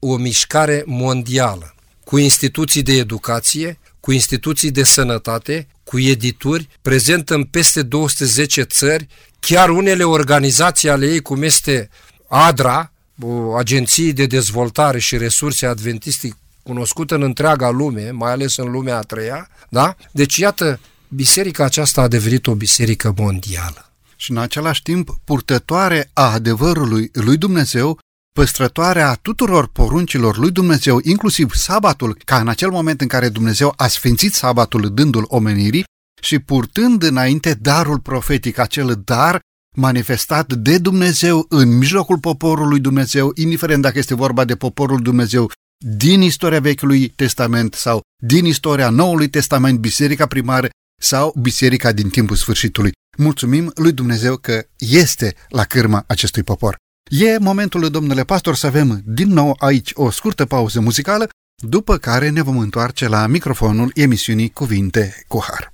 o 0.07 0.17
mișcare 0.17 0.83
mondială, 0.85 1.75
cu 2.03 2.17
instituții 2.17 2.81
de 2.81 2.93
educație, 2.93 3.79
cu 3.99 4.11
instituții 4.11 4.71
de 4.71 4.83
sănătate, 4.83 5.67
cu 5.83 5.99
edituri, 5.99 6.69
prezent 6.81 7.29
în 7.29 7.43
peste 7.43 7.81
210 7.81 8.61
țări, 8.61 9.07
chiar 9.39 9.69
unele 9.69 10.03
organizații 10.03 10.89
ale 10.89 11.05
ei, 11.05 11.21
cum 11.21 11.41
este 11.41 11.89
ADRA, 12.27 12.91
o 13.21 13.55
agenție 13.55 14.11
de 14.11 14.25
dezvoltare 14.25 14.99
și 14.99 15.17
resurse 15.17 15.65
adventiste 15.65 16.29
cunoscută 16.63 17.15
în 17.15 17.21
întreaga 17.21 17.69
lume, 17.69 18.11
mai 18.11 18.31
ales 18.31 18.57
în 18.57 18.71
lumea 18.71 18.97
a 18.97 19.01
treia, 19.01 19.49
da? 19.69 19.95
Deci, 20.11 20.37
iată, 20.37 20.79
biserica 21.07 21.63
aceasta 21.63 22.01
a 22.01 22.07
devenit 22.07 22.47
o 22.47 22.55
biserică 22.55 23.13
mondială. 23.17 23.91
Și 24.15 24.31
în 24.31 24.37
același 24.37 24.81
timp, 24.81 25.17
purtătoare 25.23 26.09
a 26.13 26.31
adevărului 26.31 27.09
lui 27.13 27.37
Dumnezeu, 27.37 27.99
păstrătoarea 28.39 29.13
tuturor 29.13 29.67
poruncilor 29.67 30.37
lui 30.37 30.51
Dumnezeu, 30.51 30.99
inclusiv 31.03 31.53
sabatul, 31.53 32.17
ca 32.25 32.39
în 32.39 32.47
acel 32.47 32.69
moment 32.69 33.01
în 33.01 33.07
care 33.07 33.29
Dumnezeu 33.29 33.73
a 33.75 33.87
sfințit 33.87 34.33
sabatul 34.33 34.93
dându-l 34.93 35.25
omenirii 35.27 35.83
și 36.21 36.39
purtând 36.39 37.03
înainte 37.03 37.53
darul 37.53 37.99
profetic, 37.99 38.57
acel 38.57 39.01
dar 39.05 39.39
manifestat 39.77 40.53
de 40.53 40.77
Dumnezeu 40.77 41.45
în 41.49 41.77
mijlocul 41.77 42.19
poporului 42.19 42.79
Dumnezeu, 42.79 43.31
indiferent 43.35 43.81
dacă 43.81 43.97
este 43.97 44.15
vorba 44.15 44.45
de 44.45 44.55
poporul 44.55 45.01
Dumnezeu 45.01 45.51
din 45.77 46.21
istoria 46.21 46.59
Vechiului 46.59 47.07
Testament 47.07 47.73
sau 47.73 48.01
din 48.23 48.45
istoria 48.45 48.89
Noului 48.89 49.29
Testament, 49.29 49.79
biserica 49.79 50.25
primară 50.25 50.69
sau 51.01 51.33
biserica 51.41 51.91
din 51.91 52.09
timpul 52.09 52.35
sfârșitului. 52.35 52.91
Mulțumim 53.17 53.71
lui 53.75 53.91
Dumnezeu 53.91 54.37
că 54.37 54.65
este 54.77 55.35
la 55.49 55.63
cârma 55.63 56.03
acestui 56.07 56.43
popor. 56.43 56.75
E 57.09 57.37
momentul, 57.39 57.89
domnule 57.89 58.23
pastor, 58.23 58.55
să 58.55 58.67
avem 58.67 59.01
din 59.03 59.27
nou 59.27 59.55
aici 59.59 59.91
o 59.93 60.09
scurtă 60.09 60.45
pauză 60.45 60.79
muzicală, 60.79 61.29
după 61.55 61.97
care 61.97 62.29
ne 62.29 62.41
vom 62.41 62.57
întoarce 62.57 63.07
la 63.07 63.27
microfonul 63.27 63.91
emisiunii 63.93 64.49
Cuvinte 64.49 65.23
cu 65.27 65.43
Har. 65.43 65.71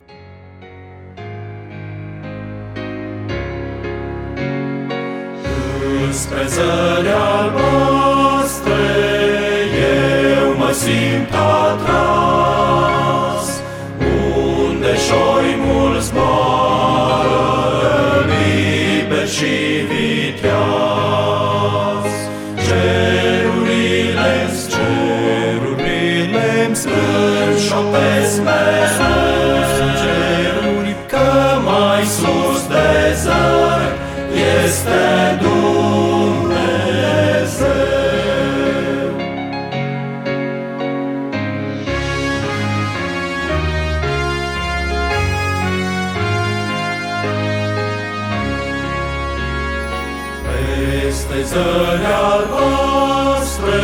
Spre 6.11 6.47
zări 6.47 7.09
albastre 7.09 8.73
eu 10.39 10.57
mă 10.57 10.71
simt 10.71 11.33
atras, 11.63 12.41
unde 14.57 14.95
șoimul 14.97 15.99
zboară 16.01 17.31
liber 18.27 19.27
și 19.27 19.85
viteaz. 19.87 20.70
Îmi 27.81 27.91
șopesc 27.91 28.37
mereu, 28.41 29.57
ceruri 30.01 30.95
că 31.07 31.29
mai 31.63 32.03
sus 32.03 32.67
de 32.67 33.13
zări 33.23 33.89
este 34.63 35.01
Dumnezeu. 35.41 36.61
Peste 50.45 51.39
zări 51.43 52.05
albastre, 52.33 53.81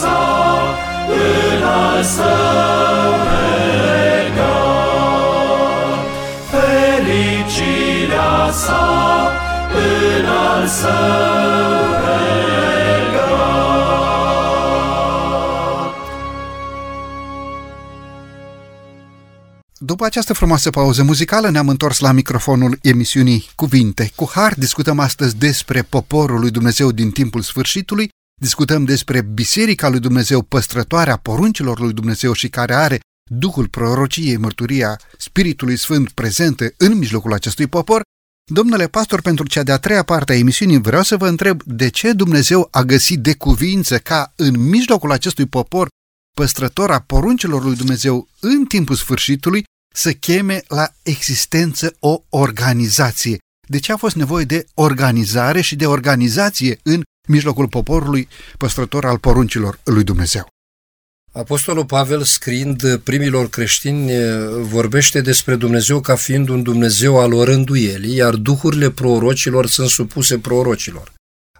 sa 0.00 0.18
în 1.08 1.62
al 1.62 2.02
său 2.02 3.14
regat. 3.28 4.44
Fericirea 6.50 8.50
sa 8.52 8.84
în 9.72 10.26
După 19.78 20.04
această 20.04 20.32
frumoasă 20.32 20.70
pauză 20.70 21.02
muzicală 21.02 21.50
ne-am 21.50 21.68
întors 21.68 21.98
la 21.98 22.12
microfonul 22.12 22.78
emisiunii 22.82 23.48
Cuvinte 23.54 24.10
cu 24.14 24.30
Har. 24.34 24.54
Discutăm 24.54 24.98
astăzi 24.98 25.36
despre 25.36 25.82
poporul 25.82 26.40
lui 26.40 26.50
Dumnezeu 26.50 26.92
din 26.92 27.10
timpul 27.10 27.40
sfârșitului 27.40 28.08
discutăm 28.40 28.84
despre 28.84 29.20
Biserica 29.20 29.88
lui 29.88 30.00
Dumnezeu, 30.00 30.42
păstrătoarea 30.42 31.16
poruncilor 31.16 31.80
lui 31.80 31.92
Dumnezeu 31.92 32.32
și 32.32 32.48
care 32.48 32.74
are 32.74 33.00
Duhul 33.30 33.68
prorociei, 33.68 34.36
mărturia 34.36 35.00
Spiritului 35.18 35.76
Sfânt 35.76 36.10
prezente 36.10 36.74
în 36.76 36.98
mijlocul 36.98 37.32
acestui 37.32 37.66
popor. 37.66 38.02
Domnule 38.52 38.88
pastor, 38.88 39.20
pentru 39.20 39.46
cea 39.46 39.62
de-a 39.62 39.78
treia 39.78 40.02
parte 40.02 40.32
a 40.32 40.36
emisiunii 40.36 40.80
vreau 40.80 41.02
să 41.02 41.16
vă 41.16 41.28
întreb 41.28 41.62
de 41.62 41.88
ce 41.88 42.12
Dumnezeu 42.12 42.68
a 42.70 42.82
găsit 42.82 43.20
de 43.20 43.34
cuvință 43.34 43.98
ca 43.98 44.32
în 44.36 44.68
mijlocul 44.68 45.12
acestui 45.12 45.46
popor 45.46 45.88
păstrător 46.36 46.90
a 46.90 47.00
poruncilor 47.00 47.64
lui 47.64 47.76
Dumnezeu 47.76 48.28
în 48.40 48.64
timpul 48.64 48.94
sfârșitului, 48.94 49.64
să 49.94 50.12
cheme 50.12 50.62
la 50.68 50.88
existență 51.02 51.96
o 51.98 52.22
organizație. 52.28 53.38
De 53.68 53.78
ce 53.78 53.92
a 53.92 53.96
fost 53.96 54.16
nevoie 54.16 54.44
de 54.44 54.66
organizare 54.74 55.60
și 55.60 55.76
de 55.76 55.86
organizație 55.86 56.78
în 56.82 57.02
mijlocul 57.26 57.68
poporului 57.68 58.28
păstrător 58.58 59.04
al 59.04 59.18
poruncilor 59.18 59.78
lui 59.84 60.04
Dumnezeu? 60.04 60.48
Apostolul 61.32 61.84
Pavel, 61.84 62.22
scriind 62.22 62.96
primilor 62.96 63.48
creștini, 63.48 64.10
vorbește 64.60 65.20
despre 65.20 65.54
Dumnezeu 65.54 66.00
ca 66.00 66.16
fiind 66.16 66.48
un 66.48 66.62
Dumnezeu 66.62 67.18
al 67.18 67.32
orânduielii, 67.32 68.14
iar 68.14 68.34
duhurile 68.34 68.90
prorocilor 68.90 69.66
sunt 69.66 69.88
supuse 69.88 70.38
prorocilor. 70.38 71.12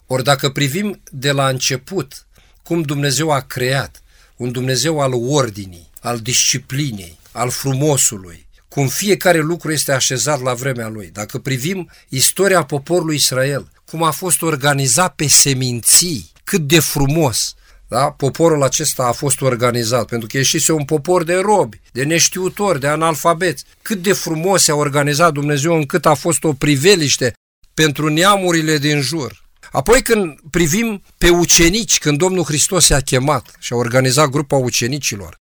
Ori 0.07 0.23
dacă 0.25 0.51
privim 0.51 1.01
de 1.11 1.31
la 1.31 1.49
început 1.49 2.27
cum 2.63 2.83
Dumnezeu 2.83 3.31
a 3.31 3.41
creat 3.41 4.03
un 4.37 4.53
Dumnezeu 4.53 5.01
al 5.01 5.13
ordinii, 5.15 5.91
al 6.01 6.19
disciplinei, 6.19 7.19
al 7.33 7.51
frumosului, 7.51 8.47
cum 8.69 8.89
fiecare 8.89 9.39
lucru 9.39 9.73
este 9.73 9.93
așezat 9.93 10.43
la 10.43 10.55
vremea 10.55 10.89
lui. 10.89 11.11
Dacă 11.13 11.39
privim 11.39 11.91
istoria 12.09 12.65
poporului 12.65 13.15
Israel, 13.15 13.71
cum 13.91 14.03
a 14.03 14.11
fost 14.11 14.43
organizat 14.43 15.15
pe 15.15 15.27
seminții, 15.27 16.31
cât 16.45 16.61
de 16.61 16.81
frumos, 16.81 17.55
da? 17.89 18.11
Poporul 18.11 18.63
acesta 18.63 19.03
a 19.05 19.13
fost 19.13 19.41
organizat 19.41 20.07
pentru 20.07 20.29
că 20.29 20.37
ieșise 20.37 20.73
un 20.73 20.85
popor 20.85 21.25
de 21.25 21.35
robi, 21.35 21.81
de 21.93 22.05
neștiutori, 22.05 22.81
de 22.81 22.87
analfabeți. 22.87 23.65
Cât 23.83 24.03
de 24.03 24.13
frumos 24.13 24.63
s-a 24.63 24.75
organizat 24.75 25.33
Dumnezeu 25.33 25.75
încât 25.75 26.07
a 26.07 26.15
fost 26.15 26.45
o 26.45 26.53
priveliște 26.53 27.33
pentru 27.75 28.09
neamurile 28.09 28.79
din 28.79 29.01
jur. 29.01 29.45
Apoi 29.71 30.03
când 30.03 30.41
privim 30.51 31.03
pe 31.19 31.29
ucenici, 31.29 31.99
când 31.99 32.19
Domnul 32.19 32.45
Hristos 32.45 32.89
i-a 32.89 33.01
chemat 33.01 33.57
și 33.59 33.73
a 33.73 33.77
organizat 33.77 34.29
grupa 34.29 34.57
ucenicilor, 34.57 35.37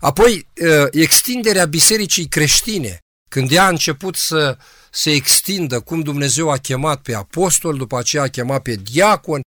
apoi 0.00 0.48
extinderea 0.90 1.64
bisericii 1.64 2.26
creștine, 2.26 2.98
când 3.30 3.52
ea 3.52 3.64
a 3.64 3.68
început 3.68 4.16
să 4.16 4.56
se 5.00 5.10
extindă, 5.10 5.80
cum 5.80 6.00
Dumnezeu 6.00 6.50
a 6.50 6.56
chemat 6.56 7.02
pe 7.02 7.14
apostol, 7.14 7.76
după 7.76 7.98
aceea 7.98 8.22
a 8.22 8.28
chemat 8.28 8.62
pe 8.62 8.74
diacon, 8.74 9.40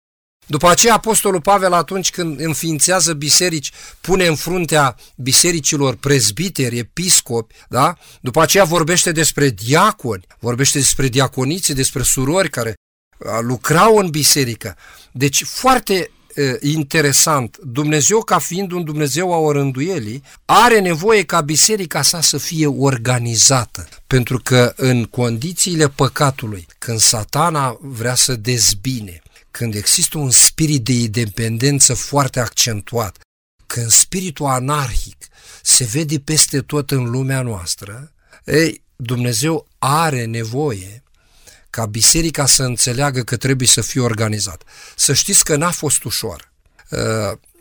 după 0.46 0.70
aceea 0.70 0.94
apostolul 0.94 1.42
Pavel 1.42 1.74
atunci 1.74 2.12
când 2.12 2.40
înființează 2.40 3.14
biserici, 3.14 3.72
pune 4.02 4.28
în 4.28 4.36
fruntea 4.36 4.96
bisericilor 5.16 5.96
prezbiteri, 5.96 6.78
episcopi, 6.78 7.56
da? 7.70 7.98
După 8.22 8.42
aceea 8.42 8.64
vorbește 8.64 9.12
despre 9.12 9.50
diaconi, 9.50 10.28
vorbește 10.40 10.78
despre 10.78 11.08
diaconiții, 11.08 11.74
despre 11.74 12.04
surori 12.04 12.50
care 12.50 12.74
lucrau 13.42 13.98
în 13.98 14.10
biserică. 14.10 14.78
Deci 15.12 15.44
foarte 15.44 16.12
interesant, 16.62 17.58
Dumnezeu 17.64 18.24
ca 18.24 18.40
fiind 18.40 18.72
un 18.72 18.84
Dumnezeu 18.84 19.34
a 19.34 19.38
orânduielii, 19.38 20.24
are 20.46 20.80
nevoie 20.80 21.24
ca 21.24 21.42
biserica 21.42 22.02
sa 22.02 22.22
să 22.22 22.38
fie 22.38 22.68
organizată. 22.68 23.88
Pentru 24.08 24.40
că 24.44 24.74
în 24.76 25.04
condițiile 25.04 25.90
păcatului, 25.90 26.66
când 26.78 27.00
satana 27.00 27.78
vrea 27.82 28.16
să 28.16 28.36
dezbine, 28.36 29.22
când 29.52 29.76
există 29.76 30.18
un 30.18 30.30
spirit 30.30 30.84
de 30.84 30.94
independență 30.94 31.94
foarte 31.94 32.40
accentuat, 32.40 33.18
când 33.68 33.90
spiritul 33.90 34.46
anarhic 34.46 35.28
se 35.62 35.84
vede 35.84 36.20
peste 36.20 36.62
tot 36.62 36.92
în 36.92 37.10
lumea 37.10 37.42
noastră, 37.42 38.12
ei, 38.46 38.82
Dumnezeu 38.96 39.68
are 39.78 40.26
nevoie 40.26 41.04
ca 41.80 41.86
biserica 41.86 42.46
să 42.46 42.64
înțeleagă 42.64 43.22
că 43.22 43.38
trebuie 43.38 43.68
să 43.68 43.82
fie 43.82 44.02
organizat. 44.02 44.64
Să 44.96 45.14
știți 45.14 45.44
că 45.44 45.56
n-a 45.56 45.72
fost 45.72 46.04
ușor. 46.04 46.52
Uh, 46.90 47.00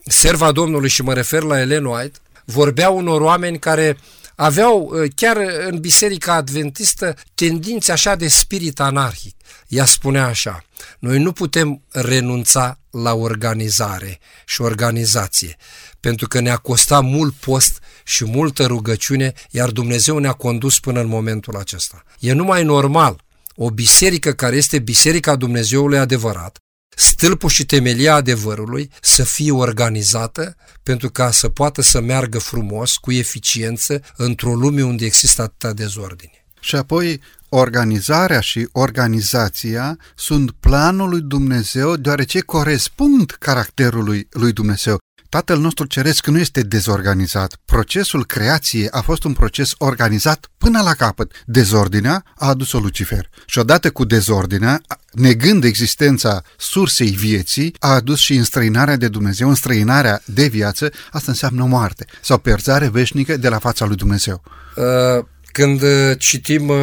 serva 0.05 0.53
Domnului, 0.53 0.89
și 0.89 1.03
mă 1.03 1.13
refer 1.13 1.43
la 1.43 1.61
Ellen 1.61 1.85
White, 1.85 2.19
vorbea 2.45 2.91
unor 2.91 3.21
oameni 3.21 3.59
care 3.59 3.99
aveau 4.35 4.81
uh, 4.81 5.11
chiar 5.15 5.37
în 5.69 5.81
biserica 5.81 6.33
adventistă 6.33 7.15
tendințe 7.35 7.93
așa 7.93 8.15
de 8.15 8.29
spirit 8.29 8.81
anarhic. 8.81 9.37
Ea 9.69 9.85
spunea 9.85 10.27
așa, 10.27 10.65
noi 10.99 11.19
nu 11.19 11.33
putem 11.33 11.83
renunța 11.91 12.79
la 12.91 13.15
organizare 13.15 14.19
și 14.47 14.61
organizație, 14.61 15.57
pentru 16.01 16.29
că 16.29 16.41
ne-a 16.41 16.57
costat 16.57 17.03
mult 17.03 17.35
post 17.35 17.79
și 18.05 18.25
multă 18.25 18.67
rugăciune, 18.67 19.33
iar 19.51 19.71
Dumnezeu 19.71 20.19
ne-a 20.19 20.33
condus 20.33 20.81
până 20.81 21.01
în 21.01 21.07
momentul 21.07 21.57
acesta. 21.57 22.03
E 22.19 22.33
numai 22.33 22.65
normal 22.65 23.27
o 23.61 23.71
biserică 23.71 24.33
care 24.33 24.57
este 24.57 24.79
biserica 24.79 25.37
Dumnezeului 25.37 25.99
adevărat, 25.99 26.59
stâlpul 26.97 27.49
și 27.49 27.67
temelia 27.67 28.15
adevărului 28.15 28.91
să 29.01 29.25
fie 29.25 29.53
organizată 29.53 30.57
pentru 30.83 31.11
ca 31.11 31.31
să 31.31 31.49
poată 31.49 31.83
să 31.83 32.01
meargă 32.01 32.39
frumos, 32.39 32.97
cu 32.97 33.13
eficiență, 33.13 34.01
într-o 34.17 34.55
lume 34.55 34.83
unde 34.83 35.05
există 35.05 35.43
atâta 35.43 35.73
dezordine. 35.73 36.47
Și 36.61 36.77
apoi 36.77 37.21
organizarea 37.49 38.41
și 38.41 38.69
organizația 38.73 39.99
sunt 40.17 40.51
planul 40.51 41.09
lui 41.09 41.21
Dumnezeu 41.21 41.97
deoarece 41.97 42.41
corespund 42.41 43.31
caracterului 43.31 44.29
lui 44.31 44.53
Dumnezeu. 44.53 44.99
Tatăl 45.29 45.59
nostru 45.59 45.87
ceresc 45.87 46.27
nu 46.27 46.39
este 46.39 46.61
dezorganizat. 46.61 47.57
Procesul 47.65 48.27
creației 48.27 48.89
a 48.91 49.01
fost 49.01 49.25
un 49.25 49.33
proces 49.33 49.73
organizat 49.79 50.51
până 50.59 50.83
la 50.83 50.93
capăt. 50.93 51.33
Dezordinea 51.47 52.25
a 52.37 52.49
adus-o 52.49 52.79
Lucifer. 52.79 53.31
Și 53.47 53.59
odată 53.59 53.91
cu 53.91 54.05
dezordinea, 54.05 54.81
negând 55.13 55.65
existența 55.65 56.43
sursei 56.57 57.11
vieții, 57.11 57.75
a 57.79 57.89
adus 57.89 58.19
și 58.19 58.35
înstrăinarea 58.35 58.97
de 58.97 59.09
Dumnezeu, 59.09 59.49
înstrăinarea 59.49 60.23
de 60.25 60.47
viață, 60.47 60.91
asta 61.11 61.31
înseamnă 61.31 61.65
moarte 61.65 62.07
sau 62.23 62.39
pierzare 62.39 62.89
veșnică 62.89 63.37
de 63.37 63.49
la 63.49 63.59
fața 63.59 63.85
lui 63.85 63.97
Dumnezeu. 63.97 64.43
Uh, 64.77 65.25
când 65.53 65.83
citim 66.19 66.69
uh, 66.69 66.77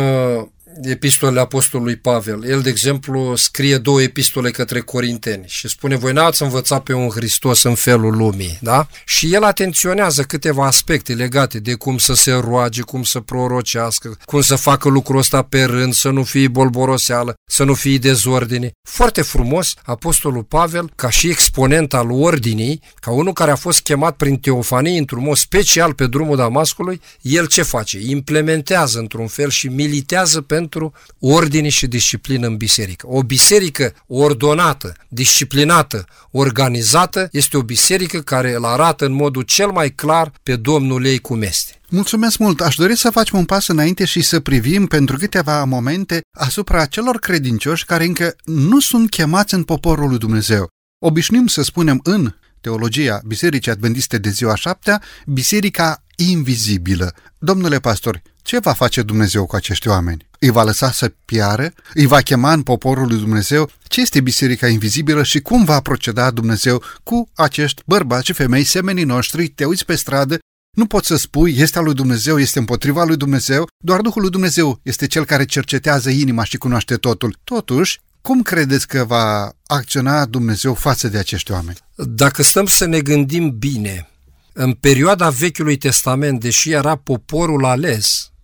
epistolele 0.82 1.40
apostolului 1.40 1.96
Pavel. 1.96 2.44
El, 2.50 2.62
de 2.62 2.70
exemplu, 2.70 3.36
scrie 3.36 3.78
două 3.78 4.02
epistole 4.02 4.52
către 4.52 4.80
corinteni 4.80 5.44
și 5.48 5.68
spune, 5.68 5.96
voi 5.96 6.14
n-ați 6.14 6.44
învățat 6.44 6.84
pe 6.84 6.94
un 6.94 7.10
Hristos 7.10 7.64
în 7.64 7.76
felul 7.76 8.18
lumii, 8.18 8.58
da? 8.62 8.88
Și 9.06 9.34
el 9.34 9.44
atenționează 9.44 10.24
câteva 10.24 10.66
aspecte 10.66 11.14
legate 11.14 11.60
de 11.60 11.74
cum 11.74 11.98
să 11.98 12.14
se 12.14 12.32
roage, 12.32 12.82
cum 12.82 13.04
să 13.04 13.20
prorocească, 13.20 14.18
cum 14.26 14.42
să 14.42 14.56
facă 14.56 14.90
lucrul 14.90 15.18
ăsta 15.18 15.42
pe 15.42 15.64
rând, 15.64 15.94
să 15.94 16.10
nu 16.10 16.24
fie 16.24 16.48
bolboroseală, 16.48 17.34
să 17.50 17.64
nu 17.64 17.74
fie 17.74 17.98
dezordine. 17.98 18.72
Foarte 18.90 19.22
frumos, 19.22 19.74
apostolul 19.84 20.44
Pavel, 20.44 20.92
ca 20.96 21.10
și 21.10 21.30
exponent 21.30 21.94
al 21.94 22.12
ordinii, 22.12 22.82
ca 22.96 23.12
unul 23.12 23.34
care 23.34 23.52
a 23.52 23.56
fost 23.56 23.82
chemat 23.82 24.16
prin 24.16 24.38
teofanie 24.38 24.98
într-un 24.98 25.24
mod 25.24 25.38
special 25.38 25.94
pe 25.94 26.08
drumul 26.08 26.36
Damascului, 26.36 27.02
el 27.22 27.48
ce 27.48 27.62
face? 27.62 28.00
Implementează 28.06 29.00
într-un 29.00 29.28
fel 29.28 29.50
și 29.50 29.68
militează 29.68 30.42
pentru 30.42 30.65
pentru 30.68 30.94
ordine 31.20 31.70
și 31.70 31.88
disciplină 31.88 32.48
în 32.48 32.58
biserică. 32.58 33.08
O 33.10 33.24
biserică 33.24 33.94
ordonată, 34.08 34.94
disciplinată, 35.08 36.06
organizată 36.32 37.28
este 37.32 37.58
o 37.58 37.62
biserică 37.62 38.20
care 38.20 38.54
îl 38.56 38.66
arată 38.66 39.06
în 39.06 39.12
modul 39.12 39.42
cel 39.42 39.72
mai 39.72 39.90
clar 39.90 40.32
pe 40.44 40.56
Domnul 40.56 41.06
ei 41.06 41.20
cum 41.20 41.42
este. 41.42 41.80
Mulțumesc 41.90 42.38
mult! 42.38 42.62
Aș 42.62 42.76
dori 42.76 42.98
să 42.98 43.10
facem 43.10 43.38
un 43.38 43.46
pas 43.46 43.68
înainte 43.68 44.06
și 44.06 44.22
să 44.22 44.40
privim 44.40 44.86
pentru 44.86 45.18
câteva 45.18 45.64
momente 45.64 46.22
asupra 46.38 46.86
celor 46.86 47.20
credincioși 47.20 47.86
care 47.86 48.06
încă 48.06 48.36
nu 48.44 48.80
sunt 48.80 49.10
chemați 49.10 49.54
în 49.54 49.64
poporul 49.64 50.10
lui 50.10 50.18
Dumnezeu. 50.18 50.68
Obișnuim 51.00 51.48
să 51.48 51.62
spunem 51.62 52.00
în 52.04 52.36
teologia 52.62 53.22
Bisericii 53.26 53.72
Adventiste 53.72 54.18
de 54.18 54.30
ziua 54.30 54.56
șaptea, 54.56 55.02
biserica 55.26 56.04
invizibilă. 56.16 57.14
Domnule 57.38 57.80
pastor, 57.80 58.22
ce 58.46 58.60
va 58.60 58.74
face 58.74 59.02
Dumnezeu 59.02 59.46
cu 59.46 59.56
acești 59.56 59.88
oameni? 59.88 60.28
Îi 60.40 60.50
va 60.50 60.64
lăsa 60.64 60.92
să 60.92 61.14
piară? 61.26 61.74
Îi 61.94 62.06
va 62.06 62.22
chema 62.22 62.54
în 62.54 62.64
poporul 62.64 63.08
lui 63.08 63.18
Dumnezeu? 63.18 63.70
Ce 63.88 64.02
este 64.02 64.22
biserica 64.22 64.68
invizibilă 64.68 65.24
și 65.24 65.40
cum 65.40 65.64
va 65.64 65.80
proceda 65.80 66.32
Dumnezeu 66.32 66.84
cu 67.04 67.30
acești 67.36 67.82
bărbați 67.86 68.26
și 68.26 68.34
femei, 68.34 68.64
semenii 68.64 69.04
noștri? 69.04 69.48
Te 69.48 69.66
uiți 69.66 69.86
pe 69.86 69.96
stradă, 69.96 70.40
nu 70.78 70.86
poți 70.86 71.08
să 71.08 71.16
spui, 71.16 71.56
este 71.58 71.78
al 71.78 71.84
lui 71.84 71.94
Dumnezeu, 71.94 72.40
este 72.40 72.60
împotriva 72.60 73.04
lui 73.04 73.18
Dumnezeu, 73.18 73.68
doar 73.84 74.02
Duhul 74.02 74.22
lui 74.22 74.32
Dumnezeu 74.32 74.80
este 74.84 75.08
cel 75.08 75.26
care 75.26 75.46
cercetează 75.46 76.10
inima 76.10 76.44
și 76.44 76.58
cunoaște 76.58 76.96
totul. 76.96 77.38
Totuși, 77.44 78.00
cum 78.22 78.42
credeți 78.42 78.88
că 78.88 79.04
va 79.04 79.56
acționa 79.68 80.26
Dumnezeu 80.26 80.74
față 80.74 81.08
de 81.08 81.18
acești 81.18 81.52
oameni? 81.52 81.78
Dacă 81.96 82.44
stăm 82.44 82.66
să 82.66 82.86
ne 82.86 83.02
gândim 83.02 83.58
bine, 83.58 84.10
în 84.54 84.74
perioada 84.74 85.30
Vechiului 85.30 85.78
Testament, 85.78 86.40
deși 86.40 86.72
era 86.72 86.96
poporul 86.96 87.66
ales, 87.66 88.30
Uh, 88.30 88.35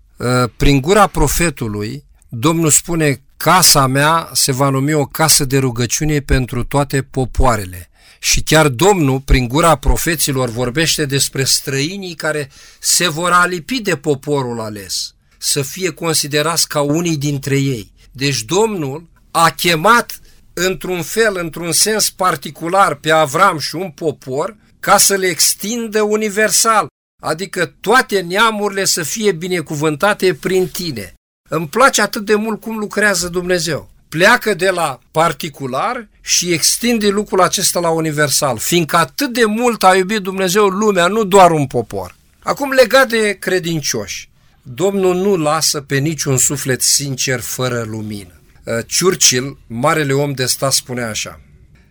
prin 0.58 0.82
gura 0.82 1.08
profetului, 1.08 2.04
Domnul 2.30 2.70
spune, 2.70 3.22
casa 3.38 3.88
mea 3.88 4.30
se 4.34 4.52
va 4.52 4.70
numi 4.70 4.94
o 4.94 5.06
casă 5.06 5.46
de 5.46 5.58
rugăciune 5.58 6.20
pentru 6.20 6.64
toate 6.64 7.02
popoarele. 7.02 7.90
Și 8.20 8.42
chiar 8.42 8.68
Domnul, 8.68 9.20
prin 9.20 9.48
gura 9.48 9.76
profeților, 9.76 10.50
vorbește 10.50 11.06
despre 11.06 11.44
străinii 11.44 12.14
care 12.14 12.50
se 12.80 13.10
vor 13.10 13.32
alipi 13.32 13.82
de 13.82 13.96
poporul 13.96 14.60
ales, 14.60 15.16
să 15.38 15.62
fie 15.62 15.90
considerați 15.90 16.68
ca 16.68 16.82
unii 16.82 17.18
dintre 17.18 17.58
ei. 17.58 17.92
Deci 18.12 18.42
Domnul 18.42 19.10
a 19.32 19.50
chemat 19.50 20.20
într-un 20.54 21.02
fel, 21.02 21.38
într-un 21.38 21.72
sens 21.72 22.10
particular 22.10 22.96
pe 22.96 23.12
Avram 23.12 23.60
și 23.60 23.76
un 23.76 23.90
popor 23.90 24.58
ca 24.80 24.98
să 24.98 25.16
le 25.16 25.28
extindă 25.28 26.02
universal, 26.02 26.88
adică 27.22 27.74
toate 27.82 28.20
neamurile 28.20 28.86
să 28.86 29.04
fie 29.04 29.32
binecuvântate 29.32 30.34
prin 30.34 30.68
tine. 30.68 31.14
Îmi 31.50 31.68
place 31.68 32.02
atât 32.02 32.26
de 32.26 32.36
mult 32.36 32.62
cum 32.62 32.78
lucrează 32.78 33.28
Dumnezeu. 33.28 33.90
Pleacă 34.10 34.54
de 34.54 34.70
la 34.70 35.00
particular 35.12 36.08
și 36.22 36.52
extinde 36.52 37.08
lucrul 37.08 37.42
acesta 37.42 37.80
la 37.80 37.90
universal, 37.90 38.58
fiindcă 38.58 38.98
atât 38.98 39.34
de 39.34 39.46
mult 39.46 39.84
a 39.84 39.96
iubit 39.96 40.22
Dumnezeu 40.22 40.68
lumea, 40.68 41.08
nu 41.08 41.24
doar 41.24 41.52
un 41.52 41.68
popor. 41.68 42.16
Acum 42.40 42.72
legat 42.72 43.10
de 43.10 43.38
credincioși, 43.40 44.30
Domnul 44.64 45.16
nu 45.16 45.36
lasă 45.36 45.82
pe 45.82 45.98
niciun 45.98 46.38
suflet 46.38 46.82
sincer 46.82 47.40
fără 47.40 47.86
lumină. 47.90 48.42
Uh, 48.64 48.74
Churchill, 49.00 49.58
marele 49.68 50.14
om 50.14 50.34
de 50.34 50.46
stat, 50.46 50.74
spune 50.74 51.04
așa, 51.04 51.42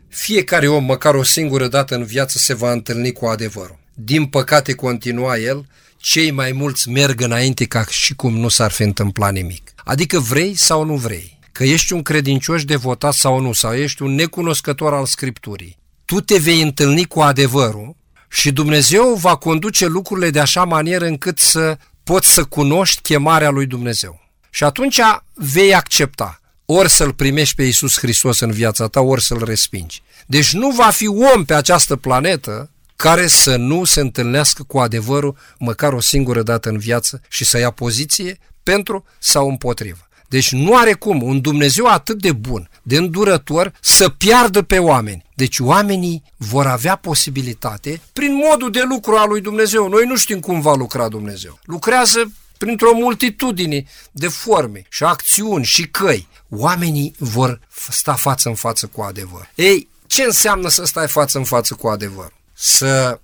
fiecare 0.08 0.68
om, 0.68 0.84
măcar 0.84 1.14
o 1.14 1.22
singură 1.22 1.68
dată 1.68 1.94
în 1.94 2.04
viață, 2.04 2.38
se 2.38 2.54
va 2.54 2.72
întâlni 2.72 3.12
cu 3.12 3.26
adevărul. 3.26 3.79
Din 3.94 4.26
păcate, 4.26 4.74
continua 4.74 5.38
el, 5.38 5.66
cei 5.96 6.30
mai 6.30 6.52
mulți 6.52 6.88
merg 6.88 7.20
înainte 7.20 7.64
ca 7.64 7.84
și 7.84 8.14
cum 8.14 8.36
nu 8.36 8.48
s-ar 8.48 8.70
fi 8.70 8.82
întâmplat 8.82 9.32
nimic. 9.32 9.72
Adică 9.84 10.18
vrei 10.18 10.54
sau 10.54 10.84
nu 10.84 10.96
vrei, 10.96 11.38
că 11.52 11.64
ești 11.64 11.92
un 11.92 12.02
credincios 12.02 12.64
devotat 12.64 13.14
sau 13.14 13.40
nu, 13.40 13.52
sau 13.52 13.74
ești 13.74 14.02
un 14.02 14.14
necunoscător 14.14 14.94
al 14.94 15.06
Scripturii, 15.06 15.78
tu 16.04 16.20
te 16.20 16.38
vei 16.38 16.62
întâlni 16.62 17.04
cu 17.04 17.20
adevărul 17.20 17.96
și 18.30 18.52
Dumnezeu 18.52 19.14
va 19.14 19.36
conduce 19.36 19.86
lucrurile 19.86 20.30
de 20.30 20.40
așa 20.40 20.64
manieră 20.64 21.06
încât 21.06 21.38
să 21.38 21.78
poți 22.04 22.32
să 22.32 22.44
cunoști 22.44 23.00
chemarea 23.00 23.50
lui 23.50 23.66
Dumnezeu. 23.66 24.20
Și 24.50 24.64
atunci 24.64 25.00
vei 25.34 25.74
accepta 25.74 26.40
ori 26.72 26.90
să-L 26.90 27.12
primești 27.12 27.54
pe 27.54 27.62
Iisus 27.62 27.98
Hristos 27.98 28.40
în 28.40 28.50
viața 28.50 28.86
ta, 28.86 29.00
ori 29.00 29.22
să-L 29.22 29.44
respingi. 29.44 30.02
Deci 30.26 30.52
nu 30.52 30.70
va 30.70 30.90
fi 30.90 31.06
om 31.06 31.44
pe 31.44 31.54
această 31.54 31.96
planetă 31.96 32.70
care 33.00 33.26
să 33.26 33.56
nu 33.56 33.84
se 33.84 34.00
întâlnească 34.00 34.62
cu 34.62 34.78
adevărul 34.78 35.36
măcar 35.58 35.92
o 35.92 36.00
singură 36.00 36.42
dată 36.42 36.68
în 36.68 36.78
viață 36.78 37.20
și 37.28 37.44
să 37.44 37.58
ia 37.58 37.70
poziție 37.70 38.38
pentru 38.62 39.04
sau 39.18 39.48
împotrivă. 39.48 40.08
Deci 40.28 40.52
nu 40.52 40.76
are 40.76 40.92
cum 40.92 41.22
un 41.22 41.40
Dumnezeu 41.40 41.86
atât 41.86 42.20
de 42.20 42.32
bun, 42.32 42.70
de 42.82 42.96
îndurător, 42.96 43.72
să 43.80 44.08
piardă 44.08 44.62
pe 44.62 44.78
oameni. 44.78 45.24
Deci 45.34 45.58
oamenii 45.58 46.22
vor 46.36 46.66
avea 46.66 46.96
posibilitate, 46.96 48.00
prin 48.12 48.34
modul 48.34 48.70
de 48.70 48.82
lucru 48.88 49.16
al 49.16 49.28
lui 49.28 49.40
Dumnezeu, 49.40 49.88
noi 49.88 50.06
nu 50.06 50.16
știm 50.16 50.40
cum 50.40 50.60
va 50.60 50.74
lucra 50.74 51.08
Dumnezeu. 51.08 51.58
Lucrează 51.62 52.32
printr-o 52.58 52.92
multitudine 52.94 53.84
de 54.10 54.28
forme 54.28 54.82
și 54.88 55.04
acțiuni 55.04 55.64
și 55.64 55.88
căi. 55.88 56.28
Oamenii 56.48 57.14
vor 57.18 57.60
sta 57.90 58.14
față 58.14 58.48
în 58.48 58.54
față 58.54 58.86
cu 58.86 59.00
adevăr. 59.00 59.50
Ei, 59.54 59.88
ce 60.06 60.22
înseamnă 60.22 60.68
să 60.68 60.84
stai 60.84 61.08
față 61.08 61.38
în 61.38 61.44
față 61.44 61.74
cu 61.74 61.88
adevăr? 61.88 62.38
Să 62.62 63.20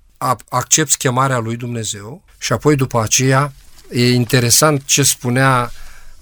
accepti 0.48 0.96
chemarea 0.96 1.38
lui 1.38 1.56
Dumnezeu 1.56 2.24
și 2.38 2.52
apoi 2.52 2.76
după 2.76 3.00
aceea 3.00 3.52
e 3.90 4.12
interesant 4.12 4.84
ce 4.84 5.02
spunea 5.02 5.72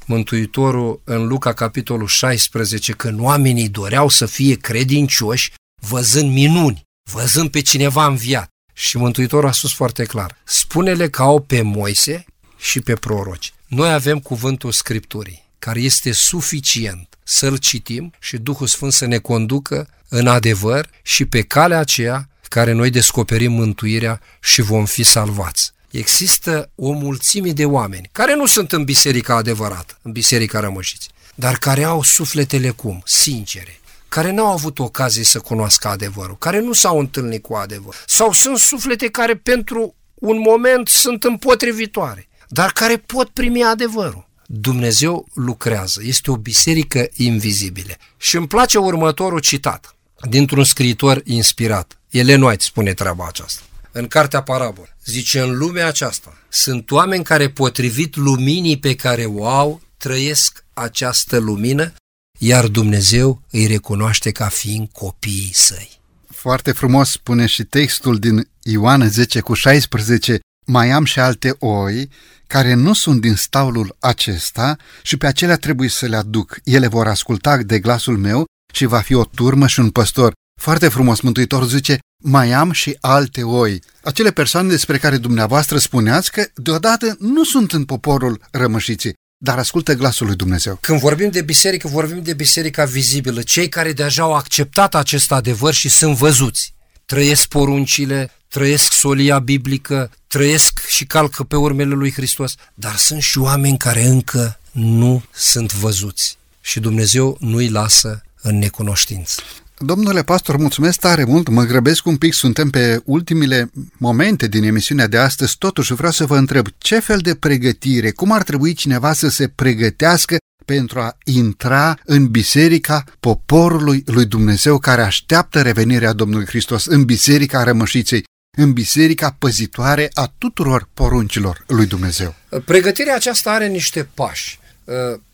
Mântuitorul 0.06 1.00
în 1.04 1.26
Luca 1.26 1.52
capitolul 1.52 2.06
16 2.06 2.92
când 2.92 3.20
oamenii 3.20 3.68
doreau 3.68 4.08
să 4.08 4.26
fie 4.26 4.54
credincioși 4.54 5.52
văzând 5.88 6.32
minuni, 6.32 6.82
văzând 7.10 7.50
pe 7.50 7.60
cineva 7.60 8.06
înviat. 8.06 8.48
Și 8.72 8.96
Mântuitorul 8.96 9.48
a 9.48 9.52
spus 9.52 9.72
foarte 9.72 10.04
clar, 10.04 10.36
spune-le 10.44 11.08
că 11.08 11.22
au 11.22 11.40
pe 11.40 11.62
Moise 11.62 12.24
și 12.56 12.80
pe 12.80 12.94
proroci. 12.94 13.52
Noi 13.66 13.92
avem 13.92 14.18
cuvântul 14.18 14.72
Scripturii, 14.72 15.50
care 15.58 15.80
este 15.80 16.12
suficient 16.12 17.18
să-l 17.24 17.56
citim 17.56 18.12
și 18.18 18.36
Duhul 18.36 18.66
Sfânt 18.66 18.92
să 18.92 19.06
ne 19.06 19.18
conducă 19.18 19.88
în 20.08 20.26
adevăr 20.26 20.90
și 21.02 21.24
pe 21.24 21.42
calea 21.42 21.78
aceea 21.78 22.28
care 22.48 22.72
noi 22.72 22.90
descoperim 22.90 23.52
mântuirea 23.52 24.20
și 24.40 24.62
vom 24.62 24.84
fi 24.84 25.02
salvați. 25.02 25.72
Există 25.90 26.70
o 26.74 26.90
mulțime 26.92 27.50
de 27.50 27.64
oameni 27.64 28.08
care 28.12 28.34
nu 28.34 28.46
sunt 28.46 28.72
în 28.72 28.84
biserica 28.84 29.34
adevărată, 29.34 29.98
în 30.02 30.12
biserica 30.12 30.60
rămășiți, 30.60 31.08
dar 31.34 31.56
care 31.56 31.84
au 31.84 32.02
sufletele 32.02 32.70
cum? 32.70 33.02
Sincere, 33.04 33.80
care 34.08 34.30
n-au 34.30 34.52
avut 34.52 34.78
ocazie 34.78 35.24
să 35.24 35.38
cunoască 35.38 35.88
adevărul, 35.88 36.36
care 36.38 36.60
nu 36.60 36.72
s-au 36.72 36.98
întâlnit 36.98 37.42
cu 37.42 37.54
adevărul, 37.54 37.94
sau 38.06 38.32
sunt 38.32 38.58
suflete 38.58 39.08
care 39.08 39.34
pentru 39.34 39.94
un 40.14 40.38
moment 40.38 40.88
sunt 40.88 41.24
împotrivitoare, 41.24 42.28
dar 42.48 42.72
care 42.72 42.96
pot 42.96 43.28
primi 43.28 43.64
adevărul. 43.64 44.28
Dumnezeu 44.46 45.26
lucrează, 45.34 46.00
este 46.04 46.30
o 46.30 46.36
biserică 46.36 47.08
invizibilă. 47.14 47.92
Și 48.16 48.36
îmi 48.36 48.46
place 48.46 48.78
următorul 48.78 49.40
citat 49.40 49.96
dintr-un 50.28 50.64
scriitor 50.64 51.20
inspirat. 51.24 51.98
Ellen 52.18 52.42
White 52.42 52.62
spune 52.62 52.92
treaba 52.92 53.26
aceasta. 53.26 53.62
În 53.92 54.06
cartea 54.06 54.42
Parabol, 54.42 54.96
zice, 55.04 55.40
în 55.40 55.56
lumea 55.56 55.86
aceasta 55.86 56.38
sunt 56.48 56.90
oameni 56.90 57.24
care 57.24 57.48
potrivit 57.48 58.16
luminii 58.16 58.78
pe 58.78 58.94
care 58.94 59.24
o 59.24 59.46
au, 59.46 59.80
trăiesc 59.96 60.64
această 60.72 61.38
lumină, 61.38 61.92
iar 62.38 62.66
Dumnezeu 62.66 63.42
îi 63.50 63.66
recunoaște 63.66 64.30
ca 64.30 64.48
fiind 64.48 64.88
copiii 64.92 65.50
săi. 65.52 65.90
Foarte 66.30 66.72
frumos 66.72 67.10
spune 67.10 67.46
și 67.46 67.64
textul 67.64 68.18
din 68.18 68.48
Ioan 68.62 69.08
10 69.08 69.40
cu 69.40 69.54
16, 69.54 70.40
mai 70.66 70.90
am 70.90 71.04
și 71.04 71.18
alte 71.18 71.56
oi 71.58 72.08
care 72.46 72.74
nu 72.74 72.92
sunt 72.92 73.20
din 73.20 73.34
staulul 73.34 73.96
acesta 73.98 74.76
și 75.02 75.16
pe 75.16 75.26
acelea 75.26 75.56
trebuie 75.56 75.88
să 75.88 76.06
le 76.06 76.16
aduc. 76.16 76.58
Ele 76.64 76.86
vor 76.86 77.06
asculta 77.06 77.56
de 77.56 77.78
glasul 77.78 78.18
meu 78.18 78.44
și 78.72 78.84
va 78.84 79.00
fi 79.00 79.14
o 79.14 79.24
turmă 79.24 79.66
și 79.66 79.80
un 79.80 79.90
păstor. 79.90 80.32
Foarte 80.60 80.88
frumos, 80.88 81.20
Mântuitor 81.20 81.66
zice, 81.66 81.98
mai 82.22 82.52
am 82.52 82.72
și 82.72 82.96
alte 83.00 83.42
oi. 83.42 83.82
Acele 84.02 84.30
persoane 84.30 84.68
despre 84.68 84.98
care 84.98 85.16
dumneavoastră 85.16 85.78
spuneați 85.78 86.32
că 86.32 86.46
deodată 86.54 87.16
nu 87.18 87.44
sunt 87.44 87.72
în 87.72 87.84
poporul 87.84 88.40
rămășiții, 88.50 89.14
dar 89.44 89.58
ascultă 89.58 89.94
glasul 89.94 90.26
lui 90.26 90.36
Dumnezeu. 90.36 90.78
Când 90.80 91.00
vorbim 91.00 91.30
de 91.30 91.42
biserică, 91.42 91.88
vorbim 91.88 92.22
de 92.22 92.34
biserica 92.34 92.84
vizibilă, 92.84 93.42
cei 93.42 93.68
care 93.68 93.92
deja 93.92 94.22
au 94.22 94.34
acceptat 94.34 94.94
acest 94.94 95.32
adevăr 95.32 95.74
și 95.74 95.88
sunt 95.88 96.16
văzuți. 96.16 96.74
Trăiesc 97.04 97.48
poruncile, 97.48 98.30
trăiesc 98.48 98.92
solia 98.92 99.38
biblică, 99.38 100.10
trăiesc 100.26 100.86
și 100.86 101.04
calcă 101.04 101.44
pe 101.44 101.56
urmele 101.56 101.94
lui 101.94 102.12
Hristos, 102.12 102.54
dar 102.74 102.96
sunt 102.96 103.22
și 103.22 103.38
oameni 103.38 103.78
care 103.78 104.04
încă 104.04 104.58
nu 104.72 105.22
sunt 105.32 105.72
văzuți 105.72 106.38
și 106.60 106.80
Dumnezeu 106.80 107.36
nu 107.40 107.56
îi 107.56 107.68
lasă 107.68 108.22
în 108.42 108.58
necunoștință. 108.58 109.42
Domnule 109.78 110.22
pastor, 110.22 110.56
mulțumesc 110.56 110.98
tare 110.98 111.24
mult, 111.24 111.48
mă 111.48 111.64
grăbesc 111.64 112.06
un 112.06 112.16
pic, 112.16 112.32
suntem 112.32 112.70
pe 112.70 113.00
ultimile 113.04 113.70
momente 113.98 114.48
din 114.48 114.62
emisiunea 114.62 115.06
de 115.06 115.18
astăzi, 115.18 115.56
totuși 115.58 115.94
vreau 115.94 116.12
să 116.12 116.26
vă 116.26 116.36
întreb 116.36 116.66
ce 116.78 116.98
fel 116.98 117.18
de 117.18 117.34
pregătire, 117.34 118.10
cum 118.10 118.32
ar 118.32 118.42
trebui 118.42 118.72
cineva 118.72 119.12
să 119.12 119.28
se 119.28 119.48
pregătească 119.48 120.36
pentru 120.64 121.00
a 121.00 121.16
intra 121.24 121.98
în 122.04 122.26
biserica 122.26 123.04
poporului 123.20 124.02
lui 124.06 124.24
Dumnezeu 124.24 124.78
care 124.78 125.02
așteaptă 125.02 125.62
revenirea 125.62 126.12
Domnului 126.12 126.46
Hristos, 126.46 126.84
în 126.84 127.04
biserica 127.04 127.62
rămășiței, 127.62 128.24
în 128.56 128.72
biserica 128.72 129.36
păzitoare 129.38 130.10
a 130.12 130.34
tuturor 130.38 130.88
poruncilor 130.94 131.64
lui 131.66 131.86
Dumnezeu. 131.86 132.34
Pregătirea 132.64 133.14
aceasta 133.14 133.50
are 133.50 133.66
niște 133.66 134.08
pași. 134.14 134.58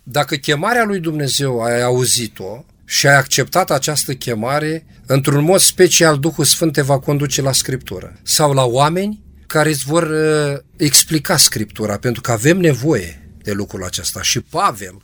Dacă 0.02 0.36
chemarea 0.36 0.84
lui 0.84 1.00
Dumnezeu 1.00 1.62
ai 1.62 1.82
auzit-o, 1.82 2.64
și 2.90 3.06
ai 3.06 3.16
acceptat 3.16 3.70
această 3.70 4.14
chemare, 4.14 4.86
într-un 5.06 5.44
mod 5.44 5.60
special 5.60 6.18
Duhul 6.18 6.44
Sfânt 6.44 6.72
te 6.72 6.82
va 6.82 6.98
conduce 6.98 7.42
la 7.42 7.52
Scriptură 7.52 8.18
sau 8.22 8.52
la 8.52 8.64
oameni 8.64 9.22
care 9.46 9.68
îți 9.68 9.84
vor 9.84 10.02
uh, 10.02 10.58
explica 10.76 11.36
Scriptura, 11.36 11.96
pentru 11.96 12.20
că 12.20 12.32
avem 12.32 12.58
nevoie 12.58 13.30
de 13.42 13.52
lucrul 13.52 13.84
acesta. 13.84 14.22
Și 14.22 14.40
Pavel, 14.40 15.02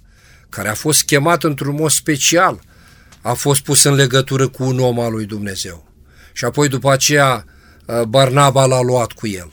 care 0.48 0.68
a 0.68 0.74
fost 0.74 1.04
chemat 1.04 1.44
într-un 1.44 1.74
mod 1.74 1.90
special, 1.90 2.60
a 3.20 3.32
fost 3.32 3.60
pus 3.60 3.82
în 3.82 3.94
legătură 3.94 4.48
cu 4.48 4.64
un 4.64 4.78
om 4.78 5.00
al 5.00 5.12
lui 5.12 5.26
Dumnezeu. 5.26 5.92
Și 6.32 6.44
apoi 6.44 6.68
după 6.68 6.92
aceea 6.92 7.44
uh, 7.86 8.02
Barnaba 8.02 8.64
l-a 8.64 8.80
luat 8.80 9.12
cu 9.12 9.26
el. 9.26 9.48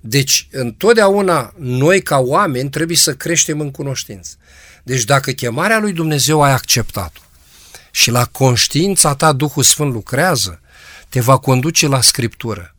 Deci, 0.00 0.48
întotdeauna, 0.52 1.54
noi 1.58 2.02
ca 2.02 2.18
oameni 2.18 2.70
trebuie 2.70 2.96
să 2.96 3.14
creștem 3.14 3.60
în 3.60 3.70
cunoștință. 3.70 4.30
Deci 4.82 5.04
dacă 5.04 5.30
chemarea 5.30 5.78
lui 5.78 5.92
Dumnezeu 5.92 6.42
ai 6.42 6.52
acceptat-o, 6.52 7.20
și 7.90 8.10
la 8.10 8.24
conștiința 8.24 9.14
ta 9.14 9.32
Duhul 9.32 9.62
Sfânt 9.62 9.92
lucrează, 9.92 10.60
te 11.08 11.20
va 11.20 11.36
conduce 11.36 11.86
la 11.86 12.00
Scriptură. 12.00 12.74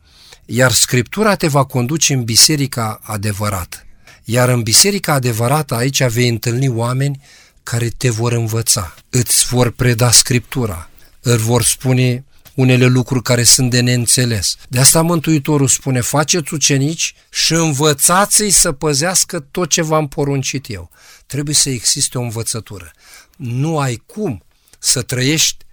Iar 0.46 0.72
Scriptura 0.72 1.36
te 1.36 1.48
va 1.48 1.64
conduce 1.64 2.14
în 2.14 2.24
biserica 2.24 3.00
adevărată. 3.04 3.86
Iar 4.24 4.50
în 4.50 4.62
biserica 4.62 5.14
adevărată 5.14 5.76
aici 5.76 6.04
vei 6.04 6.28
întâlni 6.28 6.68
oameni 6.68 7.22
care 7.64 7.88
te 7.88 8.10
vor 8.10 8.32
învăța, 8.32 8.94
îți 9.10 9.46
vor 9.46 9.72
preda 9.72 10.12
Scriptura, 10.12 10.90
îți 11.22 11.44
vor 11.44 11.64
spune 11.64 12.26
unele 12.56 12.86
lucruri 12.86 13.24
care 13.24 13.44
sunt 13.44 13.70
de 13.70 13.80
neînțeles. 13.80 14.56
De 14.68 14.80
asta 14.80 15.02
Mântuitorul 15.02 15.68
spune, 15.68 16.02
faceți 16.02 16.54
ucenici 16.54 17.16
și 17.30 17.54
învățați-i 17.54 18.50
să 18.50 18.72
păzească 18.72 19.40
tot 19.40 19.70
ce 19.70 19.82
v-am 19.82 20.08
poruncit 20.08 20.70
eu. 20.70 20.90
Trebuie 21.26 21.56
să 21.56 21.70
existe 21.70 22.18
o 22.18 22.22
învățătură. 22.22 22.92
Nu 23.38 23.80
ai 23.80 24.04
cum 24.06 24.44
să 24.84 25.02
trăiești 25.02 25.66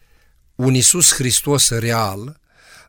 un 0.54 0.74
Iisus 0.74 1.14
Hristos 1.14 1.70
real 1.70 2.40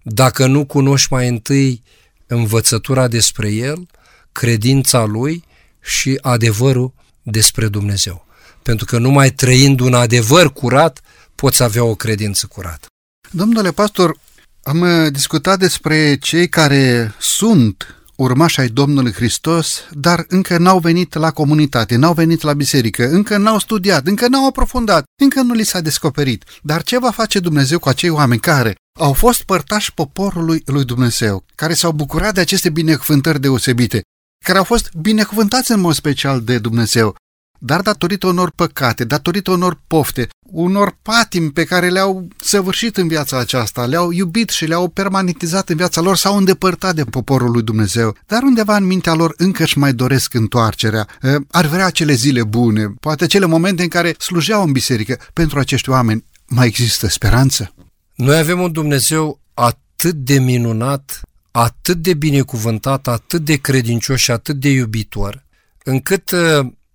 dacă 0.03 0.45
nu 0.45 0.65
cunoști 0.65 1.13
mai 1.13 1.28
întâi 1.28 1.84
învățătura 2.28 3.07
despre 3.07 3.49
El, 3.49 3.88
credința 4.32 5.03
Lui 5.03 5.43
și 5.82 6.17
adevărul 6.22 6.93
despre 7.24 7.67
Dumnezeu. 7.67 8.26
Pentru 8.63 8.86
că 8.86 8.97
numai 8.97 9.32
trăind 9.32 9.80
un 9.80 9.93
adevăr 9.93 10.53
curat, 10.53 11.01
poți 11.36 11.63
avea 11.63 11.84
o 11.84 11.95
credință 11.95 12.47
curată. 12.47 12.88
Domnule 13.32 13.72
pastor, 13.72 14.20
am 14.63 14.82
uh, 14.82 15.11
discutat 15.11 15.59
despre 15.59 16.17
cei 16.17 16.49
care 16.49 17.13
sunt 17.20 17.99
urmași 18.20 18.59
ai 18.59 18.67
Domnului 18.67 19.11
Hristos, 19.11 19.84
dar 19.91 20.26
încă 20.28 20.57
n-au 20.57 20.80
venit 20.80 21.13
la 21.13 21.32
comunitate, 21.32 21.95
n-au 21.95 22.13
venit 22.13 22.41
la 22.41 22.53
biserică, 22.53 23.09
încă 23.09 23.38
n-au 23.38 23.59
studiat, 23.59 24.07
încă 24.07 24.28
n-au 24.28 24.47
aprofundat, 24.47 25.03
încă 25.22 25.41
nu 25.41 25.53
li 25.53 25.63
s-a 25.63 25.82
descoperit. 25.82 26.43
Dar 26.61 26.84
ce 26.84 26.99
va 26.99 27.11
face 27.11 27.39
Dumnezeu 27.39 27.80
cu 27.80 27.89
acei 27.89 28.09
oameni 28.09 28.39
care 28.39 28.76
au 28.99 29.13
fost 29.13 29.43
părtași 29.43 29.93
poporului 29.93 30.61
lui 30.65 30.86
Dumnezeu, 30.86 31.43
care 31.55 31.74
s-au 31.74 31.91
bucurat 31.91 32.34
de 32.34 32.41
aceste 32.41 32.70
binecuvântări 32.70 33.41
deosebite, 33.41 34.01
care 34.45 34.57
au 34.57 34.63
fost 34.63 34.91
binecuvântați 34.93 35.72
în 35.72 35.80
mod 35.80 35.93
special 35.93 36.41
de 36.41 36.57
Dumnezeu, 36.57 37.15
dar 37.60 37.82
datorită 37.82 38.28
unor 38.28 38.51
păcate, 38.55 39.03
datorită 39.03 39.51
unor 39.51 39.82
pofte, 39.88 40.28
unor 40.51 40.97
patimi 41.01 41.51
pe 41.51 41.64
care 41.64 41.89
le-au 41.89 42.28
săvârșit 42.41 42.97
în 42.97 43.07
viața 43.07 43.39
aceasta, 43.39 43.86
le-au 43.86 44.12
iubit 44.12 44.49
și 44.49 44.66
le-au 44.66 44.88
permanentizat 44.88 45.70
în 45.70 45.76
viața 45.76 46.01
lor, 46.01 46.18
s-au 46.18 46.38
îndepărtat 46.38 46.95
de 46.95 47.03
poporul 47.03 47.51
lui 47.51 47.62
Dumnezeu, 47.62 48.16
dar 48.26 48.43
undeva 48.43 48.76
în 48.76 48.86
mintea 48.86 49.14
lor 49.14 49.34
încă 49.38 49.64
își 49.64 49.78
mai 49.78 49.93
doresc 49.93 50.34
întoarcerea, 50.34 51.07
ar 51.51 51.66
vrea 51.66 51.86
acele 51.86 52.14
zile 52.14 52.43
bune, 52.43 52.93
poate 52.99 53.24
acele 53.24 53.45
momente 53.45 53.84
în 53.84 53.89
care 53.89 54.16
slujeau 54.18 54.64
în 54.64 54.72
biserică. 54.72 55.20
Pentru 55.34 55.60
acești 55.60 55.89
oameni 55.89 56.26
mai 56.47 56.68
există 56.68 57.07
speranță? 57.07 57.74
Noi 58.16 58.38
avem 58.38 58.60
un 58.60 58.72
Dumnezeu 58.72 59.39
atât 59.53 60.16
de 60.16 60.39
minunat, 60.39 61.22
atât 61.51 61.97
de 61.97 62.14
binecuvântat, 62.14 63.07
atât 63.07 63.45
de 63.45 63.55
credincios 63.55 64.20
și 64.20 64.32
atât 64.32 64.60
de 64.60 64.70
iubitor, 64.70 65.45
încât 65.84 66.32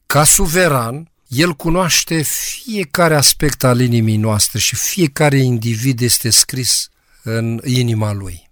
ca 0.06 0.24
suveran, 0.24 1.10
el 1.28 1.52
cunoaște 1.52 2.22
fiecare 2.22 3.14
aspect 3.14 3.64
al 3.64 3.80
inimii 3.80 4.16
noastre 4.16 4.58
și 4.58 4.76
fiecare 4.76 5.36
individ 5.36 6.00
este 6.00 6.30
scris 6.30 6.88
în 7.22 7.60
inima 7.64 8.12
lui. 8.12 8.50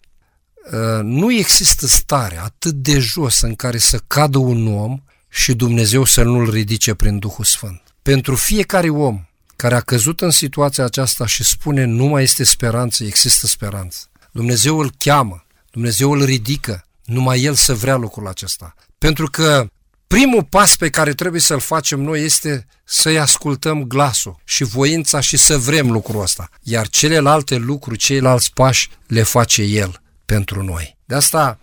Uh, 0.73 1.01
nu 1.03 1.33
există 1.33 1.87
stare 1.87 2.39
atât 2.39 2.75
de 2.75 2.99
jos 2.99 3.41
în 3.41 3.55
care 3.55 3.79
să 3.79 4.01
cadă 4.07 4.39
un 4.39 4.77
om 4.77 5.03
și 5.29 5.55
Dumnezeu 5.55 6.05
să 6.05 6.23
nu-l 6.23 6.51
ridice 6.51 6.95
prin 6.95 7.19
Duhul 7.19 7.45
Sfânt. 7.45 7.83
Pentru 8.03 8.35
fiecare 8.35 8.89
om 8.89 9.25
care 9.57 9.75
a 9.75 9.81
căzut 9.81 10.21
în 10.21 10.31
situația 10.31 10.85
aceasta 10.85 11.27
și 11.27 11.45
spune 11.45 11.85
nu 11.85 12.05
mai 12.05 12.23
este 12.23 12.45
speranță, 12.45 13.05
există 13.05 13.47
speranță. 13.47 13.99
Dumnezeu 14.33 14.79
îl 14.79 14.93
cheamă, 14.99 15.45
Dumnezeu 15.71 16.11
îl 16.13 16.25
ridică, 16.25 16.85
numai 17.05 17.43
El 17.43 17.55
să 17.55 17.75
vrea 17.75 17.97
lucrul 17.97 18.27
acesta. 18.29 18.75
Pentru 18.99 19.27
că 19.27 19.67
primul 20.13 20.45
pas 20.45 20.77
pe 20.77 20.91
care 20.91 21.13
trebuie 21.13 21.41
să-l 21.41 21.61
facem 21.61 22.01
noi 22.01 22.25
este 22.25 22.67
să-i 22.85 23.19
ascultăm 23.19 23.83
glasul 23.83 24.41
și 24.45 24.65
voința 24.65 25.21
și 25.21 25.37
să 25.37 25.59
vrem 25.59 25.91
lucrul 25.91 26.23
ăsta. 26.23 26.49
Iar 26.63 26.89
celelalte 26.89 27.57
lucruri, 27.57 27.99
ceilalți 27.99 28.53
pași, 28.53 28.91
le 29.07 29.23
face 29.23 29.63
El 29.63 30.03
pentru 30.25 30.63
noi. 30.63 30.99
De 31.05 31.15
asta 31.15 31.59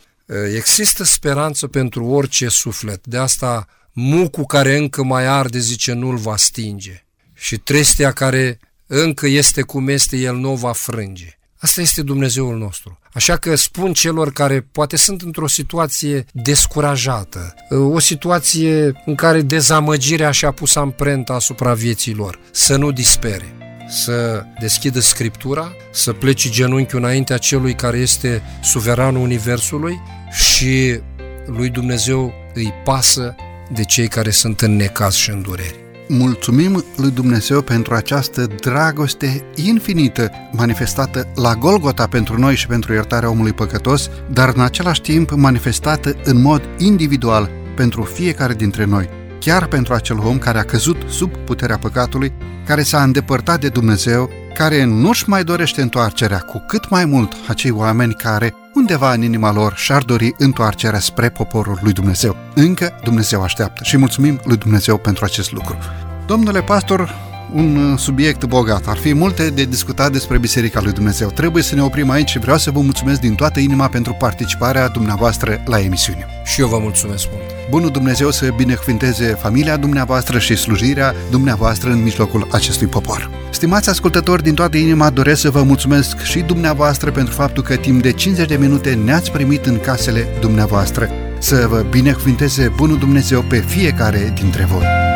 există 0.56 1.04
speranță 1.04 1.68
pentru 1.68 2.06
orice 2.06 2.48
suflet. 2.48 3.08
De 3.08 3.18
asta 3.18 3.68
mucul 3.94 4.46
care 4.46 4.78
încă 4.78 5.04
mai 5.04 5.26
arde, 5.26 5.60
zice, 5.60 5.94
nu-l 5.94 6.18
va 6.18 6.38
stinge. 6.38 7.06
Și 7.34 7.58
trestea 7.58 8.12
care 8.12 8.60
încă 8.88 9.28
este 9.28 9.62
cum 9.62 9.88
este, 9.88 10.18
el 10.18 10.36
nu 10.36 10.52
o 10.52 10.56
va 10.56 10.72
frânge. 10.72 11.39
Asta 11.62 11.82
este 11.82 12.02
Dumnezeul 12.02 12.58
nostru. 12.58 13.00
Așa 13.14 13.38
că 13.38 13.56
spun 13.56 13.94
celor 13.94 14.32
care 14.32 14.68
poate 14.72 14.98
sunt 14.98 15.22
într-o 15.22 15.48
situație 15.48 16.26
descurajată, 16.32 17.54
o 17.70 18.00
situație 18.00 19.02
în 19.06 19.16
care 19.16 19.42
dezamăgirea 19.42 20.32
și-a 20.32 20.52
pus 20.52 20.76
amprenta 20.76 21.34
asupra 21.34 21.74
vieții 21.74 22.14
lor, 22.14 22.40
să 22.52 22.76
nu 22.76 22.92
dispere, 22.92 23.56
să 23.90 24.44
deschidă 24.60 25.00
Scriptura, 25.00 25.72
să 25.92 26.14
plece 26.14 26.50
genunchiul 26.50 27.00
înaintea 27.00 27.38
celui 27.38 27.76
care 27.76 27.98
este 27.98 28.42
suveranul 28.64 29.22
Universului 29.22 30.02
și 30.32 31.00
lui 31.46 31.70
Dumnezeu 31.70 32.34
îi 32.54 32.74
pasă 32.84 33.36
de 33.72 33.84
cei 33.84 34.08
care 34.08 34.30
sunt 34.30 34.62
în 34.62 34.76
necaz 34.76 35.14
și 35.14 35.30
în 35.30 35.42
durere. 35.42 35.89
Mulțumim 36.12 36.84
lui 36.98 37.12
Dumnezeu 37.12 37.62
pentru 37.62 37.94
această 37.94 38.48
dragoste 38.60 39.44
infinită 39.56 40.32
manifestată 40.52 41.28
la 41.36 41.56
Golgota 41.56 42.08
pentru 42.08 42.40
noi 42.40 42.56
și 42.56 42.68
pentru 42.68 42.94
iertarea 42.94 43.30
omului 43.30 43.54
păcătos, 43.54 44.10
dar 44.32 44.54
în 44.56 44.62
același 44.62 45.02
timp 45.02 45.32
manifestată 45.32 46.16
în 46.24 46.42
mod 46.42 46.62
individual 46.78 47.50
pentru 47.76 48.04
fiecare 48.04 48.54
dintre 48.54 48.86
noi, 48.86 49.10
chiar 49.40 49.68
pentru 49.68 49.94
acel 49.94 50.18
om 50.20 50.38
care 50.38 50.58
a 50.60 50.64
căzut 50.64 50.98
sub 51.08 51.32
puterea 51.38 51.78
păcatului, 51.78 52.34
care 52.66 52.82
s-a 52.82 53.04
îndepărtat 53.04 53.60
de 53.60 53.70
Dumnezeu, 53.70 54.30
care 54.54 54.84
nu-și 54.84 55.30
mai 55.30 55.44
dorește 55.44 55.82
întoarcerea, 55.82 56.38
cu 56.40 56.64
cât 56.68 56.90
mai 56.90 57.06
mult 57.06 57.34
acei 57.48 57.72
oameni 57.72 58.14
care 58.14 58.54
undeva 58.74 59.14
în 59.14 59.22
inima 59.22 59.52
lor 59.52 59.74
și-ar 59.76 60.04
dori 60.04 60.34
întoarcerea 60.38 61.00
spre 61.00 61.30
poporul 61.30 61.80
lui 61.82 61.94
Dumnezeu. 61.94 62.36
Încă 62.56 63.00
Dumnezeu 63.04 63.44
așteaptă 63.44 63.84
și 63.84 63.98
mulțumim 63.98 64.40
lui 64.44 64.58
Dumnezeu 64.58 64.98
pentru 64.98 65.26
acest 65.26 65.52
lucru. 65.52 65.78
Domnule 66.26 66.62
pastor, 66.62 67.29
un 67.54 67.98
subiect 67.98 68.46
bogat. 68.46 68.88
Ar 68.88 68.98
fi 68.98 69.14
multe 69.14 69.50
de 69.50 69.64
discutat 69.64 70.12
despre 70.12 70.38
Biserica 70.38 70.80
lui 70.84 70.92
Dumnezeu. 70.92 71.30
Trebuie 71.30 71.64
să 71.64 71.76
ne 71.76 71.82
oprim 71.82 72.10
aici 72.10 72.30
și 72.30 72.40
vreau 72.40 72.58
să 72.58 72.72
vă 72.72 72.80
mulțumesc 72.82 73.20
din 73.20 73.36
toată 73.36 73.60
inima 73.60 73.88
pentru 73.88 74.14
participarea 74.20 74.88
dumneavoastră 74.88 75.62
la 75.66 75.80
emisiune. 75.80 76.26
Și 76.44 76.62
eu 76.62 76.68
vă 76.68 76.78
mulțumesc 76.82 77.28
mult. 77.32 77.44
Bunul 77.70 77.90
Dumnezeu 77.90 78.32
să 78.32 78.54
binecuvinteze 78.56 79.26
familia 79.26 79.78
dumneavoastră 79.78 80.40
și 80.40 80.56
slujirea 80.56 81.16
dumneavoastră 81.30 81.90
în 81.90 82.04
mijlocul 82.04 82.48
acestui 82.52 82.88
popor. 82.88 83.30
Stimați 83.50 83.90
ascultători, 83.90 84.44
din 84.44 84.54
toată 84.54 84.78
inima 84.78 85.10
doresc 85.10 85.42
să 85.42 85.50
vă 85.50 85.64
mulțumesc 85.64 86.22
și 86.22 86.40
dumneavoastră 86.40 87.12
pentru 87.12 87.34
faptul 87.34 87.64
că 87.64 87.76
timp 87.76 88.02
de 88.02 88.12
50 88.12 88.48
de 88.48 88.56
minute 88.56 88.94
ne-ați 88.94 89.32
primit 89.32 89.66
în 89.66 89.80
casele 89.80 90.28
dumneavoastră. 90.40 91.10
Să 91.40 91.66
vă 91.70 91.86
binecuvinteze 91.90 92.72
Bunul 92.76 92.98
Dumnezeu 92.98 93.42
pe 93.42 93.58
fiecare 93.58 94.34
dintre 94.36 94.66
voi. 94.66 95.09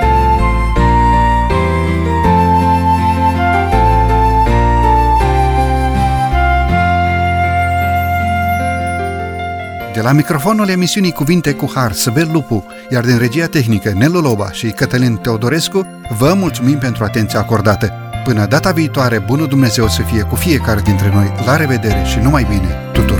De 9.93 10.01
la 10.01 10.11
microfonul 10.11 10.69
emisiunii 10.69 11.11
Cuvinte 11.11 11.53
cu 11.53 11.71
Har, 11.75 11.91
Săbel 11.91 12.29
Lupu, 12.31 12.65
iar 12.89 13.03
din 13.03 13.17
regia 13.17 13.45
tehnică 13.45 13.91
Nelu 13.95 14.19
Loba 14.19 14.51
și 14.51 14.67
Cătălin 14.67 15.15
Teodorescu, 15.15 15.87
vă 16.17 16.33
mulțumim 16.33 16.77
pentru 16.77 17.03
atenția 17.03 17.39
acordată. 17.39 17.93
Până 18.23 18.45
data 18.45 18.71
viitoare, 18.71 19.19
bunul 19.19 19.47
Dumnezeu 19.47 19.87
să 19.87 20.01
fie 20.01 20.21
cu 20.21 20.35
fiecare 20.35 20.81
dintre 20.81 21.11
noi. 21.13 21.33
La 21.45 21.55
revedere 21.55 22.03
și 22.03 22.19
numai 22.19 22.43
bine 22.49 22.89
tuturor! 22.93 23.12